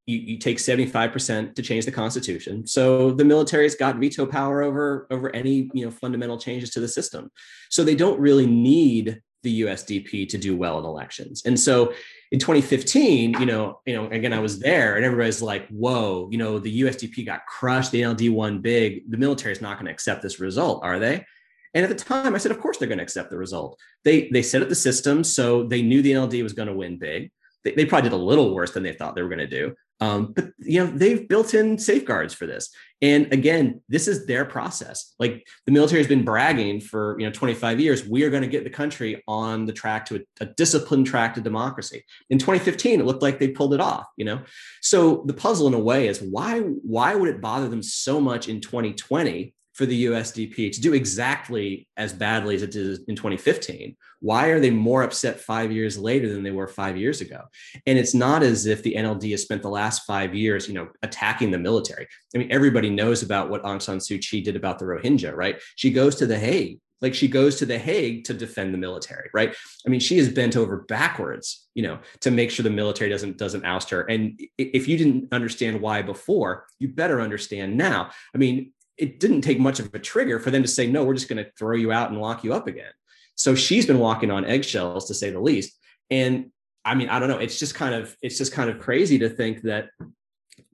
you, 0.06 0.18
you 0.18 0.38
take 0.38 0.58
75% 0.58 1.54
to 1.54 1.62
change 1.62 1.84
the 1.84 1.92
constitution. 1.92 2.66
So 2.66 3.12
the 3.12 3.24
military's 3.24 3.74
got 3.74 3.96
veto 3.96 4.26
power 4.26 4.62
over 4.62 5.06
over 5.10 5.34
any 5.34 5.70
you 5.72 5.84
know 5.84 5.90
fundamental 5.90 6.38
changes 6.38 6.70
to 6.70 6.80
the 6.80 6.88
system. 6.88 7.30
So 7.70 7.84
they 7.84 7.94
don't 7.94 8.20
really 8.20 8.46
need 8.46 9.20
the 9.42 9.62
usdp 9.62 10.28
to 10.28 10.36
do 10.36 10.54
well 10.54 10.78
in 10.78 10.84
elections. 10.84 11.42
And 11.46 11.58
so 11.58 11.92
in 12.32 12.38
2015 12.38 13.40
you 13.40 13.46
know 13.46 13.80
you 13.86 13.94
know 13.94 14.06
again 14.08 14.32
i 14.32 14.38
was 14.38 14.60
there 14.60 14.96
and 14.96 15.04
everybody's 15.04 15.42
like 15.42 15.66
whoa 15.68 16.28
you 16.30 16.38
know 16.38 16.60
the 16.60 16.82
usdp 16.82 17.26
got 17.26 17.44
crushed 17.46 17.90
the 17.90 18.02
nld 18.02 18.30
won 18.30 18.60
big. 18.60 19.10
The 19.10 19.16
military 19.16 19.52
is 19.52 19.60
not 19.60 19.76
going 19.76 19.86
to 19.86 19.92
accept 19.92 20.22
this 20.22 20.40
result 20.40 20.84
are 20.84 20.98
they? 20.98 21.24
And 21.72 21.84
at 21.84 21.88
the 21.88 22.04
time 22.04 22.34
i 22.34 22.38
said 22.38 22.52
of 22.52 22.60
course 22.60 22.78
they're 22.78 22.88
going 22.88 22.98
to 22.98 23.04
accept 23.04 23.30
the 23.30 23.38
result. 23.38 23.78
They 24.04 24.28
they 24.32 24.42
set 24.42 24.62
up 24.62 24.68
the 24.68 24.74
system 24.74 25.24
so 25.24 25.64
they 25.64 25.82
knew 25.82 26.02
the 26.02 26.12
nld 26.12 26.42
was 26.42 26.52
going 26.52 26.68
to 26.68 26.74
win 26.74 26.98
big. 26.98 27.30
They 27.62 27.84
probably 27.84 28.08
did 28.08 28.16
a 28.16 28.28
little 28.30 28.54
worse 28.54 28.72
than 28.72 28.82
they 28.82 28.94
thought 28.94 29.14
they 29.14 29.22
were 29.22 29.28
going 29.28 29.38
to 29.38 29.46
do 29.46 29.74
um, 30.00 30.32
but 30.32 30.52
you 30.58 30.82
know 30.82 30.90
they've 30.90 31.28
built 31.28 31.54
in 31.54 31.78
safeguards 31.78 32.32
for 32.34 32.46
this. 32.46 32.70
And 33.02 33.32
again, 33.32 33.80
this 33.88 34.08
is 34.08 34.26
their 34.26 34.44
process. 34.44 35.14
Like 35.18 35.46
the 35.64 35.72
military 35.72 36.00
has 36.00 36.08
been 36.08 36.24
bragging 36.24 36.80
for 36.80 37.16
you 37.18 37.26
know 37.26 37.32
25 37.32 37.80
years, 37.80 38.06
we 38.06 38.24
are 38.24 38.30
going 38.30 38.42
to 38.42 38.48
get 38.48 38.64
the 38.64 38.70
country 38.70 39.22
on 39.28 39.66
the 39.66 39.72
track 39.72 40.06
to 40.06 40.16
a, 40.16 40.44
a 40.44 40.46
disciplined 40.46 41.06
track 41.06 41.34
to 41.34 41.40
democracy. 41.40 42.04
In 42.30 42.38
2015, 42.38 43.00
it 43.00 43.06
looked 43.06 43.22
like 43.22 43.38
they 43.38 43.48
pulled 43.48 43.74
it 43.74 43.80
off. 43.80 44.06
You 44.16 44.24
know, 44.24 44.42
so 44.80 45.22
the 45.26 45.34
puzzle 45.34 45.66
in 45.66 45.74
a 45.74 45.78
way 45.78 46.08
is 46.08 46.20
why 46.20 46.60
why 46.60 47.14
would 47.14 47.28
it 47.28 47.40
bother 47.40 47.68
them 47.68 47.82
so 47.82 48.20
much 48.20 48.48
in 48.48 48.60
2020 48.60 49.54
for 49.80 49.86
the 49.86 50.04
USDP 50.04 50.70
to 50.72 50.80
do 50.82 50.92
exactly 50.92 51.88
as 51.96 52.12
badly 52.12 52.54
as 52.54 52.62
it 52.62 52.70
did 52.70 52.98
in 53.08 53.16
2015? 53.16 53.96
Why 54.20 54.48
are 54.48 54.60
they 54.60 54.68
more 54.68 55.02
upset 55.02 55.40
five 55.40 55.72
years 55.72 55.98
later 55.98 56.30
than 56.30 56.42
they 56.42 56.50
were 56.50 56.68
five 56.68 56.98
years 56.98 57.22
ago? 57.22 57.44
And 57.86 57.98
it's 57.98 58.12
not 58.12 58.42
as 58.42 58.66
if 58.66 58.82
the 58.82 58.94
NLD 58.94 59.30
has 59.30 59.40
spent 59.40 59.62
the 59.62 59.70
last 59.70 60.04
five 60.04 60.34
years, 60.34 60.68
you 60.68 60.74
know, 60.74 60.88
attacking 61.02 61.50
the 61.50 61.58
military. 61.58 62.06
I 62.34 62.38
mean, 62.38 62.52
everybody 62.52 62.90
knows 62.90 63.22
about 63.22 63.48
what 63.48 63.62
Aung 63.62 63.80
San 63.80 63.96
Suu 63.96 64.20
Kyi 64.20 64.42
did 64.42 64.54
about 64.54 64.78
the 64.78 64.84
Rohingya, 64.84 65.34
right? 65.34 65.58
She 65.76 65.90
goes 65.90 66.14
to 66.16 66.26
The 66.26 66.38
Hague 66.38 66.78
like 67.00 67.14
she 67.14 67.28
goes 67.28 67.56
to 67.56 67.64
the 67.64 67.78
hague 67.78 68.24
to 68.24 68.34
defend 68.34 68.74
the 68.74 68.78
military 68.78 69.30
right 69.32 69.56
i 69.86 69.88
mean 69.88 70.00
she 70.00 70.18
is 70.18 70.28
bent 70.28 70.54
over 70.54 70.82
backwards 70.82 71.66
you 71.74 71.82
know 71.82 71.98
to 72.20 72.30
make 72.30 72.50
sure 72.50 72.62
the 72.62 72.68
military 72.68 73.08
doesn't 73.08 73.38
doesn't 73.38 73.64
oust 73.64 73.88
her 73.88 74.02
and 74.02 74.38
if 74.58 74.86
you 74.86 74.98
didn't 74.98 75.26
understand 75.32 75.80
why 75.80 76.02
before 76.02 76.66
you 76.78 76.88
better 76.88 77.22
understand 77.22 77.74
now 77.74 78.10
i 78.34 78.38
mean 78.38 78.70
it 79.00 79.18
didn't 79.18 79.40
take 79.40 79.58
much 79.58 79.80
of 79.80 79.92
a 79.94 79.98
trigger 79.98 80.38
for 80.38 80.50
them 80.50 80.62
to 80.62 80.68
say, 80.68 80.86
no, 80.86 81.04
we're 81.04 81.14
just 81.14 81.28
going 81.28 81.42
to 81.42 81.50
throw 81.58 81.74
you 81.74 81.90
out 81.90 82.10
and 82.10 82.20
lock 82.20 82.44
you 82.44 82.52
up 82.52 82.66
again. 82.66 82.92
So 83.34 83.54
she's 83.54 83.86
been 83.86 83.98
walking 83.98 84.30
on 84.30 84.44
eggshells 84.44 85.08
to 85.08 85.14
say 85.14 85.30
the 85.30 85.40
least. 85.40 85.72
And 86.10 86.50
I 86.84 86.94
mean, 86.94 87.08
I 87.08 87.18
don't 87.18 87.30
know. 87.30 87.38
It's 87.38 87.58
just 87.58 87.74
kind 87.74 87.94
of, 87.94 88.14
it's 88.20 88.36
just 88.36 88.52
kind 88.52 88.68
of 88.68 88.78
crazy 88.78 89.18
to 89.20 89.30
think 89.30 89.62
that 89.62 89.88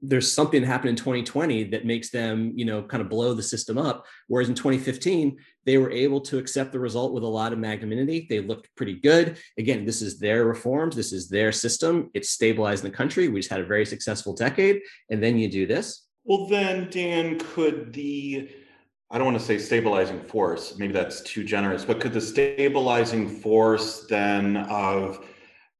there's 0.01 0.29
something 0.29 0.61
that 0.61 0.67
happened 0.67 0.89
in 0.89 0.95
2020 0.97 1.65
that 1.65 1.85
makes 1.85 2.09
them, 2.09 2.51
you 2.55 2.65
know, 2.65 2.83
kind 2.83 3.01
of 3.01 3.07
blow 3.07 3.33
the 3.33 3.41
system 3.41 3.77
up. 3.77 4.05
Whereas 4.27 4.49
in 4.49 4.55
2015, 4.55 5.37
they 5.65 5.77
were 5.77 5.89
able 5.89 6.19
to 6.21 6.37
accept 6.37 6.73
the 6.73 6.79
result 6.79 7.13
with 7.13 7.23
a 7.23 7.27
lot 7.27 7.53
of 7.53 7.59
magnanimity. 7.59 8.27
They 8.29 8.41
looked 8.41 8.69
pretty 8.75 8.95
good. 8.95 9.37
Again, 9.57 9.85
this 9.85 10.01
is 10.01 10.19
their 10.19 10.45
reforms. 10.45 10.97
This 10.97 11.13
is 11.13 11.29
their 11.29 11.53
system. 11.53 12.11
It's 12.13 12.29
stabilized 12.29 12.83
the 12.83 12.89
country. 12.89 13.29
We 13.29 13.39
just 13.39 13.51
had 13.51 13.61
a 13.61 13.65
very 13.65 13.85
successful 13.85 14.33
decade. 14.33 14.81
And 15.09 15.23
then 15.23 15.37
you 15.37 15.49
do 15.49 15.65
this 15.65 16.06
well, 16.27 16.45
then, 16.45 16.89
Dan, 16.89 17.39
could 17.39 17.93
the, 17.93 18.49
I 19.09 19.17
don't 19.17 19.25
want 19.25 19.39
to 19.39 19.43
say 19.43 19.57
stabilizing 19.57 20.21
force, 20.21 20.77
maybe 20.77 20.91
that's 20.91 21.21
too 21.21 21.45
generous, 21.45 21.85
but 21.85 22.01
could 22.01 22.11
the 22.11 22.21
stabilizing 22.21 23.29
force 23.29 24.05
then 24.07 24.57
of 24.57 25.25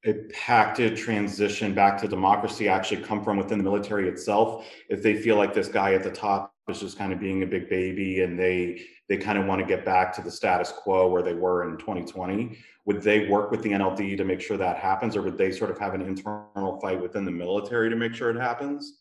a 0.05 0.13
pacted 0.33 0.95
transition 0.95 1.73
back 1.73 1.99
to 2.01 2.07
democracy 2.07 2.69
actually 2.69 3.03
come 3.03 3.21
from 3.25 3.35
within 3.35 3.57
the 3.57 3.63
military 3.65 4.07
itself? 4.07 4.65
If 4.87 5.03
they 5.03 5.21
feel 5.21 5.35
like 5.35 5.53
this 5.53 5.67
guy 5.67 5.93
at 5.93 6.03
the 6.03 6.11
top 6.11 6.53
is 6.69 6.79
just 6.79 6.97
kind 6.97 7.11
of 7.11 7.19
being 7.19 7.43
a 7.43 7.45
big 7.45 7.69
baby 7.69 8.21
and 8.21 8.37
they 8.37 8.81
they 9.07 9.15
kind 9.15 9.37
of 9.37 9.45
want 9.45 9.61
to 9.61 9.65
get 9.65 9.85
back 9.85 10.13
to 10.13 10.21
the 10.21 10.31
status 10.31 10.71
quo 10.71 11.07
where 11.07 11.23
they 11.23 11.33
were 11.33 11.69
in 11.69 11.77
2020 11.77 12.57
would 12.85 13.01
they 13.01 13.29
work 13.29 13.51
with 13.51 13.61
the 13.61 13.69
nld 13.69 14.17
to 14.17 14.25
make 14.25 14.41
sure 14.41 14.57
that 14.57 14.75
happens 14.75 15.15
or 15.15 15.21
would 15.21 15.37
they 15.37 15.49
sort 15.49 15.71
of 15.71 15.77
have 15.77 15.93
an 15.93 16.01
internal 16.01 16.77
fight 16.81 17.01
within 17.01 17.23
the 17.23 17.31
military 17.31 17.89
to 17.89 17.95
make 17.95 18.13
sure 18.13 18.29
it 18.29 18.35
happens 18.35 18.97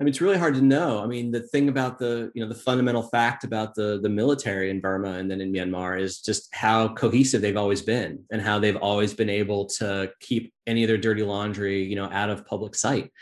I 0.00 0.02
mean, 0.02 0.08
it's 0.08 0.22
really 0.22 0.38
hard 0.38 0.54
to 0.54 0.62
know. 0.62 1.02
I 1.02 1.06
mean, 1.06 1.30
the 1.30 1.40
thing 1.40 1.68
about 1.68 1.98
the, 1.98 2.32
you 2.34 2.42
know, 2.42 2.48
the 2.48 2.58
fundamental 2.58 3.02
fact 3.02 3.44
about 3.44 3.74
the 3.74 4.00
the 4.02 4.08
military 4.08 4.70
in 4.70 4.80
Burma 4.80 5.12
and 5.12 5.30
then 5.30 5.42
in 5.42 5.52
Myanmar 5.52 6.00
is 6.00 6.22
just 6.22 6.48
how 6.54 6.94
cohesive 6.94 7.42
they've 7.42 7.56
always 7.56 7.82
been 7.82 8.24
and 8.32 8.40
how 8.40 8.58
they've 8.58 8.76
always 8.76 9.12
been 9.12 9.28
able 9.28 9.66
to 9.66 10.10
keep 10.20 10.54
any 10.66 10.84
of 10.84 10.88
their 10.88 10.96
dirty 10.96 11.22
laundry, 11.22 11.84
you 11.84 11.96
know, 11.96 12.08
out 12.10 12.30
of 12.30 12.46
public 12.46 12.74
sight. 12.74 13.12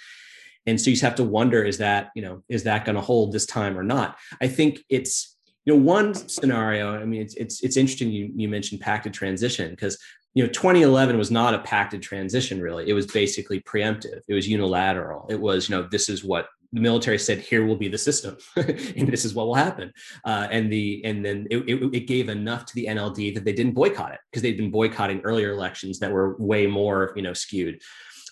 And 0.66 0.80
so 0.80 0.90
you 0.90 0.94
just 0.94 1.02
have 1.02 1.16
to 1.16 1.24
wonder, 1.24 1.64
is 1.64 1.78
that, 1.78 2.10
you 2.14 2.22
know, 2.22 2.44
is 2.48 2.62
that 2.64 2.84
going 2.84 2.94
to 2.94 3.02
hold 3.02 3.32
this 3.32 3.46
time 3.46 3.76
or 3.76 3.82
not? 3.82 4.16
I 4.40 4.46
think 4.46 4.80
it's, 4.88 5.36
you 5.64 5.74
know, 5.74 5.82
one 5.82 6.14
scenario. 6.14 6.94
I 6.94 7.04
mean, 7.04 7.22
it's 7.22 7.34
it's 7.34 7.60
it's 7.64 7.76
interesting. 7.76 8.10
You 8.12 8.30
you 8.36 8.48
mentioned 8.48 8.82
pacted 8.82 9.12
transition 9.12 9.70
because 9.70 9.98
you 10.34 10.44
know 10.44 10.50
2011 10.50 11.18
was 11.18 11.32
not 11.32 11.54
a 11.54 11.58
pacted 11.60 12.02
transition 12.02 12.60
really 12.60 12.88
it 12.88 12.92
was 12.92 13.06
basically 13.06 13.60
preemptive 13.62 14.20
it 14.28 14.34
was 14.34 14.46
unilateral 14.46 15.26
it 15.30 15.40
was 15.40 15.68
you 15.68 15.74
know 15.74 15.88
this 15.90 16.08
is 16.08 16.22
what 16.22 16.46
the 16.72 16.80
military 16.80 17.18
said 17.18 17.38
here 17.38 17.64
will 17.64 17.76
be 17.76 17.88
the 17.88 17.98
system 17.98 18.36
and 18.56 19.08
this 19.08 19.24
is 19.24 19.34
what 19.34 19.46
will 19.46 19.54
happen 19.54 19.92
uh, 20.24 20.46
and 20.50 20.72
the 20.72 21.02
and 21.04 21.24
then 21.24 21.46
it, 21.50 21.58
it, 21.68 21.94
it, 21.94 22.06
gave 22.06 22.28
enough 22.28 22.66
to 22.66 22.74
the 22.74 22.86
nld 22.86 23.34
that 23.34 23.44
they 23.44 23.52
didn't 23.52 23.74
boycott 23.74 24.12
it 24.12 24.20
because 24.30 24.42
they'd 24.42 24.56
been 24.56 24.70
boycotting 24.70 25.20
earlier 25.20 25.52
elections 25.52 25.98
that 25.98 26.12
were 26.12 26.36
way 26.38 26.66
more 26.66 27.12
you 27.16 27.22
know 27.22 27.32
skewed 27.32 27.80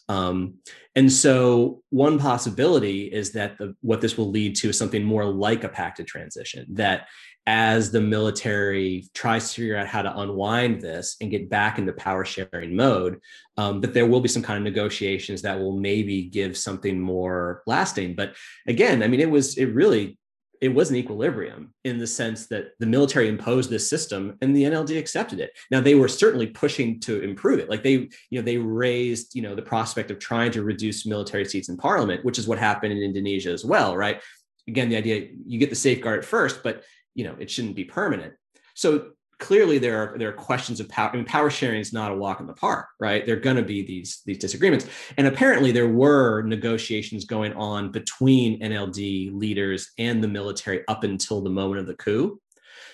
Um, 0.08 0.58
and 0.94 1.12
so, 1.12 1.82
one 1.90 2.18
possibility 2.18 3.04
is 3.04 3.32
that 3.32 3.58
the, 3.58 3.74
what 3.82 4.00
this 4.00 4.16
will 4.16 4.30
lead 4.30 4.56
to 4.56 4.68
is 4.70 4.78
something 4.78 5.04
more 5.04 5.24
like 5.24 5.64
a 5.64 5.68
pacted 5.68 6.06
transition. 6.06 6.64
That 6.70 7.08
as 7.46 7.92
the 7.92 8.00
military 8.00 9.04
tries 9.14 9.52
to 9.52 9.60
figure 9.60 9.76
out 9.76 9.86
how 9.86 10.02
to 10.02 10.18
unwind 10.18 10.82
this 10.82 11.16
and 11.20 11.30
get 11.30 11.48
back 11.48 11.78
into 11.78 11.92
power 11.92 12.24
sharing 12.24 12.74
mode, 12.74 13.20
um, 13.56 13.80
that 13.80 13.94
there 13.94 14.06
will 14.06 14.20
be 14.20 14.28
some 14.28 14.42
kind 14.42 14.58
of 14.58 14.64
negotiations 14.64 15.42
that 15.42 15.58
will 15.58 15.78
maybe 15.78 16.24
give 16.24 16.56
something 16.56 17.00
more 17.00 17.62
lasting. 17.66 18.16
But 18.16 18.34
again, 18.66 19.02
I 19.02 19.08
mean, 19.08 19.20
it 19.20 19.30
was 19.30 19.56
it 19.58 19.66
really 19.66 20.18
it 20.60 20.68
was 20.68 20.90
an 20.90 20.96
equilibrium 20.96 21.74
in 21.84 21.98
the 21.98 22.06
sense 22.06 22.46
that 22.46 22.70
the 22.78 22.86
military 22.86 23.28
imposed 23.28 23.70
this 23.70 23.88
system 23.88 24.36
and 24.40 24.56
the 24.56 24.64
NLD 24.64 24.98
accepted 24.98 25.38
it. 25.38 25.50
Now 25.70 25.80
they 25.80 25.94
were 25.94 26.08
certainly 26.08 26.46
pushing 26.46 26.98
to 27.00 27.20
improve 27.20 27.58
it. 27.58 27.68
Like 27.68 27.82
they, 27.82 28.08
you 28.30 28.38
know, 28.38 28.42
they 28.42 28.56
raised, 28.56 29.34
you 29.34 29.42
know, 29.42 29.54
the 29.54 29.62
prospect 29.62 30.10
of 30.10 30.18
trying 30.18 30.50
to 30.52 30.62
reduce 30.62 31.06
military 31.06 31.44
seats 31.44 31.68
in 31.68 31.76
parliament, 31.76 32.24
which 32.24 32.38
is 32.38 32.48
what 32.48 32.58
happened 32.58 32.92
in 32.92 33.02
Indonesia 33.02 33.50
as 33.50 33.64
well, 33.64 33.96
right? 33.96 34.20
Again, 34.66 34.88
the 34.88 34.96
idea 34.96 35.28
you 35.46 35.58
get 35.58 35.70
the 35.70 35.76
safeguard 35.76 36.20
at 36.20 36.24
first, 36.24 36.62
but 36.62 36.82
you 37.16 37.24
know, 37.24 37.34
it 37.40 37.50
shouldn't 37.50 37.74
be 37.74 37.84
permanent. 37.84 38.34
So 38.74 39.12
clearly 39.38 39.78
there 39.78 39.98
are 39.98 40.18
there 40.18 40.28
are 40.28 40.32
questions 40.32 40.80
of 40.80 40.88
power. 40.88 41.10
I 41.12 41.16
mean, 41.16 41.24
power 41.24 41.50
sharing 41.50 41.80
is 41.80 41.92
not 41.92 42.12
a 42.12 42.16
walk 42.16 42.40
in 42.40 42.46
the 42.46 42.54
park, 42.54 42.86
right? 43.00 43.24
There 43.26 43.36
are 43.36 43.40
going 43.40 43.56
to 43.56 43.62
be 43.62 43.82
these 43.82 44.22
these 44.26 44.38
disagreements, 44.38 44.86
and 45.16 45.26
apparently 45.26 45.72
there 45.72 45.88
were 45.88 46.42
negotiations 46.42 47.24
going 47.24 47.52
on 47.54 47.90
between 47.90 48.60
NLD 48.60 49.34
leaders 49.34 49.90
and 49.98 50.22
the 50.22 50.28
military 50.28 50.86
up 50.88 51.04
until 51.04 51.40
the 51.40 51.50
moment 51.50 51.80
of 51.80 51.86
the 51.86 51.94
coup. 51.94 52.40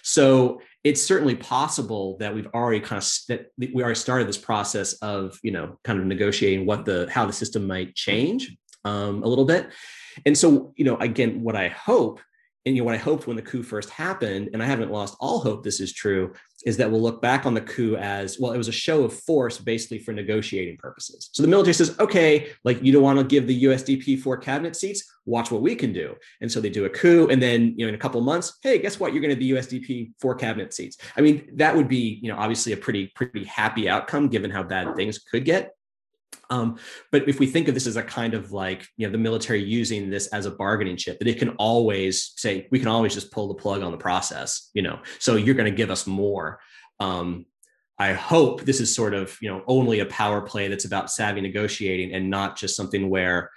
So 0.03 0.61
it's 0.83 1.03
certainly 1.03 1.37
possible 1.37 2.17
that 2.19 2.35
we've 2.35 2.49
already 2.55 2.81
kind 2.81 3.01
of 3.01 3.09
that 3.29 3.47
we 3.57 3.83
already 3.83 3.99
started 3.99 4.27
this 4.27 4.39
process 4.39 4.95
of 4.95 5.39
you 5.43 5.53
know 5.53 5.79
kind 5.85 5.99
of 5.99 6.07
negotiating 6.07 6.67
what 6.67 6.85
the 6.85 7.09
how 7.11 7.27
the 7.27 7.33
system 7.33 7.67
might 7.67 7.95
change 7.95 8.57
um, 8.85 9.23
a 9.23 9.29
little 9.29 9.45
bit. 9.45 9.69
And 10.27 10.37
so 10.37 10.75
you 10.77 10.85
know 10.85 10.97
again, 10.97 11.43
what 11.43 11.57
I 11.57 11.69
hope 11.69 12.21
and 12.65 12.77
you 12.77 12.83
know 12.83 12.87
what 12.87 12.95
I 12.95 12.99
hoped 12.99 13.27
when 13.27 13.37
the 13.37 13.43
coup 13.43 13.63
first 13.63 13.91
happened, 13.91 14.51
and 14.53 14.63
I 14.63 14.67
haven't 14.67 14.93
lost 14.93 15.17
all 15.21 15.41
hope 15.41 15.65
this 15.65 15.81
is 15.81 15.93
true, 15.93 16.33
is 16.65 16.77
that 16.77 16.91
we'll 16.91 17.03
look 17.03 17.21
back 17.21 17.45
on 17.45 17.55
the 17.55 17.61
coup 17.61 17.97
as 17.97 18.39
well. 18.39 18.53
It 18.53 18.59
was 18.59 18.69
a 18.69 18.73
show 18.73 19.03
of 19.03 19.13
force, 19.13 19.59
basically 19.59 19.99
for 19.99 20.13
negotiating 20.13 20.77
purposes. 20.77 21.29
So 21.33 21.43
the 21.43 21.49
military 21.49 21.75
says, 21.75 21.99
"Okay, 21.99 22.51
like 22.65 22.83
you 22.83 22.93
don't 22.93 23.03
want 23.03 23.19
to 23.19 23.25
give 23.25 23.47
the 23.47 23.65
USDP 23.65 24.17
four 24.17 24.37
cabinet 24.37 24.77
seats. 24.77 25.03
Watch 25.25 25.51
what 25.51 25.63
we 25.63 25.75
can 25.75 25.93
do." 25.93 26.15
And 26.41 26.51
so 26.51 26.61
they 26.61 26.71
do 26.71 26.85
a 26.85 26.91
coup, 26.91 27.29
and 27.31 27.43
then 27.43 27.75
you 27.77 27.85
know 27.85 27.89
in 27.89 27.95
a 27.95 27.99
couple 27.99 28.21
months, 28.21 28.59
hey, 28.63 28.79
guess 28.79 29.01
what? 29.01 29.13
You're 29.13 29.23
going 29.23 29.35
to 29.35 29.41
the 29.41 29.51
USDP 29.51 30.13
four 30.21 30.35
cabinet 30.35 30.73
seats. 30.73 30.99
I 31.17 31.21
mean, 31.21 31.49
that 31.57 31.75
would 31.77 31.89
be 31.89 32.21
you 32.23 32.31
know 32.31 32.39
obviously 32.39 32.73
a 32.73 32.77
pretty 32.77 33.09
pretty 33.15 33.45
happy 33.45 33.89
outcome 33.89 34.29
given 34.29 34.51
how 34.51 34.63
bad 34.63 34.95
things 34.95 35.19
could 35.19 35.45
get. 35.45 35.75
Um, 36.51 36.79
but 37.11 37.29
if 37.29 37.39
we 37.39 37.47
think 37.47 37.69
of 37.69 37.75
this 37.75 37.87
as 37.87 37.97
a 37.97 38.03
kind 38.03 38.35
of 38.35 38.53
like, 38.53 38.87
you 38.97 39.07
know, 39.07 39.13
the 39.13 39.19
military 39.19 39.63
using 39.63 40.11
this 40.11 40.27
as 40.29 40.45
a 40.45 40.51
bargaining 40.51 40.97
chip, 40.97 41.19
that 41.19 41.29
it 41.29 41.39
can 41.39 41.51
always 41.51 42.33
say, 42.37 42.69
we 42.71 42.79
can 42.79 42.89
always 42.89 43.15
just 43.15 43.33
pull 43.33 43.49
the 43.49 43.55
plug 43.55 43.83
on 43.83 43.93
the 43.93 43.99
process, 43.99 44.71
you 44.75 44.83
know, 44.83 45.01
so 45.19 45.37
you're 45.37 45.55
going 45.55 45.71
to 45.71 45.77
give 45.77 45.91
us 45.91 46.07
more. 46.07 46.61
Um, 47.01 47.47
I 47.99 48.13
hope 48.13 48.63
this 48.63 48.81
is 48.81 48.95
sort 48.95 49.15
of, 49.15 49.37
you 49.41 49.49
know, 49.49 49.63
only 49.67 50.01
a 50.01 50.07
power 50.07 50.41
play 50.43 50.69
that's 50.69 50.85
about 50.85 51.11
savvy 51.11 51.41
negotiating 51.41 52.13
and 52.13 52.29
not 52.29 52.59
just 52.59 52.77
something 52.77 53.09
where, 53.09 53.51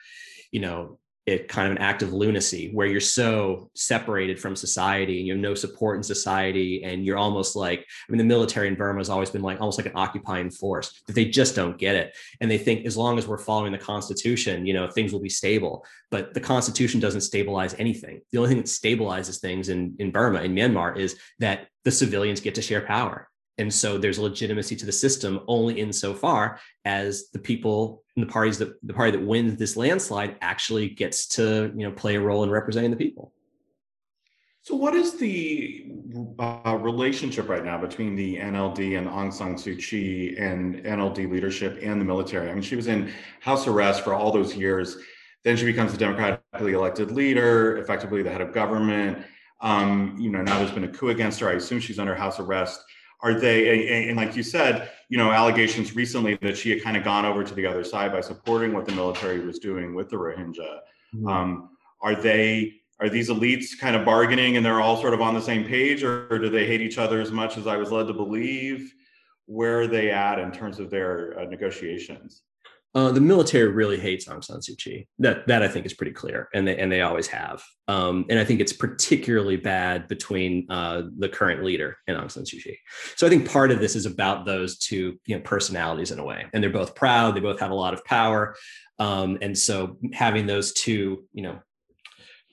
you 0.52 0.60
know, 0.60 1.00
it 1.26 1.48
kind 1.48 1.68
of 1.68 1.76
an 1.76 1.82
act 1.82 2.04
of 2.04 2.14
lunacy 2.14 2.70
where 2.74 2.88
you're 2.88 3.00
so 3.00 3.70
separated 3.74 4.40
from 4.40 4.56
society 4.56 5.18
and 5.18 5.28
you 5.28 5.34
have 5.34 5.42
no 5.42 5.56
support 5.56 5.98
in 5.98 6.04
society 6.04 6.84
and 6.84 7.06
you're 7.06 7.18
almost 7.18 7.56
like 7.56 7.80
i 7.80 8.12
mean 8.12 8.18
the 8.18 8.24
military 8.24 8.68
in 8.68 8.76
burma 8.76 9.00
has 9.00 9.10
always 9.10 9.30
been 9.30 9.42
like 9.42 9.60
almost 9.60 9.80
like 9.80 9.88
an 9.88 9.94
occupying 9.96 10.50
force 10.50 11.02
that 11.08 11.14
they 11.14 11.26
just 11.26 11.56
don't 11.56 11.78
get 11.78 11.96
it. 11.96 12.16
And 12.42 12.50
they 12.50 12.58
think 12.58 12.86
as 12.86 12.98
long 12.98 13.18
as 13.18 13.28
we're 13.28 13.38
following 13.38 13.72
the 13.72 13.78
constitution 13.78 14.66
you 14.66 14.74
know 14.74 14.90
things 14.90 15.12
will 15.14 15.20
be 15.20 15.30
stable 15.30 15.86
but 16.12 16.34
the 16.34 16.40
constitution 16.40 17.02
doesn't 17.02 17.22
stabilize 17.22 17.76
anything. 17.78 18.22
The 18.32 18.38
only 18.38 18.50
thing 18.50 18.58
that 18.60 18.68
stabilizes 18.68 19.40
things 19.40 19.70
in, 19.70 19.96
in 20.00 20.12
burma 20.12 20.42
in 20.44 20.56
myanmar 20.56 20.98
is 20.98 21.18
that 21.40 21.68
the 21.84 21.92
civilians 21.92 22.40
get 22.40 22.56
to 22.56 22.62
share 22.62 22.82
power 22.82 23.28
and 23.58 23.74
so 23.74 23.98
there's 23.98 24.20
legitimacy 24.20 24.76
to 24.76 24.86
the 24.86 24.92
system 24.92 25.42
only 25.48 25.80
insofar 25.80 26.60
as 26.84 27.30
the 27.30 27.40
people 27.40 28.04
and 28.16 28.28
the 28.28 28.32
parties 28.32 28.58
that 28.58 28.74
the 28.84 28.94
party 28.94 29.12
that 29.12 29.26
wins 29.26 29.58
this 29.58 29.78
landslide 29.78 30.36
actually 30.42 30.90
gets 30.90 31.28
to 31.28 31.72
you 31.76 31.86
know 31.88 31.92
play 31.92 32.16
a 32.16 32.22
role 32.22 32.44
in 32.44 32.50
representing 32.50 32.92
the 32.92 32.98
people. 32.98 33.32
So 34.62 34.76
what 34.76 34.96
is 34.96 35.18
the 35.18 35.92
uh, 36.40 36.78
relationship 36.82 37.48
right 37.50 37.64
now 37.64 37.80
between 37.80 38.16
the 38.16 38.38
nld 38.38 38.98
and 38.98 39.08
aung 39.08 39.32
san 39.32 39.56
suu 39.56 39.78
kyi 39.78 40.36
and 40.38 40.84
nld 40.84 41.32
leadership 41.32 41.80
and 41.82 42.02
the 42.02 42.06
military? 42.06 42.50
I 42.50 42.54
mean 42.54 42.64
she 42.64 42.76
was 42.76 42.88
in 42.88 43.12
house 43.40 43.68
arrest 43.68 44.04
for 44.04 44.14
all 44.14 44.32
those 44.32 44.56
years. 44.56 44.98
Then 45.44 45.56
she 45.56 45.66
becomes 45.66 45.92
the 45.92 45.98
democratically 45.98 46.74
elected 46.74 47.12
leader 47.12 47.78
effectively 47.78 48.22
the 48.24 48.32
head 48.32 48.42
of 48.42 48.54
government. 48.54 49.26
Um, 49.62 50.18
you 50.20 50.30
know 50.30 50.42
now 50.42 50.58
there's 50.60 50.72
been 50.72 50.84
a 50.84 50.90
coup 50.90 51.10
against 51.10 51.40
her. 51.40 51.48
I 51.48 51.54
assume 51.54 51.80
she's 51.80 52.00
under 52.00 52.16
house 52.16 52.40
arrest 52.40 52.84
are 53.26 53.34
they 53.34 54.08
and 54.08 54.16
like 54.16 54.36
you 54.36 54.44
said 54.44 54.92
you 55.10 55.18
know 55.18 55.32
allegations 55.32 55.96
recently 55.96 56.38
that 56.44 56.56
she 56.56 56.70
had 56.70 56.84
kind 56.84 56.96
of 56.96 57.04
gone 57.04 57.26
over 57.26 57.44
to 57.44 57.56
the 57.56 57.66
other 57.66 57.84
side 57.84 58.12
by 58.12 58.22
supporting 58.22 58.72
what 58.72 58.86
the 58.86 58.92
military 58.92 59.40
was 59.40 59.58
doing 59.58 59.96
with 59.96 60.10
the 60.10 60.16
rohingya. 60.16 60.80
Mm-hmm. 61.16 61.28
um, 61.28 61.70
are 62.02 62.16
they 62.16 62.82
are 63.00 63.10
these 63.10 63.30
elites 63.30 63.78
kind 63.78 63.96
of 63.96 64.06
bargaining 64.06 64.58
and 64.58 64.66
they're 64.66 64.80
all 64.80 65.02
sort 65.02 65.14
of 65.14 65.22
on 65.22 65.34
the 65.34 65.42
same 65.42 65.66
page 65.66 66.04
or, 66.04 66.28
or, 66.30 66.40
do 66.40 66.50
they 66.50 66.66
hate 66.66 66.82
each 66.82 66.98
other 66.98 67.20
as 67.20 67.30
much 67.30 67.58
as 67.58 67.68
i 67.68 67.76
was 67.76 67.92
led 67.92 68.08
to 68.08 68.14
believe? 68.14 68.94
Where 69.48 69.82
are 69.82 69.88
they 69.88 70.12
at 70.12 70.40
in 70.40 70.52
terms 70.52 70.80
of 70.80 70.90
their 70.90 71.38
uh, 71.40 71.46
negotiations 71.46 72.42
uh, 72.96 73.12
the 73.12 73.20
military 73.20 73.68
really 73.68 74.00
hates 74.00 74.26
Aung 74.26 74.42
San 74.42 74.60
Suu 74.60 74.78
Kyi. 74.78 75.06
That 75.20 75.46
that 75.48 75.62
I 75.62 75.68
think 75.68 75.86
is 75.86 75.94
pretty 75.94 76.14
clear, 76.14 76.48
and 76.54 76.66
they 76.66 76.78
and 76.78 76.90
they 76.90 77.02
always 77.02 77.28
have. 77.28 77.62
Um, 77.90 78.26
and 78.30 78.40
I 78.40 78.46
think 78.46 78.62
it's 78.62 78.72
particularly 78.72 79.58
bad 79.58 80.08
between 80.08 80.66
uh, 80.72 81.04
the 81.20 81.28
current 81.28 81.64
leader 81.64 81.98
and 82.08 82.18
Aung 82.18 82.32
San 82.32 82.44
Suu 82.44 82.64
Kyi. 82.64 82.80
So 83.18 83.28
I 83.28 83.30
think 83.30 83.50
part 83.52 83.72
of 83.72 83.82
this 83.82 83.98
is 83.98 84.06
about 84.06 84.46
those 84.46 84.78
two 84.78 85.20
you 85.26 85.36
know 85.36 85.42
personalities 85.42 86.12
in 86.12 86.20
a 86.20 86.24
way, 86.24 86.46
and 86.54 86.64
they're 86.64 86.72
both 86.72 86.96
proud. 86.96 87.36
They 87.36 87.42
both 87.42 87.60
have 87.60 87.72
a 87.72 87.76
lot 87.76 87.94
of 87.94 88.04
power, 88.06 88.56
um, 88.98 89.38
and 89.42 89.58
so 89.58 89.98
having 90.14 90.48
those 90.48 90.72
two 90.72 91.26
you 91.34 91.44
know 91.44 91.60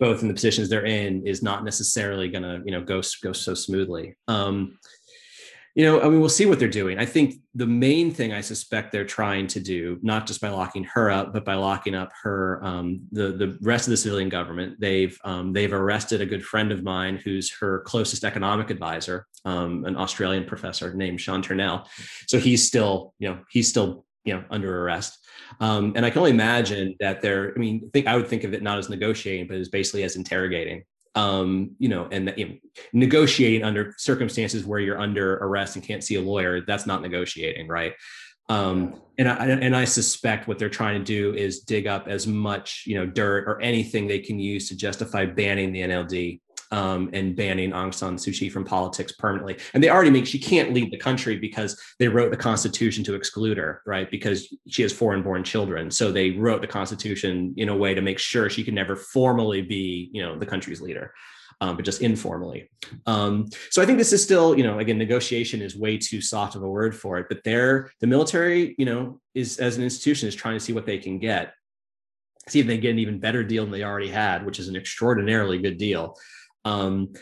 both 0.01 0.23
in 0.23 0.27
the 0.27 0.35
positions 0.35 0.69
they're 0.69 0.85
in 0.85 1.25
is 1.25 1.45
not 1.45 1.65
necessarily 1.65 2.29
going 2.29 2.43
to 2.43 2.61
you 2.65 2.73
know 2.73 2.83
go 2.83 3.01
go 3.23 3.33
so 3.33 3.55
smoothly. 3.55 4.17
Um, 4.27 4.77
you 5.75 5.87
know, 5.87 6.03
I 6.03 6.09
mean, 6.09 6.21
we'll 6.21 6.29
see 6.29 6.45
what 6.45 6.59
they're 6.59 6.69
doing. 6.69 6.99
I 6.99 7.07
think 7.07 7.37
the 7.55 7.67
main 7.67 8.11
thing 8.11 8.33
I 8.33 8.43
suspect 8.43 8.93
they're 8.93 9.07
trying 9.07 9.47
to 9.49 9.61
do, 9.61 9.99
not 10.03 10.27
just 10.27 10.41
by 10.41 10.51
locking 10.51 10.85
her 10.85 11.11
up, 11.11 11.33
but 11.33 11.47
by 11.47 11.55
locking 11.55 11.95
up 11.95 12.13
her, 12.23 12.63
um, 12.63 13.01
the 13.11 13.33
the 13.33 13.59
rest 13.63 13.87
of 13.87 13.91
the 13.91 13.97
civilian 13.97 14.29
government. 14.29 14.79
They've 14.81 15.19
um, 15.25 15.55
they've 15.55 15.73
arrested 15.73 16.21
a 16.21 16.27
good 16.27 16.45
friend 16.45 16.73
of 16.73 16.83
mine 16.83 17.17
who's 17.17 17.51
her 17.59 17.81
closest 17.81 18.23
economic 18.23 18.69
advisor, 18.69 19.27
um, 19.47 19.87
an 19.87 19.97
Australian 19.97 20.45
professor 20.45 20.93
named 20.93 21.21
Sean 21.21 21.41
Turnell. 21.41 21.89
So 22.27 22.39
he's 22.39 22.67
still, 22.67 23.15
you 23.19 23.31
know, 23.31 23.39
he's 23.51 23.69
still 23.69 24.05
you 24.25 24.35
know 24.35 24.45
under 24.51 24.85
arrest 24.85 25.19
um, 25.59 25.95
and 25.97 26.07
i 26.07 26.11
can 26.11 26.19
only 26.19 26.31
imagine 26.31 26.95
that 27.01 27.21
they're 27.21 27.53
i 27.57 27.59
mean 27.59 27.91
think 27.93 28.07
i 28.07 28.17
would 28.17 28.29
think 28.29 28.45
of 28.45 28.55
it 28.55 28.63
not 28.63 28.79
as 28.79 28.89
negotiating 28.89 29.49
but 29.49 29.57
as 29.57 29.69
basically 29.69 30.05
as 30.05 30.15
interrogating 30.15 30.85
um, 31.15 31.73
you 31.79 31.89
know, 31.89 32.09
and 32.11 32.33
you 32.37 32.49
know, 32.49 32.55
negotiating 32.93 33.65
under 33.65 33.95
circumstances 33.99 34.65
where 34.65 34.81
you're 34.81 35.01
under 35.01 35.35
arrest 35.39 35.77
and 35.77 35.85
can't 35.85 36.03
see 36.03 36.15
a 36.15 36.21
lawyer, 36.21 36.63
that's 36.63 36.87
not 36.87 37.03
negotiating, 37.03 37.69
right? 37.69 37.95
Um, 38.49 39.01
and 39.19 39.29
I 39.29 39.47
and 39.47 39.77
I 39.77 39.85
suspect 39.85 40.49
what 40.49 40.59
they're 40.59 40.69
trying 40.69 40.99
to 40.99 41.05
do 41.05 41.35
is 41.35 41.61
dig 41.61 41.87
up 41.87 42.09
as 42.09 42.27
much, 42.27 42.85
you 42.87 42.97
know, 42.97 43.07
dirt 43.07 43.45
or 43.47 43.61
anything 43.61 44.07
they 44.07 44.19
can 44.19 44.39
use 44.39 44.69
to 44.69 44.77
justify 44.77 45.27
banning 45.27 45.73
the 45.73 45.83
NLD 45.83 46.41
um, 46.73 47.11
and 47.13 47.37
banning 47.37 47.71
Aung 47.71 47.95
San 47.95 48.17
Suu 48.17 48.37
Kyi 48.37 48.49
from 48.49 48.65
politics 48.65 49.13
permanently. 49.13 49.59
And 49.75 49.85
they 49.85 49.91
already 49.91 50.11
make 50.11 50.27
she 50.27 50.39
can't 50.39 50.73
lead 50.73 50.91
the 50.91 50.99
country 50.99 51.37
because 51.37 51.81
they 51.99 52.09
wrote 52.09 52.31
the 52.31 52.37
Constitution 52.37 53.05
to 53.05 53.15
exclude 53.15 53.59
her, 53.59 53.83
right? 53.87 54.11
Because 54.11 54.53
she 54.69 54.83
has 54.83 54.93
foreign-born 54.93 55.45
children, 55.45 55.91
so 55.91 56.11
they 56.11 56.31
wrote 56.31 56.63
the 56.63 56.67
Constitution 56.67 57.55
in 57.57 57.69
a 57.69 57.77
way 57.77 57.95
to 57.95 58.01
make 58.01 58.19
sure 58.19 58.51
she 58.51 58.65
can 58.65 58.75
never 58.75 58.97
formally 58.97 59.63
be, 59.63 60.11
you 60.13 60.23
know, 60.23 60.39
the 60.39 60.47
country's 60.47 60.81
leader. 60.81 61.13
Um, 61.61 61.77
but 61.77 61.85
just 61.85 62.03
informally. 62.03 62.71
Um, 63.07 63.47
so 63.71 63.81
I 63.81 63.87
think 63.87 63.99
this 63.99 64.13
is 64.13 64.21
still, 64.21 64.57
you 64.57 64.65
know, 64.65 64.81
again, 64.81 64.99
negotiation 64.99 65.63
is 65.63 65.77
way 65.77 65.97
too 65.97 66.21
soft 66.21 66.57
of 66.57 66.65
a 66.65 66.69
word 66.69 66.97
for 66.97 67.19
it. 67.19 67.27
But 67.29 67.45
they're 67.45 67.93
the 68.01 68.09
military, 68.09 68.75
you 68.79 68.85
know, 68.85 69.21
is 69.35 69.59
as 69.59 69.77
an 69.77 69.85
institution 69.85 70.27
is 70.27 70.35
trying 70.35 70.57
to 70.57 70.65
see 70.65 70.73
what 70.73 70.87
they 70.87 70.99
can 70.99 71.21
get, 71.21 71.55
see 72.49 72.59
if 72.59 72.67
they 72.67 72.79
get 72.79 72.91
an 72.91 72.99
even 72.99 73.21
better 73.21 73.45
deal 73.45 73.63
than 73.63 73.71
they 73.71 73.85
already 73.85 74.09
had, 74.09 74.45
which 74.45 74.59
is 74.59 74.67
an 74.67 74.75
extraordinarily 74.75 75.59
good 75.59 75.79
deal. 75.79 76.17
Um, 76.65 77.13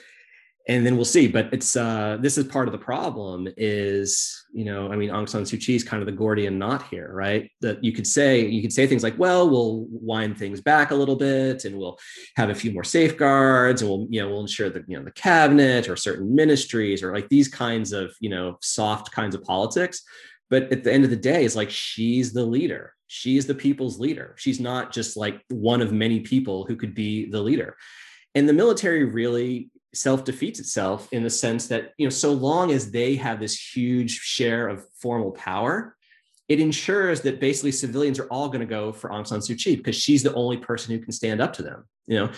and 0.68 0.86
then 0.86 0.94
we'll 0.94 1.04
see. 1.04 1.26
But 1.26 1.52
it's 1.52 1.74
uh, 1.74 2.18
this 2.20 2.38
is 2.38 2.44
part 2.44 2.68
of 2.68 2.72
the 2.72 2.78
problem. 2.78 3.48
Is 3.56 4.46
you 4.52 4.64
know, 4.64 4.92
I 4.92 4.96
mean, 4.96 5.10
Aung 5.10 5.28
San 5.28 5.42
Suu 5.42 5.60
Kyi 5.60 5.74
is 5.74 5.82
kind 5.82 6.02
of 6.02 6.06
the 6.06 6.12
Gordian 6.12 6.58
knot 6.58 6.84
here, 6.88 7.10
right? 7.12 7.50
That 7.60 7.82
you 7.82 7.92
could 7.92 8.06
say 8.06 8.46
you 8.46 8.62
could 8.62 8.72
say 8.72 8.86
things 8.86 9.02
like, 9.02 9.18
well, 9.18 9.50
we'll 9.50 9.86
wind 9.90 10.38
things 10.38 10.60
back 10.60 10.90
a 10.90 10.94
little 10.94 11.16
bit, 11.16 11.64
and 11.64 11.76
we'll 11.76 11.98
have 12.36 12.50
a 12.50 12.54
few 12.54 12.72
more 12.72 12.84
safeguards, 12.84 13.82
and 13.82 13.90
we'll 13.90 14.06
you 14.10 14.20
know 14.20 14.28
we'll 14.28 14.42
ensure 14.42 14.70
that 14.70 14.84
you 14.86 14.96
know 14.96 15.04
the 15.04 15.10
cabinet 15.12 15.88
or 15.88 15.96
certain 15.96 16.34
ministries 16.34 17.02
or 17.02 17.12
like 17.12 17.28
these 17.28 17.48
kinds 17.48 17.92
of 17.92 18.12
you 18.20 18.30
know 18.30 18.56
soft 18.60 19.10
kinds 19.10 19.34
of 19.34 19.42
politics. 19.42 20.02
but 20.50 20.70
at 20.72 20.84
the 20.84 20.92
end 20.92 21.04
of 21.04 21.10
the 21.10 21.16
day 21.16 21.44
it's 21.44 21.56
like 21.56 21.70
she's 21.70 22.32
the 22.32 22.44
leader 22.44 22.94
she's 23.06 23.46
the 23.46 23.54
people's 23.54 24.00
leader 24.00 24.34
she's 24.36 24.60
not 24.60 24.92
just 24.92 25.16
like 25.16 25.40
one 25.48 25.80
of 25.80 25.92
many 25.92 26.20
people 26.20 26.64
who 26.66 26.76
could 26.76 26.94
be 26.94 27.30
the 27.30 27.40
leader 27.40 27.76
and 28.34 28.48
the 28.48 28.52
military 28.52 29.04
really 29.04 29.70
self 29.94 30.24
defeats 30.24 30.60
itself 30.60 31.08
in 31.12 31.22
the 31.22 31.30
sense 31.30 31.66
that 31.68 31.92
you 31.98 32.06
know 32.06 32.10
so 32.10 32.32
long 32.32 32.70
as 32.70 32.90
they 32.90 33.16
have 33.16 33.40
this 33.40 33.58
huge 33.74 34.20
share 34.20 34.68
of 34.68 34.84
formal 35.00 35.32
power 35.32 35.96
it 36.50 36.58
ensures 36.58 37.20
that 37.20 37.38
basically 37.38 37.70
civilians 37.70 38.18
are 38.18 38.26
all 38.26 38.48
going 38.48 38.60
to 38.60 38.66
go 38.66 38.92
for 38.92 39.08
Aung 39.10 39.24
San 39.24 39.38
Suu 39.38 39.56
Kyi 39.56 39.76
because 39.76 39.94
she's 39.94 40.24
the 40.24 40.34
only 40.34 40.56
person 40.56 40.92
who 40.92 41.00
can 41.00 41.12
stand 41.12 41.40
up 41.40 41.52
to 41.52 41.62
them. 41.62 41.86
You 42.08 42.16
know, 42.16 42.30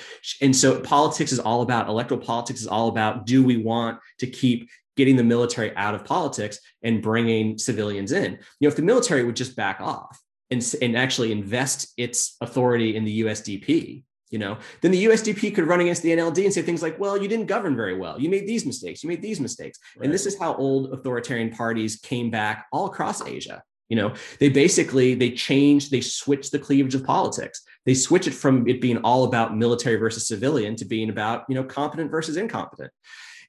and 0.42 0.54
so 0.54 0.80
politics 0.80 1.32
is 1.32 1.38
all 1.38 1.62
about 1.62 1.88
electoral 1.88 2.20
politics 2.20 2.60
is 2.60 2.66
all 2.66 2.88
about 2.88 3.24
do 3.24 3.42
we 3.42 3.56
want 3.56 3.98
to 4.18 4.26
keep 4.26 4.68
getting 4.98 5.16
the 5.16 5.24
military 5.24 5.74
out 5.76 5.94
of 5.94 6.04
politics 6.04 6.58
and 6.82 7.02
bringing 7.02 7.56
civilians 7.56 8.12
in? 8.12 8.32
You 8.32 8.38
know, 8.60 8.68
if 8.68 8.76
the 8.76 8.82
military 8.82 9.24
would 9.24 9.34
just 9.34 9.56
back 9.56 9.80
off 9.80 10.20
and, 10.50 10.62
and 10.82 10.94
actually 10.94 11.32
invest 11.32 11.94
its 11.96 12.36
authority 12.42 12.96
in 12.96 13.04
the 13.04 13.22
USDP, 13.22 14.04
you 14.32 14.38
know, 14.38 14.56
then 14.80 14.90
the 14.90 15.04
USDP 15.04 15.54
could 15.54 15.68
run 15.68 15.80
against 15.80 16.02
the 16.02 16.10
NLD 16.10 16.44
and 16.44 16.52
say 16.52 16.62
things 16.62 16.82
like, 16.82 16.98
well, 16.98 17.20
you 17.20 17.28
didn't 17.28 17.46
govern 17.46 17.76
very 17.76 17.96
well. 17.96 18.18
You 18.18 18.30
made 18.30 18.46
these 18.46 18.64
mistakes. 18.64 19.02
You 19.04 19.10
made 19.10 19.22
these 19.22 19.38
mistakes. 19.38 19.78
Right. 19.96 20.06
And 20.06 20.12
this 20.12 20.24
is 20.24 20.38
how 20.38 20.54
old 20.54 20.92
authoritarian 20.92 21.50
parties 21.50 21.96
came 21.96 22.30
back 22.30 22.66
all 22.72 22.86
across 22.86 23.24
Asia 23.24 23.62
you 23.88 23.96
know 23.96 24.14
they 24.40 24.48
basically 24.48 25.14
they 25.14 25.30
changed 25.30 25.90
they 25.90 26.00
switched 26.00 26.50
the 26.50 26.58
cleavage 26.58 26.94
of 26.94 27.04
politics 27.04 27.62
they 27.84 27.92
switch 27.92 28.26
it 28.26 28.32
from 28.32 28.66
it 28.66 28.80
being 28.80 28.96
all 28.98 29.24
about 29.24 29.54
military 29.54 29.96
versus 29.96 30.26
civilian 30.26 30.74
to 30.76 30.86
being 30.86 31.10
about 31.10 31.44
you 31.48 31.54
know 31.54 31.64
competent 31.64 32.10
versus 32.10 32.38
incompetent 32.38 32.90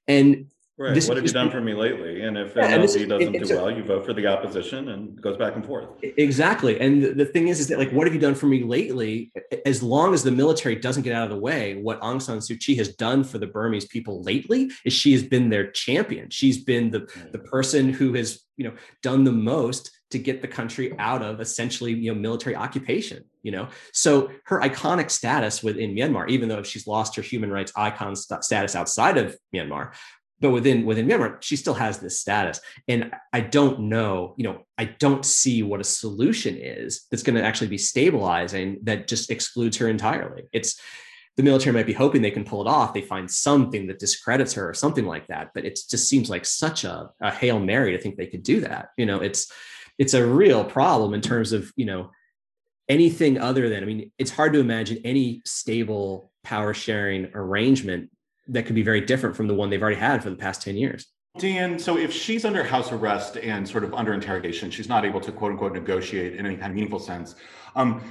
and 0.08 0.48
Right. 0.76 0.96
This 0.96 1.08
what 1.08 1.18
have 1.18 1.26
you 1.26 1.32
done 1.32 1.52
for 1.52 1.62
me 1.62 1.76
lately? 1.76 2.24
And 2.24 2.36
if 2.36 2.56
yeah, 2.56 2.78
NLD 2.78 2.84
is, 2.84 3.08
doesn't 3.08 3.32
do 3.32 3.56
well, 3.56 3.70
you 3.70 3.84
vote 3.84 4.06
for 4.08 4.14
the 4.14 4.26
opposition 4.26 4.90
and 4.90 5.22
goes 5.22 5.38
back 5.38 5.56
and 5.56 5.64
forth. 5.64 5.88
Exactly. 6.02 6.80
And 6.80 7.04
the 7.04 7.26
thing 7.26 7.48
is, 7.48 7.60
is 7.60 7.68
that 7.68 7.78
like, 7.78 7.92
what 7.92 8.08
have 8.08 8.14
you 8.16 8.20
done 8.20 8.34
for 8.34 8.48
me 8.48 8.64
lately? 8.64 9.32
As 9.68 9.84
long 9.84 10.16
as 10.16 10.24
the 10.24 10.32
military 10.32 10.76
doesn't 10.76 11.04
get 11.04 11.14
out 11.14 11.26
of 11.26 11.30
the 11.30 11.38
way, 11.38 11.76
what 11.76 12.02
Aung 12.02 12.20
San 12.20 12.40
Suu 12.40 12.60
Kyi 12.60 12.76
has 12.78 12.96
done 12.96 13.24
for 13.24 13.38
the 13.38 13.46
Burmese 13.46 13.86
people 13.86 14.24
lately 14.24 14.72
is 14.84 14.94
she 14.94 15.12
has 15.12 15.22
been 15.22 15.50
their 15.50 15.70
champion. 15.70 16.32
She's 16.32 16.64
been 16.64 16.90
the, 16.90 17.02
mm. 17.02 17.32
the 17.32 17.40
person 17.40 17.94
who 17.94 18.14
has, 18.16 18.42
you 18.58 18.68
know, 18.68 18.74
done 19.04 19.26
the 19.26 19.32
most 19.32 19.92
to 20.10 20.18
get 20.18 20.42
the 20.42 20.48
country 20.48 20.98
out 20.98 21.22
of 21.22 21.40
essentially, 21.40 21.94
you 21.94 22.12
know, 22.12 22.20
military 22.20 22.56
occupation, 22.56 23.24
you 23.44 23.52
know? 23.52 23.68
So 23.92 24.32
her 24.46 24.60
iconic 24.62 25.12
status 25.12 25.62
within 25.62 25.94
Myanmar, 25.96 26.30
even 26.30 26.50
though 26.50 26.64
she's 26.64 26.88
lost 26.88 27.16
her 27.16 27.22
human 27.22 27.52
rights 27.52 27.72
icon 27.76 28.16
st- 28.16 28.44
status 28.44 28.76
outside 28.76 29.18
of 29.18 29.38
Myanmar, 29.54 29.94
but 30.44 30.52
within 30.52 30.86
within 30.86 31.08
Myanmar, 31.08 31.42
she 31.42 31.56
still 31.56 31.74
has 31.74 32.00
this 32.00 32.20
status. 32.20 32.60
And 32.90 33.14
I 33.32 33.40
don't 33.40 33.80
know, 33.80 34.36
you 34.38 34.44
know, 34.44 34.66
I 34.78 34.84
don't 34.84 35.26
see 35.26 35.64
what 35.64 35.80
a 35.80 35.86
solution 35.86 36.58
is 36.58 37.08
that's 37.10 37.24
going 37.24 37.38
to 37.38 37.44
actually 37.44 37.70
be 37.70 37.78
stabilizing 37.78 38.80
that 38.84 39.08
just 39.08 39.32
excludes 39.32 39.78
her 39.78 39.88
entirely. 39.88 40.44
It's 40.52 40.80
the 41.38 41.44
military 41.44 41.74
might 41.74 41.86
be 41.86 41.94
hoping 41.94 42.22
they 42.22 42.30
can 42.30 42.44
pull 42.44 42.60
it 42.60 42.68
off. 42.68 42.94
They 42.94 43.02
find 43.02 43.32
something 43.32 43.88
that 43.88 44.00
discredits 44.00 44.54
her 44.56 44.70
or 44.70 44.74
something 44.74 45.06
like 45.06 45.28
that. 45.28 45.52
But 45.56 45.64
it 45.64 45.80
just 45.90 46.10
seems 46.10 46.30
like 46.30 46.46
such 46.46 46.84
a, 46.84 47.10
a 47.22 47.32
hail 47.32 47.58
mary 47.58 47.94
to 47.94 47.98
think 47.98 48.18
they 48.18 48.28
could 48.28 48.44
do 48.44 48.60
that. 48.60 48.90
You 48.98 49.06
know, 49.06 49.22
it's 49.22 49.50
it's 49.98 50.14
a 50.14 50.26
real 50.26 50.66
problem 50.66 51.14
in 51.14 51.22
terms 51.22 51.54
of 51.54 51.72
you 51.78 51.86
know 51.86 52.12
anything 52.90 53.40
other 53.40 53.70
than. 53.70 53.82
I 53.82 53.86
mean, 53.86 54.12
it's 54.18 54.32
hard 54.32 54.52
to 54.54 54.60
imagine 54.60 55.00
any 55.06 55.42
stable 55.46 56.34
power 56.44 56.74
sharing 56.74 57.32
arrangement 57.34 58.10
that 58.48 58.66
could 58.66 58.76
be 58.76 58.84
very 58.84 59.02
different 59.02 59.36
from 59.36 59.48
the 59.48 59.54
one 59.54 59.70
they've 59.70 59.82
already 59.82 59.98
had 59.98 60.24
for 60.24 60.30
the 60.30 60.36
past 60.36 60.62
10 60.62 60.76
years. 60.76 61.08
Dan, 61.40 61.80
so 61.80 61.98
if 61.98 62.14
she's 62.14 62.46
under 62.46 62.64
house 62.64 62.92
arrest 62.92 63.38
and 63.38 63.68
sort 63.68 63.84
of 63.84 63.94
under 63.94 64.14
interrogation, 64.14 64.70
she's 64.70 64.88
not 64.88 65.04
able 65.04 65.20
to 65.22 65.32
quote 65.32 65.52
unquote 65.52 65.74
negotiate 65.74 66.36
in 66.36 66.46
any 66.46 66.56
kind 66.56 66.70
of 66.70 66.76
meaningful 66.76 67.00
sense. 67.00 67.36
Um, 67.76 68.04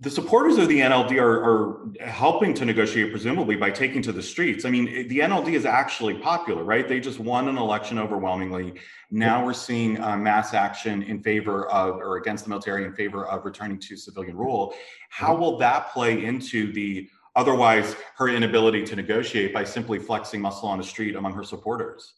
the 0.00 0.10
supporters 0.10 0.58
of 0.58 0.68
the 0.68 0.80
NLD 0.80 1.20
are, 1.20 1.44
are, 1.44 1.88
helping 2.04 2.52
to 2.54 2.64
negotiate, 2.64 3.12
presumably 3.12 3.54
by 3.54 3.70
taking 3.70 4.02
to 4.02 4.10
the 4.10 4.22
streets. 4.22 4.64
I 4.64 4.70
mean, 4.70 5.06
the 5.06 5.20
NLD 5.20 5.52
is 5.52 5.64
actually 5.64 6.14
popular, 6.14 6.64
right? 6.64 6.88
They 6.88 6.98
just 6.98 7.20
won 7.20 7.48
an 7.48 7.56
election 7.56 7.96
overwhelmingly. 7.96 8.74
Now 9.12 9.44
we're 9.44 9.52
seeing 9.52 10.00
uh, 10.00 10.16
mass 10.16 10.52
action 10.52 11.04
in 11.04 11.22
favor 11.22 11.68
of 11.68 11.96
or 11.96 12.16
against 12.16 12.44
the 12.44 12.50
military 12.50 12.84
in 12.84 12.92
favor 12.92 13.26
of 13.28 13.44
returning 13.44 13.78
to 13.78 13.96
civilian 13.96 14.36
rule. 14.36 14.74
How 15.10 15.34
will 15.36 15.58
that 15.58 15.92
play 15.92 16.24
into 16.24 16.72
the 16.72 17.08
otherwise 17.38 17.96
her 18.16 18.28
inability 18.28 18.84
to 18.84 18.96
negotiate 18.96 19.54
by 19.54 19.64
simply 19.64 19.98
flexing 19.98 20.40
muscle 20.40 20.68
on 20.68 20.76
the 20.76 20.84
street 20.84 21.16
among 21.16 21.32
her 21.32 21.44
supporters. 21.44 22.14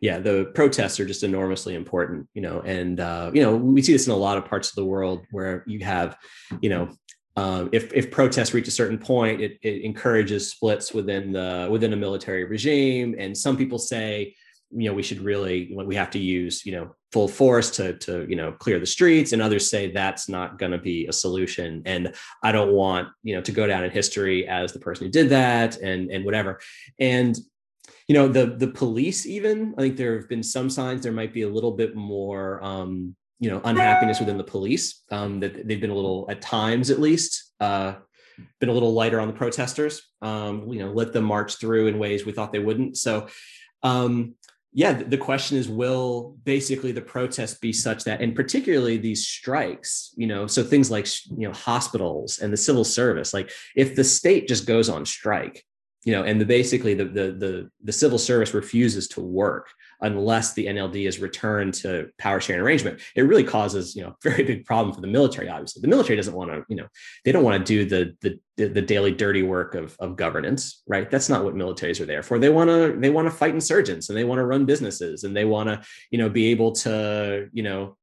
Yeah 0.00 0.18
the 0.18 0.50
protests 0.54 0.98
are 0.98 1.06
just 1.06 1.22
enormously 1.22 1.76
important 1.76 2.26
you 2.34 2.42
know 2.42 2.60
and 2.62 2.98
uh, 2.98 3.30
you 3.32 3.42
know 3.42 3.54
we 3.54 3.82
see 3.82 3.92
this 3.92 4.06
in 4.06 4.12
a 4.12 4.16
lot 4.16 4.36
of 4.36 4.44
parts 4.44 4.70
of 4.70 4.74
the 4.74 4.84
world 4.84 5.20
where 5.30 5.62
you 5.66 5.84
have 5.84 6.16
you 6.60 6.70
know 6.70 6.88
um, 7.36 7.70
if 7.72 7.92
if 7.92 8.10
protests 8.10 8.52
reach 8.52 8.68
a 8.68 8.72
certain 8.72 8.98
point 8.98 9.40
it, 9.40 9.58
it 9.62 9.82
encourages 9.82 10.50
splits 10.50 10.92
within 10.92 11.32
the 11.32 11.68
within 11.70 11.92
a 11.92 11.96
military 11.96 12.44
regime. 12.44 13.14
And 13.18 13.36
some 13.36 13.56
people 13.56 13.78
say 13.78 14.34
you 14.70 14.88
know 14.88 14.94
we 14.94 15.02
should 15.02 15.20
really 15.20 15.74
we 15.74 15.94
have 15.94 16.10
to 16.10 16.18
use 16.18 16.64
you 16.66 16.72
know 16.72 16.94
full 17.12 17.28
force 17.28 17.70
to 17.70 17.92
to 17.98 18.26
you 18.28 18.36
know 18.36 18.52
clear 18.52 18.78
the 18.78 18.86
streets 18.86 19.32
and 19.32 19.42
others 19.42 19.68
say 19.68 19.90
that's 19.90 20.28
not 20.28 20.58
going 20.58 20.72
to 20.72 20.78
be 20.78 21.06
a 21.06 21.12
solution. 21.12 21.82
And 21.84 22.14
i 22.42 22.52
don't 22.52 22.72
want 22.72 23.08
you 23.22 23.34
know 23.34 23.42
to 23.42 23.52
go 23.52 23.66
down 23.66 23.84
in 23.84 23.90
history 23.90 24.46
as 24.48 24.72
the 24.72 24.78
person 24.78 25.06
who 25.06 25.12
did 25.12 25.28
that 25.30 25.76
and 25.76 26.10
and 26.10 26.24
whatever. 26.24 26.60
And 26.98 27.36
you 28.08 28.14
know 28.14 28.28
the 28.28 28.46
the 28.46 28.68
police 28.68 29.26
even 29.26 29.74
i 29.78 29.80
think 29.80 29.96
there 29.96 30.18
have 30.18 30.28
been 30.28 30.42
some 30.42 30.68
signs 30.68 31.02
there 31.02 31.12
might 31.12 31.32
be 31.32 31.42
a 31.42 31.48
little 31.48 31.70
bit 31.72 31.94
more 31.94 32.62
um 32.62 33.14
you 33.38 33.50
know 33.50 33.60
unhappiness 33.64 34.20
within 34.20 34.36
the 34.36 34.44
police 34.44 35.02
um 35.10 35.40
that 35.40 35.66
they've 35.66 35.80
been 35.80 35.90
a 35.90 35.94
little 35.94 36.26
at 36.28 36.40
times 36.40 36.90
at 36.90 37.00
least 37.00 37.52
uh 37.60 37.94
been 38.60 38.68
a 38.68 38.72
little 38.72 38.92
lighter 38.92 39.20
on 39.20 39.28
the 39.28 39.34
protesters 39.34 40.10
um 40.20 40.68
you 40.72 40.78
know 40.78 40.92
let 40.92 41.12
them 41.12 41.24
march 41.24 41.58
through 41.58 41.86
in 41.86 41.98
ways 41.98 42.24
we 42.24 42.32
thought 42.32 42.52
they 42.52 42.58
wouldn't. 42.58 42.96
So 42.96 43.28
um 43.82 44.34
yeah, 44.74 44.92
the 44.94 45.18
question 45.18 45.58
is, 45.58 45.68
will 45.68 46.36
basically 46.44 46.92
the 46.92 47.02
protest 47.02 47.60
be 47.60 47.72
such 47.72 48.04
that, 48.04 48.22
and 48.22 48.34
particularly 48.34 48.96
these 48.96 49.26
strikes, 49.26 50.14
you 50.16 50.26
know, 50.26 50.46
so 50.46 50.62
things 50.62 50.90
like, 50.90 51.06
you 51.36 51.46
know, 51.46 51.52
hospitals 51.52 52.38
and 52.38 52.50
the 52.50 52.56
civil 52.56 52.84
service, 52.84 53.34
like 53.34 53.50
if 53.76 53.94
the 53.94 54.04
state 54.04 54.48
just 54.48 54.66
goes 54.66 54.88
on 54.88 55.04
strike, 55.04 55.62
you 56.04 56.12
know, 56.12 56.22
and 56.24 56.40
the, 56.40 56.46
basically 56.46 56.94
the, 56.94 57.04
the, 57.04 57.32
the, 57.32 57.70
the 57.84 57.92
civil 57.92 58.18
service 58.18 58.54
refuses 58.54 59.08
to 59.08 59.20
work 59.20 59.68
unless 60.02 60.52
the 60.52 60.66
NLD 60.66 61.06
is 61.06 61.20
returned 61.20 61.74
to 61.74 62.08
power 62.18 62.40
sharing 62.40 62.60
arrangement, 62.60 63.00
it 63.16 63.22
really 63.22 63.44
causes, 63.44 63.96
you 63.96 64.02
know, 64.02 64.14
very 64.22 64.44
big 64.44 64.64
problem 64.64 64.94
for 64.94 65.00
the 65.00 65.06
military. 65.06 65.48
Obviously, 65.48 65.80
the 65.80 65.88
military 65.88 66.16
doesn't 66.16 66.34
want 66.34 66.50
to, 66.50 66.64
you 66.68 66.76
know, 66.76 66.86
they 67.24 67.32
don't 67.32 67.44
want 67.44 67.64
to 67.64 67.64
do 67.64 67.88
the, 67.88 68.38
the, 68.56 68.68
the 68.68 68.82
daily 68.82 69.12
dirty 69.12 69.42
work 69.42 69.74
of, 69.74 69.96
of 69.98 70.16
governance, 70.16 70.82
right? 70.86 71.10
That's 71.10 71.28
not 71.28 71.44
what 71.44 71.54
militaries 71.54 72.00
are 72.00 72.06
there 72.06 72.22
for. 72.22 72.38
They 72.38 72.50
want 72.50 72.68
to, 72.68 72.96
they 72.98 73.10
want 73.10 73.26
to 73.26 73.34
fight 73.34 73.54
insurgents 73.54 74.08
and 74.08 74.18
they 74.18 74.24
want 74.24 74.38
to 74.38 74.44
run 74.44 74.66
businesses 74.66 75.24
and 75.24 75.34
they 75.34 75.44
want 75.44 75.68
to, 75.68 75.80
you 76.10 76.18
know, 76.18 76.28
be 76.28 76.46
able 76.46 76.72
to, 76.72 77.48
you 77.52 77.62
know, 77.62 77.96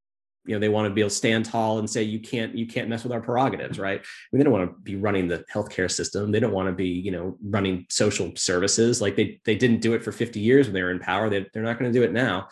you 0.50 0.56
know 0.56 0.60
they 0.60 0.70
want 0.70 0.88
to 0.88 0.94
be 0.94 1.02
able 1.02 1.10
to 1.10 1.16
stand 1.16 1.46
tall 1.46 1.78
and 1.78 1.88
say 1.88 2.02
you 2.02 2.20
can't 2.20 2.56
you 2.56 2.66
can't 2.66 2.90
mess 2.90 3.04
with 3.04 3.14
our 3.14 3.22
prerogatives 3.22 3.78
right? 3.78 4.00
I 4.00 4.04
mean, 4.32 4.40
they 4.40 4.44
don't 4.44 4.54
want 4.54 4.70
to 4.70 4.82
be 4.82 4.96
running 4.96 5.28
the 5.28 5.46
healthcare 5.54 5.90
system. 5.90 6.32
They 6.32 6.40
don't 6.40 6.54
want 6.54 6.68
to 6.68 6.74
be 6.74 6.88
you 6.88 7.12
know 7.12 7.38
running 7.44 7.86
social 7.90 8.32
services. 8.36 9.02
Like 9.02 9.16
they 9.16 9.40
they 9.46 9.56
didn't 9.56 9.82
do 9.82 9.94
it 9.94 10.04
for 10.04 10.12
50 10.12 10.40
years 10.40 10.66
when 10.66 10.74
they 10.74 10.82
were 10.82 10.92
in 10.92 11.00
power. 11.00 11.30
They, 11.30 11.46
they're 11.54 11.64
not 11.64 11.78
going 11.78 11.92
to 11.92 11.98
do 11.98 12.04
it 12.04 12.12
now. 12.12 12.48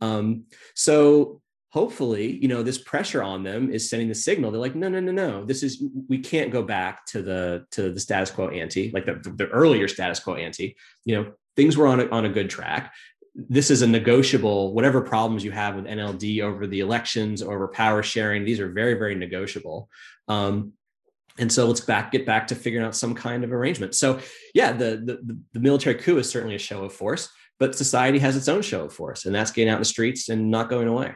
Um, 0.00 0.44
so 0.74 1.42
hopefully 1.70 2.36
you 2.42 2.48
know 2.48 2.62
this 2.62 2.78
pressure 2.78 3.22
on 3.22 3.42
them 3.42 3.70
is 3.70 3.90
sending 3.90 4.08
the 4.08 4.14
signal. 4.14 4.50
They're 4.50 4.60
like 4.60 4.76
no 4.76 4.88
no 4.88 5.00
no 5.00 5.12
no. 5.12 5.44
This 5.44 5.64
is 5.64 5.82
we 6.08 6.18
can't 6.18 6.52
go 6.52 6.62
back 6.62 7.04
to 7.06 7.20
the 7.20 7.66
to 7.72 7.90
the 7.90 8.00
status 8.00 8.30
quo 8.30 8.48
ante 8.48 8.92
like 8.92 9.06
the, 9.06 9.20
the 9.34 9.48
earlier 9.48 9.88
status 9.88 10.20
quo 10.20 10.34
ante. 10.34 10.76
You 11.04 11.16
know 11.16 11.32
things 11.56 11.76
were 11.76 11.86
on 11.86 12.00
a, 12.00 12.08
on 12.08 12.24
a 12.24 12.28
good 12.28 12.48
track 12.48 12.94
this 13.34 13.70
is 13.70 13.82
a 13.82 13.86
negotiable 13.86 14.74
whatever 14.74 15.00
problems 15.00 15.44
you 15.44 15.50
have 15.50 15.76
with 15.76 15.84
nld 15.84 16.42
over 16.42 16.66
the 16.66 16.80
elections 16.80 17.42
over 17.42 17.68
power 17.68 18.02
sharing 18.02 18.44
these 18.44 18.60
are 18.60 18.70
very 18.70 18.94
very 18.94 19.14
negotiable 19.14 19.88
um, 20.28 20.72
and 21.38 21.50
so 21.50 21.66
let's 21.66 21.80
back 21.80 22.10
get 22.10 22.26
back 22.26 22.46
to 22.46 22.54
figuring 22.54 22.84
out 22.84 22.94
some 22.94 23.14
kind 23.14 23.44
of 23.44 23.52
arrangement 23.52 23.94
so 23.94 24.18
yeah 24.54 24.72
the, 24.72 25.02
the 25.04 25.38
the 25.52 25.60
military 25.60 25.94
coup 25.94 26.18
is 26.18 26.28
certainly 26.28 26.56
a 26.56 26.58
show 26.58 26.84
of 26.84 26.92
force 26.92 27.28
but 27.58 27.76
society 27.76 28.18
has 28.18 28.36
its 28.36 28.48
own 28.48 28.62
show 28.62 28.84
of 28.84 28.92
force 28.92 29.26
and 29.26 29.34
that's 29.34 29.52
getting 29.52 29.70
out 29.70 29.76
in 29.76 29.82
the 29.82 29.84
streets 29.84 30.28
and 30.28 30.50
not 30.50 30.68
going 30.68 30.88
away 30.88 31.14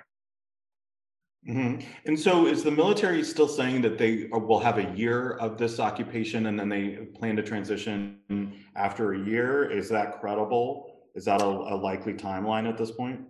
Mm-hmm. 1.48 1.86
And 2.06 2.18
so, 2.18 2.46
is 2.46 2.64
the 2.64 2.70
military 2.70 3.22
still 3.22 3.48
saying 3.48 3.82
that 3.82 3.98
they 3.98 4.28
will 4.32 4.60
have 4.60 4.78
a 4.78 4.90
year 4.96 5.32
of 5.32 5.58
this 5.58 5.78
occupation 5.78 6.46
and 6.46 6.58
then 6.58 6.70
they 6.70 7.06
plan 7.14 7.36
to 7.36 7.42
transition 7.42 8.54
after 8.76 9.12
a 9.12 9.18
year? 9.18 9.70
Is 9.70 9.90
that 9.90 10.20
credible? 10.20 10.93
Is 11.14 11.24
that 11.26 11.42
a, 11.42 11.46
a 11.46 11.76
likely 11.76 12.14
timeline 12.14 12.68
at 12.68 12.76
this 12.76 12.90
point? 12.90 13.20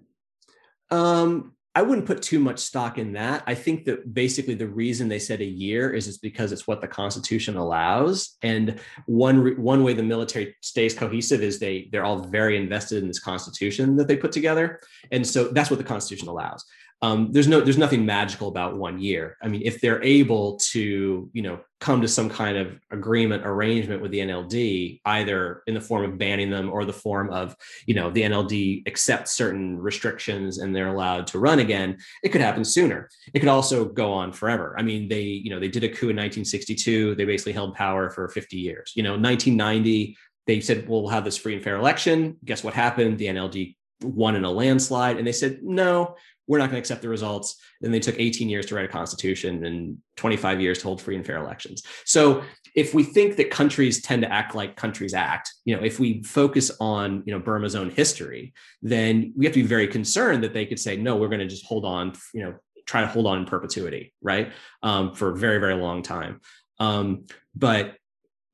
Um, 0.91 1.55
I 1.77 1.83
wouldn't 1.83 2.07
put 2.07 2.23
too 2.23 2.39
much 2.39 2.61
stock 2.61 2.99
in 2.99 3.15
that. 3.15 3.43
I 3.49 3.55
think 3.57 3.85
that 3.87 4.15
basically 4.15 4.55
the 4.55 4.69
reason 4.69 5.09
they 5.09 5.19
said 5.19 5.41
a 5.41 5.45
year 5.45 5.91
is 5.91 6.07
it's 6.07 6.19
because 6.19 6.53
it's 6.53 6.69
what 6.69 6.81
the 6.81 6.87
Constitution 6.87 7.57
allows. 7.57 8.37
And 8.43 8.79
one 9.07 9.61
one 9.61 9.83
way 9.83 9.93
the 9.93 10.03
military 10.03 10.55
stays 10.61 10.95
cohesive 10.95 11.43
is 11.43 11.59
they 11.59 11.89
they're 11.91 12.05
all 12.05 12.19
very 12.19 12.57
invested 12.57 13.03
in 13.03 13.09
this 13.09 13.19
Constitution 13.19 13.97
that 13.97 14.07
they 14.07 14.17
put 14.17 14.31
together, 14.31 14.81
and 15.11 15.27
so 15.27 15.49
that's 15.49 15.71
what 15.71 15.79
the 15.79 15.85
Constitution 15.85 16.29
allows. 16.29 16.65
Um, 17.03 17.33
there's 17.33 17.49
no 17.49 17.61
there's 17.61 17.79
nothing 17.79 18.07
magical 18.07 18.49
about 18.49 18.77
one 18.77 18.99
year. 18.99 19.37
I 19.43 19.49
mean, 19.49 19.63
if 19.65 19.81
they're 19.81 20.03
able 20.03 20.57
to 20.73 21.29
you 21.33 21.43
know 21.43 21.61
come 21.81 22.01
to 22.01 22.09
some 22.09 22.31
kind 22.31 22.57
of 22.57 22.81
agreement 22.91 23.43
arrangement 23.45 24.01
with 24.01 24.11
the 24.11 24.21
NLD, 24.21 25.01
either 25.05 25.63
in 25.67 25.75
the 25.75 25.81
form 25.81 26.05
of 26.05 26.17
banning 26.17 26.51
them 26.51 26.71
or 26.71 26.87
the 26.87 26.95
form 26.95 27.31
of 27.31 27.55
you 27.87 27.95
know 27.95 28.11
the 28.11 28.23
NLD 28.23 28.87
accepts 28.87 29.33
certain 29.33 29.79
restrictions 29.79 30.59
and 30.59 30.75
they're 30.75 30.89
allowed 30.89 31.27
to 31.29 31.39
run 31.39 31.59
again, 31.59 31.99
it 32.23 32.31
could 32.31 32.41
happen 32.41 32.65
sooner. 32.65 33.11
It 33.35 33.41
could 33.41 33.49
also 33.49 33.85
go 33.85 34.13
on 34.13 34.33
forever. 34.33 34.75
I 34.79 34.83
mean, 34.83 35.09
they 35.09 35.23
you 35.23 35.51
know 35.51 35.61
they 35.61 35.69
did 35.69 35.85
a 35.85 35.89
coup 35.89 36.09
in 36.09 36.17
1962. 36.17 37.17
They 37.17 37.25
basically 37.27 37.53
held 37.53 37.75
power 37.75 38.09
for 38.11 38.29
50 38.29 38.57
years. 38.57 38.93
You 38.95 39.03
know, 39.03 39.13
1990 39.13 40.17
they 40.47 40.61
said 40.61 40.89
well, 40.89 41.03
we'll 41.03 41.11
have 41.11 41.25
this 41.25 41.37
free 41.37 41.55
and 41.55 41.63
fair 41.63 41.77
election. 41.77 42.37
Guess 42.45 42.65
what 42.65 42.75
happened? 42.75 43.19
The 43.19 43.27
NLD 43.27 43.77
won 44.03 44.37
in 44.37 44.45
a 44.45 44.51
landslide, 44.51 45.17
and 45.17 45.27
they 45.27 45.33
said 45.33 45.63
no 45.63 46.17
we're 46.47 46.59
not 46.59 46.67
going 46.67 46.75
to 46.75 46.79
accept 46.79 47.03
the 47.03 47.09
results. 47.09 47.57
Then 47.81 47.91
they 47.91 48.01
took 48.01 48.19
18 48.19 48.49
years 48.49 48.67
to 48.67 48.75
write 48.75 48.85
a 48.85 48.89
constitution 48.89 49.65
and 49.65 49.99
25 50.17 50.61
years 50.61 50.79
to 50.79 50.85
hold 50.85 51.01
free 51.01 51.17
and 51.17 51.25
fair 51.25 51.37
elections. 51.37 51.83
So 52.05 52.43
if 52.75 52.93
we 52.93 53.03
think 53.03 53.37
that 53.37 53.51
countries 53.51 54.03
tend 54.03 54.23
to 54.23 54.33
act 54.33 54.55
like 54.55 54.77
countries 54.77 55.15
act, 55.15 55.53
you 55.65 55.77
know, 55.77 55.83
if 55.83 55.99
we 55.99 56.23
focus 56.23 56.71
on, 56.81 57.23
you 57.25 57.33
know, 57.33 57.41
Burma's 57.41 57.75
own 57.75 57.91
history, 57.91 58.53
then 58.83 59.33
we 59.37 59.47
have 59.47 59.55
to 59.55 59.63
be 59.63 59.67
very 59.67 59.89
concerned 59.89 60.45
that 60.45 60.53
they 60.53 60.67
could 60.67 60.81
say, 60.81 60.97
no, 60.97 61.17
we're 61.17 61.29
going 61.29 61.41
to 61.41 61.47
just 61.47 61.65
hold 61.65 61.85
on, 61.85 62.13
you 62.35 62.43
know, 62.43 62.55
try 62.87 63.01
to 63.01 63.07
hold 63.07 63.27
on 63.27 63.39
in 63.39 63.45
perpetuity, 63.47 64.13
right, 64.21 64.53
um, 64.83 65.15
for 65.15 65.31
a 65.31 65.37
very, 65.37 65.59
very 65.59 65.75
long 65.75 66.03
time. 66.03 66.41
Um, 66.79 67.27
but 67.55 67.95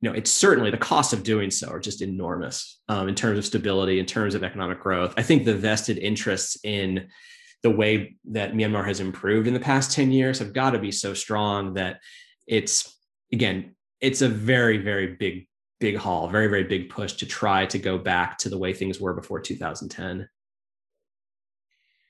you 0.01 0.09
know, 0.09 0.17
it's 0.17 0.31
certainly 0.31 0.71
the 0.71 0.79
cost 0.79 1.13
of 1.13 1.23
doing 1.23 1.51
so 1.51 1.69
are 1.69 1.81
just 1.81 2.01
enormous 2.01 2.81
um, 2.89 3.09
in 3.09 3.15
terms 3.15 3.39
of 3.39 3.45
stability, 3.45 3.99
in 3.99 4.07
terms 4.07 4.35
of 4.35 4.43
economic 4.43 4.81
growth. 4.81 5.13
I 5.17 5.23
think 5.23 5.45
the 5.45 5.55
vested 5.55 5.99
interests 5.99 6.57
in 6.65 7.09
the 7.63 7.71
way 7.71 8.17
that 8.25 8.55
Myanmar 8.55 8.87
has 8.87 9.01
improved 9.01 9.47
in 9.47 9.55
the 9.55 9.61
past 9.61 9.93
10 9.93 10.11
years 10.13 10.39
have 10.39 10.53
got 10.53 10.71
to 10.71 10.79
be 10.79 10.93
so 10.93 11.15
strong 11.15 11.75
that 11.75 12.01
it's 12.47 12.97
again, 13.33 13.75
it's 14.01 14.23
a 14.23 14.29
very, 14.29 14.79
very 14.79 15.09
big, 15.15 15.47
big 15.79 15.97
haul, 15.97 16.29
very, 16.29 16.47
very 16.47 16.65
big 16.65 16.89
push 16.89 17.15
to 17.15 17.27
try 17.27 17.67
to 17.67 17.79
go 17.79 17.99
back 17.99 18.39
to 18.39 18.49
the 18.49 18.59
way 18.59 18.73
things 18.73 19.01
were 19.01 19.15
before 19.15 19.41
2010. 19.41 20.29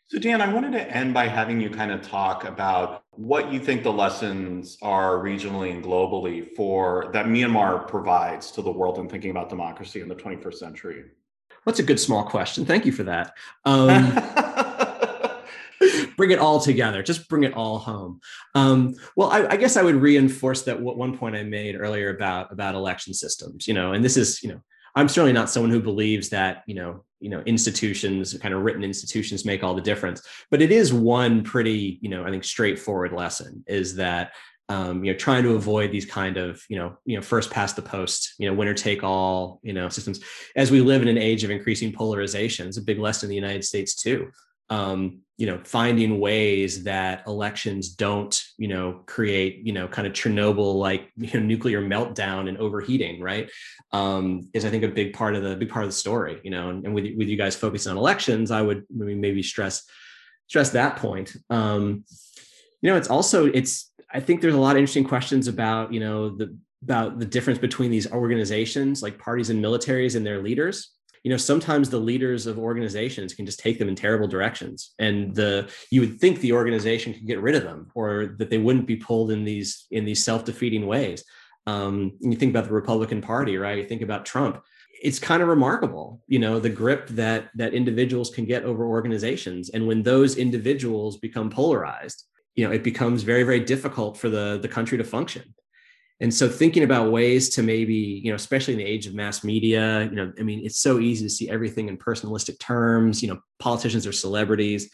So, 0.07 0.19
Dan, 0.19 0.41
I 0.41 0.53
wanted 0.53 0.73
to 0.73 0.91
end 0.91 1.15
by 1.15 1.29
having 1.29 1.61
you 1.61 1.71
kind 1.71 1.93
of 1.93 2.03
talk 2.03 2.45
about 2.45 3.05
what 3.13 3.53
you 3.53 3.61
think 3.61 3.85
the 3.85 3.93
lessons 3.93 4.77
are 4.83 5.19
regionally 5.19 5.71
and 5.71 5.85
globally 5.85 6.49
for 6.57 7.11
that 7.13 7.27
Myanmar 7.27 7.87
provides 7.87 8.51
to 8.53 8.63
the 8.63 8.73
world 8.73 8.99
in 8.99 9.09
thinking 9.09 9.31
about 9.31 9.49
democracy 9.49 10.01
in 10.01 10.09
the 10.09 10.17
21st 10.17 10.55
century. 10.55 11.05
That's 11.65 11.79
a 11.79 11.85
good 11.85 12.01
small 12.01 12.25
question. 12.25 12.65
Thank 12.65 12.87
you 12.87 12.93
for 12.93 13.05
that. 13.05 13.37
Um, 13.65 13.89
bring 16.21 16.33
it 16.33 16.39
all 16.39 16.61
together 16.61 17.03
just 17.03 17.31
bring 17.31 17.45
it 17.45 17.55
all 17.55 17.79
home 17.79 18.21
um, 18.55 18.95
well 19.17 19.31
I, 19.31 19.47
I, 19.53 19.57
guess 19.57 19.79
i 19.79 19.83
would 19.83 19.95
reinforce 19.95 20.61
that 20.65 20.79
what 20.79 20.99
one 20.99 21.17
point 21.17 21.35
i 21.35 21.43
made 21.43 21.81
earlier 21.81 22.15
about 22.15 22.53
about 22.53 22.75
election 22.75 23.15
systems 23.15 23.67
you 23.67 23.73
know 23.73 23.95
and 23.95 24.05
this 24.05 24.19
is 24.19 24.43
you 24.43 24.51
know 24.51 24.61
i'm 24.95 25.09
certainly 25.09 25.33
not 25.33 25.49
someone 25.49 25.71
who 25.71 25.81
believes 25.81 26.29
that 26.29 26.63
you 26.67 26.75
know 26.75 27.07
you 27.21 27.31
know 27.31 27.41
institutions 27.47 28.37
kind 28.37 28.53
of 28.53 28.61
written 28.61 28.85
institutions 28.85 29.47
make 29.47 29.65
all 29.65 29.75
the 29.75 29.81
difference 29.81 30.21
but 30.51 30.61
it 30.61 30.71
is 30.71 30.93
one 30.93 31.43
pretty 31.43 31.99
you 32.03 32.11
know 32.11 32.23
i 32.27 32.31
think 32.31 32.45
straightforward 32.45 33.15
lesson 33.15 33.65
is 33.67 33.97
that 33.97 34.33
um, 34.69 35.03
you 35.03 35.11
know, 35.11 35.19
trying 35.19 35.43
to 35.43 35.57
avoid 35.57 35.91
these 35.91 36.07
kind 36.07 36.37
of, 36.37 36.63
you 36.69 36.79
know, 36.79 36.97
you 37.05 37.17
know, 37.17 37.23
first 37.23 37.51
past 37.51 37.75
the 37.75 37.83
post, 37.83 38.35
you 38.39 38.49
know, 38.49 38.55
winner 38.55 38.73
take 38.73 39.03
all, 39.03 39.59
you 39.65 39.73
know, 39.73 39.89
systems. 39.89 40.21
As 40.55 40.71
we 40.71 40.81
live 40.81 41.03
in 41.03 41.09
an 41.09 41.19
age 41.19 41.43
of 41.43 41.51
increasing 41.51 41.93
polarization, 41.93 42.69
it's 42.69 42.77
a 42.77 42.83
big 42.83 43.01
lesson 43.01 43.27
in 43.27 43.31
the 43.31 43.35
United 43.35 43.65
States 43.65 43.97
too 43.97 44.31
um, 44.71 45.21
you 45.37 45.47
know, 45.47 45.59
finding 45.65 46.21
ways 46.21 46.85
that 46.85 47.27
elections 47.27 47.89
don't, 47.89 48.43
you 48.59 48.69
know, 48.69 49.01
create, 49.07 49.67
you 49.67 49.73
know, 49.73 49.89
kind 49.89 50.07
of 50.07 50.13
Chernobyl 50.13 50.75
like 50.75 51.11
you 51.17 51.33
know, 51.33 51.47
nuclear 51.47 51.83
meltdown 51.83 52.49
and 52.49 52.59
overheating, 52.59 53.21
right? 53.21 53.51
Um, 53.93 54.49
is 54.55 54.65
I 54.65 54.71
think 54.71 54.85
a 54.85 54.89
big 54.89 55.13
part 55.13 55.35
of 55.35 55.43
the 55.43 55.57
big 55.57 55.71
part 55.71 55.85
of 55.85 55.91
the 55.91 55.97
story, 55.97 56.41
you 56.45 56.51
know, 56.51 56.71
and, 56.71 56.85
and 56.85 56.95
with 56.95 57.05
with 57.17 57.29
you 57.29 57.37
guys 57.37 57.57
focusing 57.57 57.91
on 57.91 57.99
elections, 57.99 58.51
I 58.51 58.63
would 58.63 58.85
maybe 58.91 59.43
stress 59.43 59.83
stress 60.47 60.71
that 60.71 60.97
point. 60.97 61.35
Um, 61.49 62.05
you 62.83 62.91
know, 62.91 62.97
it's 62.97 63.09
also 63.09 63.47
it's 63.47 63.91
I 64.13 64.21
think 64.21 64.41
there's 64.41 64.55
a 64.55 64.61
lot 64.61 64.77
of 64.77 64.79
interesting 64.79 65.05
questions 65.05 65.49
about, 65.49 65.93
you 65.93 66.01
know, 66.01 66.37
the 66.37 66.57
about 66.83 67.19
the 67.19 67.27
difference 67.27 67.59
between 67.59 67.91
these 67.91 68.11
organizations 68.11 69.03
like 69.03 69.19
parties 69.19 69.51
and 69.51 69.63
militaries 69.63 70.17
and 70.17 70.25
their 70.25 70.43
leaders 70.43 70.91
you 71.23 71.31
know 71.31 71.37
sometimes 71.37 71.91
the 71.91 71.99
leaders 71.99 72.47
of 72.47 72.59
organizations 72.59 73.35
can 73.35 73.45
just 73.47 73.59
take 73.59 73.79
them 73.79 73.89
in 73.89 73.95
terrible 73.95 74.27
directions 74.27 74.95
and 74.99 75.35
the 75.35 75.71
you 75.91 76.01
would 76.01 76.19
think 76.19 76.41
the 76.41 76.53
organization 76.53 77.13
could 77.13 77.27
get 77.27 77.41
rid 77.41 77.55
of 77.55 77.63
them 77.63 77.91
or 77.95 78.35
that 78.39 78.51
they 78.51 78.59
wouldn't 78.59 78.87
be 78.87 78.97
pulled 78.97 79.31
in 79.31 79.45
these 79.45 79.87
in 79.91 80.05
these 80.05 80.25
self-defeating 80.25 80.87
ways. 80.87 81.25
Um, 81.67 82.13
you 82.21 82.37
think 82.37 82.51
about 82.51 82.65
the 82.65 82.73
republican 82.73 83.21
party 83.21 83.57
right? 83.59 83.79
You 83.79 83.85
think 83.85 84.03
about 84.03 84.25
trump. 84.25 84.63
It's 85.03 85.19
kind 85.19 85.43
of 85.43 85.49
remarkable 85.49 86.23
you 86.27 86.39
know 86.39 86.59
the 86.59 86.71
grip 86.71 87.09
that 87.09 87.51
that 87.55 87.75
individuals 87.75 88.31
can 88.31 88.45
get 88.47 88.65
over 88.65 88.85
organizations. 88.85 89.71
And 89.71 89.87
when 89.87 90.03
those 90.03 90.37
individuals 90.37 91.19
become 91.19 91.51
polarized 91.51 92.25
you 92.55 92.67
know 92.67 92.73
it 92.73 92.83
becomes 92.83 93.23
very 93.23 93.43
very 93.43 93.61
difficult 93.61 94.17
for 94.17 94.29
the 94.29 94.59
the 94.61 94.69
country 94.69 94.97
to 94.99 95.05
function 95.05 95.55
and 96.21 96.33
so 96.33 96.49
thinking 96.49 96.83
about 96.83 97.11
ways 97.11 97.49
to 97.51 97.63
maybe 97.63 97.95
you 97.95 98.31
know 98.31 98.37
especially 98.37 98.75
in 98.75 98.79
the 98.79 98.85
age 98.85 99.07
of 99.07 99.15
mass 99.15 99.43
media 99.43 100.05
you 100.05 100.17
know 100.17 100.33
i 100.39 100.43
mean 100.43 100.65
it's 100.65 100.81
so 100.81 100.99
easy 100.99 101.25
to 101.25 101.31
see 101.31 101.49
everything 101.49 101.89
in 101.89 101.97
personalistic 101.97 102.59
terms 102.59 103.23
you 103.23 103.29
know 103.29 103.41
politicians 103.61 104.07
are 104.07 104.13
celebrities. 104.13 104.91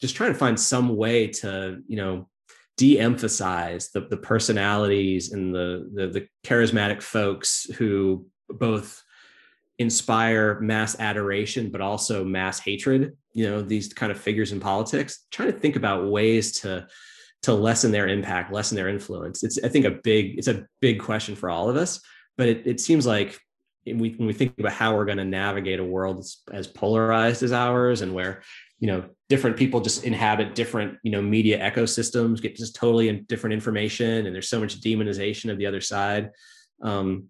Just 0.00 0.16
trying 0.16 0.32
to 0.32 0.38
find 0.38 0.60
some 0.60 0.96
way 0.96 1.28
to 1.28 1.78
you 1.86 1.96
know 1.96 2.28
de-emphasize 2.76 3.90
the, 3.92 4.00
the 4.00 4.16
personalities 4.16 5.32
and 5.32 5.54
the, 5.54 5.88
the 5.94 6.06
the 6.08 6.28
charismatic 6.44 7.00
folks 7.00 7.64
who 7.76 8.26
both 8.48 9.02
inspire 9.78 10.60
mass 10.60 10.98
adoration 11.00 11.70
but 11.70 11.80
also 11.80 12.24
mass 12.24 12.60
hatred 12.60 13.16
you 13.32 13.48
know 13.48 13.62
these 13.62 13.92
kind 13.92 14.12
of 14.12 14.20
figures 14.20 14.52
in 14.52 14.60
politics. 14.60 15.24
Trying 15.30 15.52
to 15.52 15.58
think 15.58 15.76
about 15.76 16.10
ways 16.10 16.60
to 16.60 16.86
to 17.44 17.54
lessen 17.54 17.92
their 17.92 18.08
impact, 18.08 18.52
lessen 18.52 18.76
their 18.76 18.88
influence? 18.88 19.42
It's 19.42 19.58
I 19.62 19.68
think 19.68 19.84
a 19.84 19.90
big 19.90 20.38
it's 20.38 20.48
a 20.48 20.66
big 20.80 21.00
question 21.00 21.36
for 21.36 21.48
all 21.48 21.70
of 21.70 21.76
us. 21.76 22.00
But 22.36 22.48
it, 22.48 22.66
it 22.66 22.80
seems 22.80 23.06
like 23.06 23.38
when 23.84 23.98
we, 23.98 24.10
when 24.10 24.26
we 24.26 24.32
think 24.32 24.58
about 24.58 24.72
how 24.72 24.96
we're 24.96 25.04
going 25.04 25.18
to 25.18 25.24
navigate 25.24 25.78
a 25.78 25.84
world 25.84 26.18
as, 26.18 26.38
as 26.52 26.66
polarized 26.66 27.42
as 27.42 27.52
ours 27.52 28.00
and 28.00 28.14
where 28.14 28.42
you 28.78 28.88
know 28.88 29.04
different 29.28 29.56
people 29.56 29.80
just 29.80 30.04
inhabit 30.04 30.54
different 30.54 30.98
you 31.02 31.10
know 31.10 31.22
media 31.22 31.58
ecosystems 31.58 32.42
get 32.42 32.56
just 32.56 32.74
totally 32.74 33.10
different 33.28 33.54
information 33.54 34.26
and 34.26 34.34
there's 34.34 34.48
so 34.48 34.60
much 34.60 34.80
demonization 34.80 35.50
of 35.50 35.58
the 35.58 35.66
other 35.66 35.80
side 35.80 36.30
um, 36.82 37.28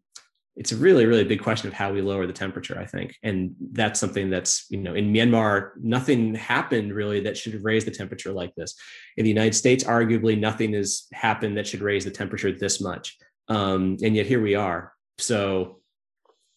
it's 0.57 0.73
a 0.73 0.77
really 0.77 1.05
really 1.05 1.25
big 1.25 1.43
question 1.43 1.69
of 1.69 1.75
how 1.75 1.93
we 1.93 2.01
lower 2.01 2.27
the 2.27 2.33
temperature 2.33 2.79
i 2.79 2.87
think. 2.87 3.17
And 3.23 3.55
that's 3.73 3.99
something 3.99 4.31
that's 4.31 4.67
you 4.71 4.79
know 4.79 4.95
in 4.95 5.13
myanmar 5.13 5.71
nothing 5.81 6.35
happened 6.35 6.95
really 6.95 7.21
that 7.21 7.37
should 7.37 7.63
raise 7.65 7.85
the 7.85 7.91
temperature 7.91 8.33
like 8.33 8.55
this. 8.55 8.75
In 9.17 9.25
the 9.25 9.31
united 9.31 9.55
states 9.55 9.85
arguably 9.85 10.39
nothing 10.39 10.73
has 10.75 11.07
happened 11.13 11.57
that 11.57 11.67
should 11.67 11.83
raise 11.83 12.05
the 12.05 12.11
temperature 12.11 12.53
this 12.53 12.81
much. 12.81 13.17
Um, 13.49 13.99
and 14.03 14.17
yet 14.17 14.27
here 14.27 14.41
we 14.41 14.55
are. 14.55 14.93
So 15.19 15.81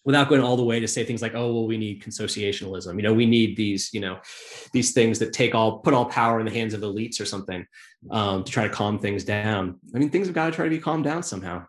without 0.06 0.30
going 0.30 0.42
all 0.42 0.56
the 0.56 0.64
way 0.64 0.80
to 0.80 0.88
say 0.88 1.04
things 1.04 1.22
like 1.22 1.36
oh 1.36 1.52
well 1.54 1.68
we 1.68 1.78
need 1.78 2.02
consociationalism 2.02 2.96
you 2.96 3.02
know 3.02 3.14
we 3.14 3.26
need 3.26 3.58
these 3.58 3.90
you 3.94 4.00
know 4.00 4.18
these 4.72 4.94
things 4.94 5.20
that 5.20 5.34
take 5.34 5.54
all 5.54 5.80
put 5.80 5.94
all 5.94 6.06
power 6.06 6.40
in 6.40 6.46
the 6.46 6.52
hands 6.52 6.74
of 6.74 6.82
elites 6.82 7.20
or 7.20 7.26
something 7.26 7.66
um, 8.10 8.44
to 8.44 8.52
try 8.52 8.64
to 8.64 8.74
calm 8.74 9.00
things 9.00 9.24
down. 9.24 9.80
I 9.94 9.98
mean 9.98 10.10
things 10.10 10.28
have 10.28 10.36
got 10.36 10.46
to 10.46 10.52
try 10.54 10.66
to 10.66 10.70
be 10.70 10.80
calmed 10.80 11.04
down 11.04 11.24
somehow 11.24 11.66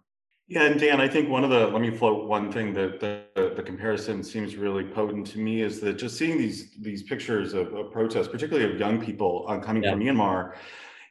yeah, 0.48 0.62
and 0.62 0.80
Dan, 0.80 0.98
I 0.98 1.08
think 1.08 1.28
one 1.28 1.44
of 1.44 1.50
the 1.50 1.66
let 1.66 1.82
me 1.82 1.90
float 1.90 2.26
one 2.26 2.50
thing 2.50 2.72
that 2.72 3.00
the, 3.00 3.52
the 3.54 3.62
comparison 3.62 4.22
seems 4.24 4.56
really 4.56 4.82
potent 4.82 5.26
to 5.28 5.38
me 5.38 5.60
is 5.60 5.78
that 5.80 5.98
just 5.98 6.16
seeing 6.16 6.38
these 6.38 6.74
these 6.80 7.02
pictures 7.02 7.52
of, 7.52 7.74
of 7.74 7.92
protests, 7.92 8.28
particularly 8.28 8.72
of 8.72 8.80
young 8.80 8.98
people 8.98 9.44
uh, 9.46 9.58
coming 9.58 9.82
yeah. 9.82 9.90
from 9.90 10.00
Myanmar, 10.00 10.54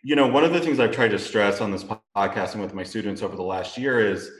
you 0.02 0.16
know, 0.16 0.26
one 0.26 0.44
of 0.44 0.54
the 0.54 0.60
things 0.60 0.80
I've 0.80 0.92
tried 0.92 1.10
to 1.10 1.20
stress 1.20 1.62
on 1.62 1.72
this 1.72 1.86
podcast 2.16 2.54
and 2.54 2.62
with 2.64 2.74
my 2.74 2.84
students 2.84 3.22
over 3.22 3.36
the 3.36 3.44
last 3.44 3.78
year 3.78 4.00
is 4.00 4.32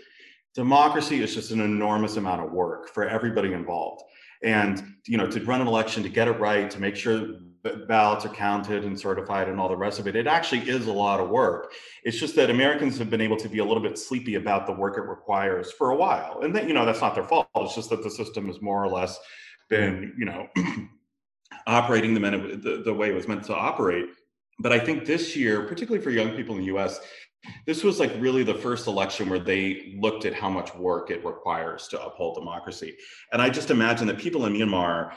democracy 0.56 1.22
is 1.22 1.36
just 1.36 1.52
an 1.52 1.62
enormous 1.62 2.18
amount 2.18 2.44
of 2.44 2.52
work 2.52 2.90
for 2.90 3.08
everybody 3.08 3.54
involved. 3.54 4.02
And 4.44 4.96
you 5.06 5.20
know, 5.20 5.30
to 5.30 5.44
run 5.46 5.62
an 5.62 5.68
election, 5.68 6.02
to 6.02 6.10
get 6.10 6.28
it 6.28 6.40
right, 6.40 6.72
to 6.72 6.80
make 6.80 6.96
sure 6.96 7.36
ballots 7.88 8.26
are 8.26 8.30
counted 8.30 8.86
and 8.86 9.00
certified 9.00 9.50
and 9.50 9.60
all 9.60 9.70
the 9.70 9.76
rest 9.76 10.00
of 10.00 10.08
it. 10.08 10.16
It 10.16 10.28
actually 10.28 10.70
is 10.70 10.88
a 10.88 10.94
lot 10.94 11.20
of 11.20 11.30
work. 11.30 11.72
It's 12.04 12.18
just 12.18 12.36
that 12.36 12.50
Americans 12.50 12.98
have 12.98 13.10
been 13.10 13.22
able 13.22 13.38
to 13.38 13.50
be 13.50 13.60
a 13.60 13.66
little 13.66 13.84
bit 13.84 13.98
sleepy 13.98 14.36
about 14.36 14.66
the 14.66 14.74
work 14.74 14.98
it 14.98 15.02
requires 15.02 15.72
for 15.72 15.92
a 15.92 15.96
while. 15.96 16.42
And 16.42 16.56
that, 16.56 16.68
you 16.68 16.74
know, 16.74 16.86
that's 16.86 17.02
not 17.02 17.16
their 17.16 17.24
fault. 17.24 17.48
It's 17.56 17.76
just 17.76 17.90
that 17.90 18.04
the 18.04 18.12
system 18.12 18.48
has 18.48 18.62
more 18.62 18.84
or 18.84 18.90
less 18.90 19.20
been, 19.70 20.14
you 20.18 20.26
know, 20.26 20.48
operating 21.68 22.14
the, 22.14 22.20
the, 22.20 22.82
the 22.86 22.94
way 22.94 23.10
it 23.10 23.16
was 23.16 23.28
meant 23.28 23.44
to 23.46 23.56
operate. 23.56 24.06
But 24.60 24.72
I 24.72 24.80
think 24.80 25.06
this 25.06 25.36
year, 25.36 25.64
particularly 25.64 26.04
for 26.04 26.10
young 26.10 26.32
people 26.32 26.56
in 26.56 26.62
the 26.62 26.76
US, 26.78 27.00
this 27.66 27.84
was 27.84 28.00
like 28.00 28.12
really 28.18 28.44
the 28.44 28.54
first 28.54 28.88
election 28.88 29.30
where 29.30 29.40
they 29.40 29.96
looked 30.00 30.26
at 30.26 30.34
how 30.34 30.50
much 30.50 30.74
work 30.76 31.12
it 31.12 31.24
requires 31.24 31.88
to 31.90 32.02
uphold 32.02 32.36
democracy. 32.36 32.96
And 33.32 33.42
I 33.42 33.50
just 33.50 33.72
imagine 33.72 34.08
that 34.08 34.18
people 34.18 34.46
in 34.46 34.54
Myanmar 34.54 35.14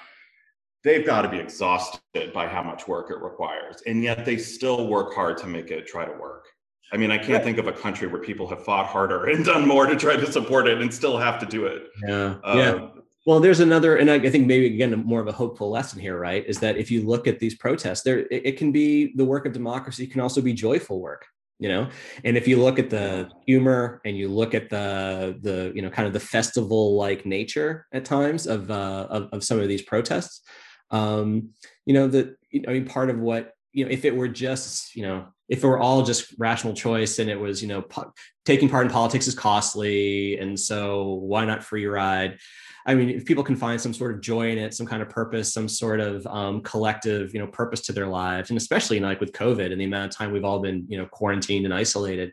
they've 0.83 1.05
got 1.05 1.23
to 1.23 1.29
be 1.29 1.39
exhausted 1.39 2.33
by 2.33 2.47
how 2.47 2.63
much 2.63 2.89
work 2.89 3.11
it 3.11 3.21
requires. 3.21 3.83
And 3.87 4.03
yet 4.03 4.25
they 4.25 4.39
still 4.39 4.89
work 4.89 5.15
hard 5.15 5.37
to 5.39 5.47
make 5.47 5.71
it 5.71 5.87
try 5.87 6.05
to 6.05 6.13
work. 6.13 6.47
I 6.93 6.97
mean, 6.97 7.11
I 7.11 7.19
can't 7.19 7.31
right. 7.31 7.45
think 7.45 7.59
of 7.59 7.69
a 7.69 7.73
country 7.73 8.09
where 8.09 8.21
people 8.21 8.49
have 8.49 8.65
fought 8.65 8.87
harder 8.87 9.27
and 9.31 9.45
done 9.45 9.67
more 9.67 9.87
to 9.87 9.97
try 9.97 10.17
to 10.17 10.31
support 10.31 10.67
it 10.67 10.81
and 10.81 10.93
still 10.93 11.19
have 11.19 11.39
to 11.41 11.47
do 11.47 11.67
it. 11.67 11.85
Yeah. 12.07 12.37
Um, 12.45 12.59
yeah. 12.59 12.89
Well, 13.27 13.39
there's 13.39 13.61
another, 13.61 13.97
and 13.97 14.11
I, 14.11 14.15
I, 14.15 14.31
think 14.31 14.47
maybe 14.47 14.67
again 14.67 14.93
more 15.05 15.21
of 15.21 15.29
a 15.29 15.33
hopeful 15.33 15.71
lesson 15.71 16.01
here, 16.01 16.19
right? 16.19 16.45
Is 16.47 16.59
that 16.61 16.79
if 16.79 16.91
you 16.91 17.07
look 17.07 17.27
at 17.27 17.39
these 17.39 17.55
protests, 17.55 18.03
there 18.03 18.21
it, 18.21 18.47
it 18.47 18.57
can 18.57 18.73
be 18.73 19.15
the 19.15 19.25
work 19.25 19.45
of 19.45 19.53
democracy 19.53 20.07
can 20.07 20.23
also 20.23 20.41
be 20.41 20.55
joyful 20.55 21.01
work 21.01 21.27
you 21.61 21.69
know 21.69 21.89
and 22.25 22.37
if 22.37 22.49
you 22.49 22.57
look 22.61 22.79
at 22.79 22.91
the 22.91 23.31
humor 23.47 24.01
and 24.05 24.17
you 24.17 24.29
look 24.29 24.55
at 24.55 24.71
the 24.71 25.39
the 25.43 25.71
you 25.75 25.83
know 25.83 25.91
kind 25.91 26.09
of 26.09 26.13
the 26.13 26.19
festival 26.19 26.97
like 26.97 27.25
nature 27.27 27.87
at 27.93 28.05
times 28.05 28.47
of, 28.47 28.71
uh, 28.71 29.07
of, 29.11 29.29
of 29.33 29.45
some 29.45 29.61
of 29.61 29.69
these 29.69 29.83
protests 29.83 30.43
um 30.91 31.51
you 31.87 31.95
know 31.95 32.09
that 32.09 32.37
i 32.67 32.73
mean 32.73 32.85
part 32.85 33.11
of 33.11 33.19
what 33.19 33.55
you 33.73 33.85
know 33.85 33.91
if 33.91 34.05
it 34.05 34.15
were 34.15 34.29
just 34.29 34.95
you 34.97 35.03
know 35.03 35.27
if 35.49 35.63
it 35.63 35.67
were 35.67 35.79
all 35.79 36.03
just 36.03 36.35
rational 36.39 36.75
choice 36.75 37.19
and 37.19 37.31
it 37.31 37.39
was 37.39 37.63
you 37.63 37.69
know 37.69 37.83
po- 37.83 38.13
taking 38.45 38.69
part 38.69 38.87
in 38.87 38.93
politics 38.93 39.27
is 39.27 39.35
costly 39.35 40.39
and 40.39 40.59
so 40.59 41.15
why 41.23 41.45
not 41.45 41.63
free 41.63 41.87
ride 41.87 42.39
I 42.87 42.95
mean, 42.95 43.11
if 43.11 43.25
people 43.25 43.45
can 43.45 43.57
find 43.57 43.81
some 43.81 43.93
sort 43.93 44.15
of 44.15 44.21
joy 44.21 44.51
in 44.51 44.59
it, 44.59 44.75
some 44.75 44.87
kind 44.87 45.03
of 45.03 45.09
purpose, 45.09 45.53
some 45.53 45.69
sort 45.69 46.01
of 46.01 46.27
um, 46.27 46.63
collective, 46.63 47.35
you 47.35 47.41
know, 47.41 47.47
purpose 47.47 47.83
to 47.83 47.93
their 47.93 48.07
lives, 48.07 48.51
and 48.51 48.57
especially 48.57 48.97
you 48.97 49.03
know, 49.03 49.09
like 49.09 49.21
with 49.21 49.33
COVID 49.33 49.71
and 49.71 49.81
the 49.81 49.85
amount 49.85 50.13
of 50.13 50.17
time 50.17 50.33
we've 50.33 50.45
all 50.45 50.61
been, 50.61 50.87
you 50.89 50.97
know, 50.97 51.07
quarantined 51.07 51.67
and 51.67 51.75
isolated, 51.75 52.33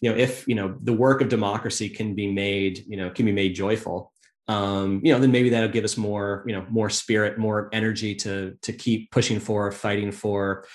you 0.00 0.10
know, 0.10 0.16
if 0.16 0.46
you 0.46 0.54
know 0.54 0.76
the 0.82 0.92
work 0.92 1.22
of 1.22 1.28
democracy 1.28 1.88
can 1.88 2.14
be 2.14 2.30
made, 2.30 2.84
you 2.86 2.96
know, 2.96 3.10
can 3.10 3.24
be 3.24 3.32
made 3.32 3.54
joyful, 3.54 4.12
um, 4.48 5.00
you 5.02 5.12
know, 5.12 5.18
then 5.18 5.32
maybe 5.32 5.50
that'll 5.50 5.68
give 5.68 5.84
us 5.84 5.96
more, 5.96 6.44
you 6.46 6.54
know, 6.54 6.64
more 6.70 6.88
spirit, 6.90 7.38
more 7.38 7.68
energy 7.72 8.14
to 8.16 8.56
to 8.62 8.72
keep 8.72 9.10
pushing 9.10 9.40
for, 9.40 9.72
fighting 9.72 10.12
for, 10.12 10.66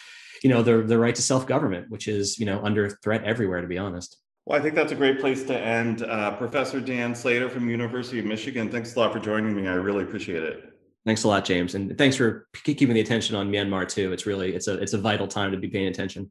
you 0.43 0.49
know, 0.49 0.61
the 0.61 0.81
the 0.81 0.97
right 0.97 1.15
to 1.15 1.21
self 1.21 1.47
government, 1.47 1.89
which 1.89 2.07
is 2.07 2.37
you 2.37 2.45
know 2.45 2.61
under 2.63 2.89
threat 2.89 3.23
everywhere, 3.23 3.61
to 3.61 3.67
be 3.67 3.77
honest. 3.77 4.17
Well, 4.45 4.59
I 4.59 4.61
think 4.61 4.75
that's 4.75 4.91
a 4.91 4.95
great 4.95 5.19
place 5.19 5.43
to 5.43 5.57
end. 5.57 6.01
Uh, 6.01 6.35
Professor 6.35 6.81
Dan 6.81 7.13
Slater 7.13 7.49
from 7.49 7.69
University 7.69 8.19
of 8.19 8.25
Michigan, 8.25 8.69
thanks 8.69 8.95
a 8.95 8.99
lot 8.99 9.13
for 9.13 9.19
joining 9.19 9.55
me. 9.55 9.67
I 9.67 9.73
really 9.73 10.03
appreciate 10.03 10.43
it. 10.43 10.73
Thanks 11.05 11.23
a 11.23 11.27
lot, 11.27 11.45
James, 11.45 11.73
and 11.75 11.97
thanks 11.97 12.15
for 12.15 12.47
keeping 12.63 12.93
the 12.93 12.99
attention 12.99 13.35
on 13.35 13.51
Myanmar 13.51 13.87
too. 13.87 14.11
It's 14.11 14.25
really 14.25 14.53
it's 14.53 14.67
a 14.67 14.73
it's 14.81 14.93
a 14.93 14.97
vital 14.97 15.27
time 15.27 15.51
to 15.51 15.57
be 15.57 15.67
paying 15.67 15.87
attention. 15.87 16.29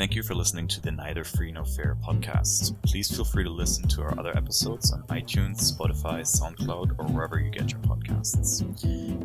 Thank 0.00 0.14
you 0.14 0.22
for 0.22 0.34
listening 0.34 0.66
to 0.68 0.80
the 0.80 0.90
Neither 0.90 1.24
Free 1.24 1.52
Nor 1.52 1.66
Fair 1.66 1.94
podcast. 2.02 2.74
Please 2.84 3.14
feel 3.14 3.22
free 3.22 3.44
to 3.44 3.50
listen 3.50 3.86
to 3.88 4.00
our 4.00 4.18
other 4.18 4.34
episodes 4.34 4.94
on 4.94 5.02
iTunes, 5.08 5.76
Spotify, 5.76 6.22
SoundCloud, 6.22 6.98
or 6.98 7.04
wherever 7.08 7.38
you 7.38 7.50
get 7.50 7.70
your 7.70 7.80
podcasts. 7.80 8.62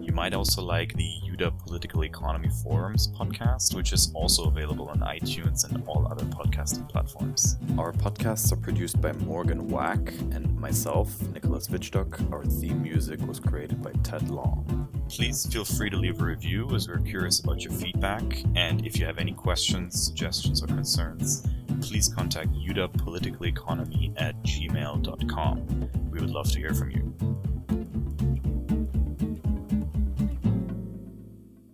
You 0.05 0.11
might 0.11 0.34
also 0.34 0.61
like 0.61 0.93
the 0.95 1.09
UW 1.32 1.57
Political 1.59 2.03
Economy 2.03 2.49
Forums 2.61 3.07
podcast, 3.07 3.73
which 3.73 3.93
is 3.93 4.11
also 4.13 4.47
available 4.49 4.89
on 4.89 4.99
iTunes 4.99 5.63
and 5.63 5.82
all 5.88 6.09
other 6.11 6.26
podcasting 6.26 6.89
platforms. 6.89 7.55
Our 7.78 7.93
podcasts 7.93 8.51
are 8.51 8.57
produced 8.57 8.99
by 8.99 9.13
Morgan 9.13 9.69
Wack 9.69 10.11
and 10.32 10.59
myself, 10.59 11.21
Nicholas 11.30 11.69
Wittstock. 11.69 12.30
Our 12.34 12.43
theme 12.43 12.82
music 12.82 13.26
was 13.26 13.39
created 13.39 13.82
by 13.82 13.93
Ted 14.03 14.30
Long. 14.30 14.89
Please 15.07 15.45
feel 15.45 15.63
free 15.63 15.89
to 15.91 15.97
leave 15.97 16.19
a 16.19 16.26
review 16.26 16.67
as 16.73 16.88
we're 16.88 16.97
curious 16.97 17.39
about 17.39 17.63
your 17.63 17.73
feedback. 17.73 18.23
And 18.55 18.86
if 18.88 18.97
you 18.97 19.05
have 19.05 19.19
any 19.19 19.34
questions, 19.34 20.03
suggestions, 20.03 20.63
or 20.66 20.76
concerns, 20.76 21.45
please 21.82 22.07
contact 22.07 22.49
UW 22.53 22.91
Political 22.93 23.45
Economy 23.45 24.13
at 24.18 24.36
gmail.com. 24.43 25.89
We 26.11 26.20
would 26.20 26.30
love 26.30 26.51
to 26.51 26.59
hear 26.59 26.74
from 26.74 26.91
you. 26.91 27.85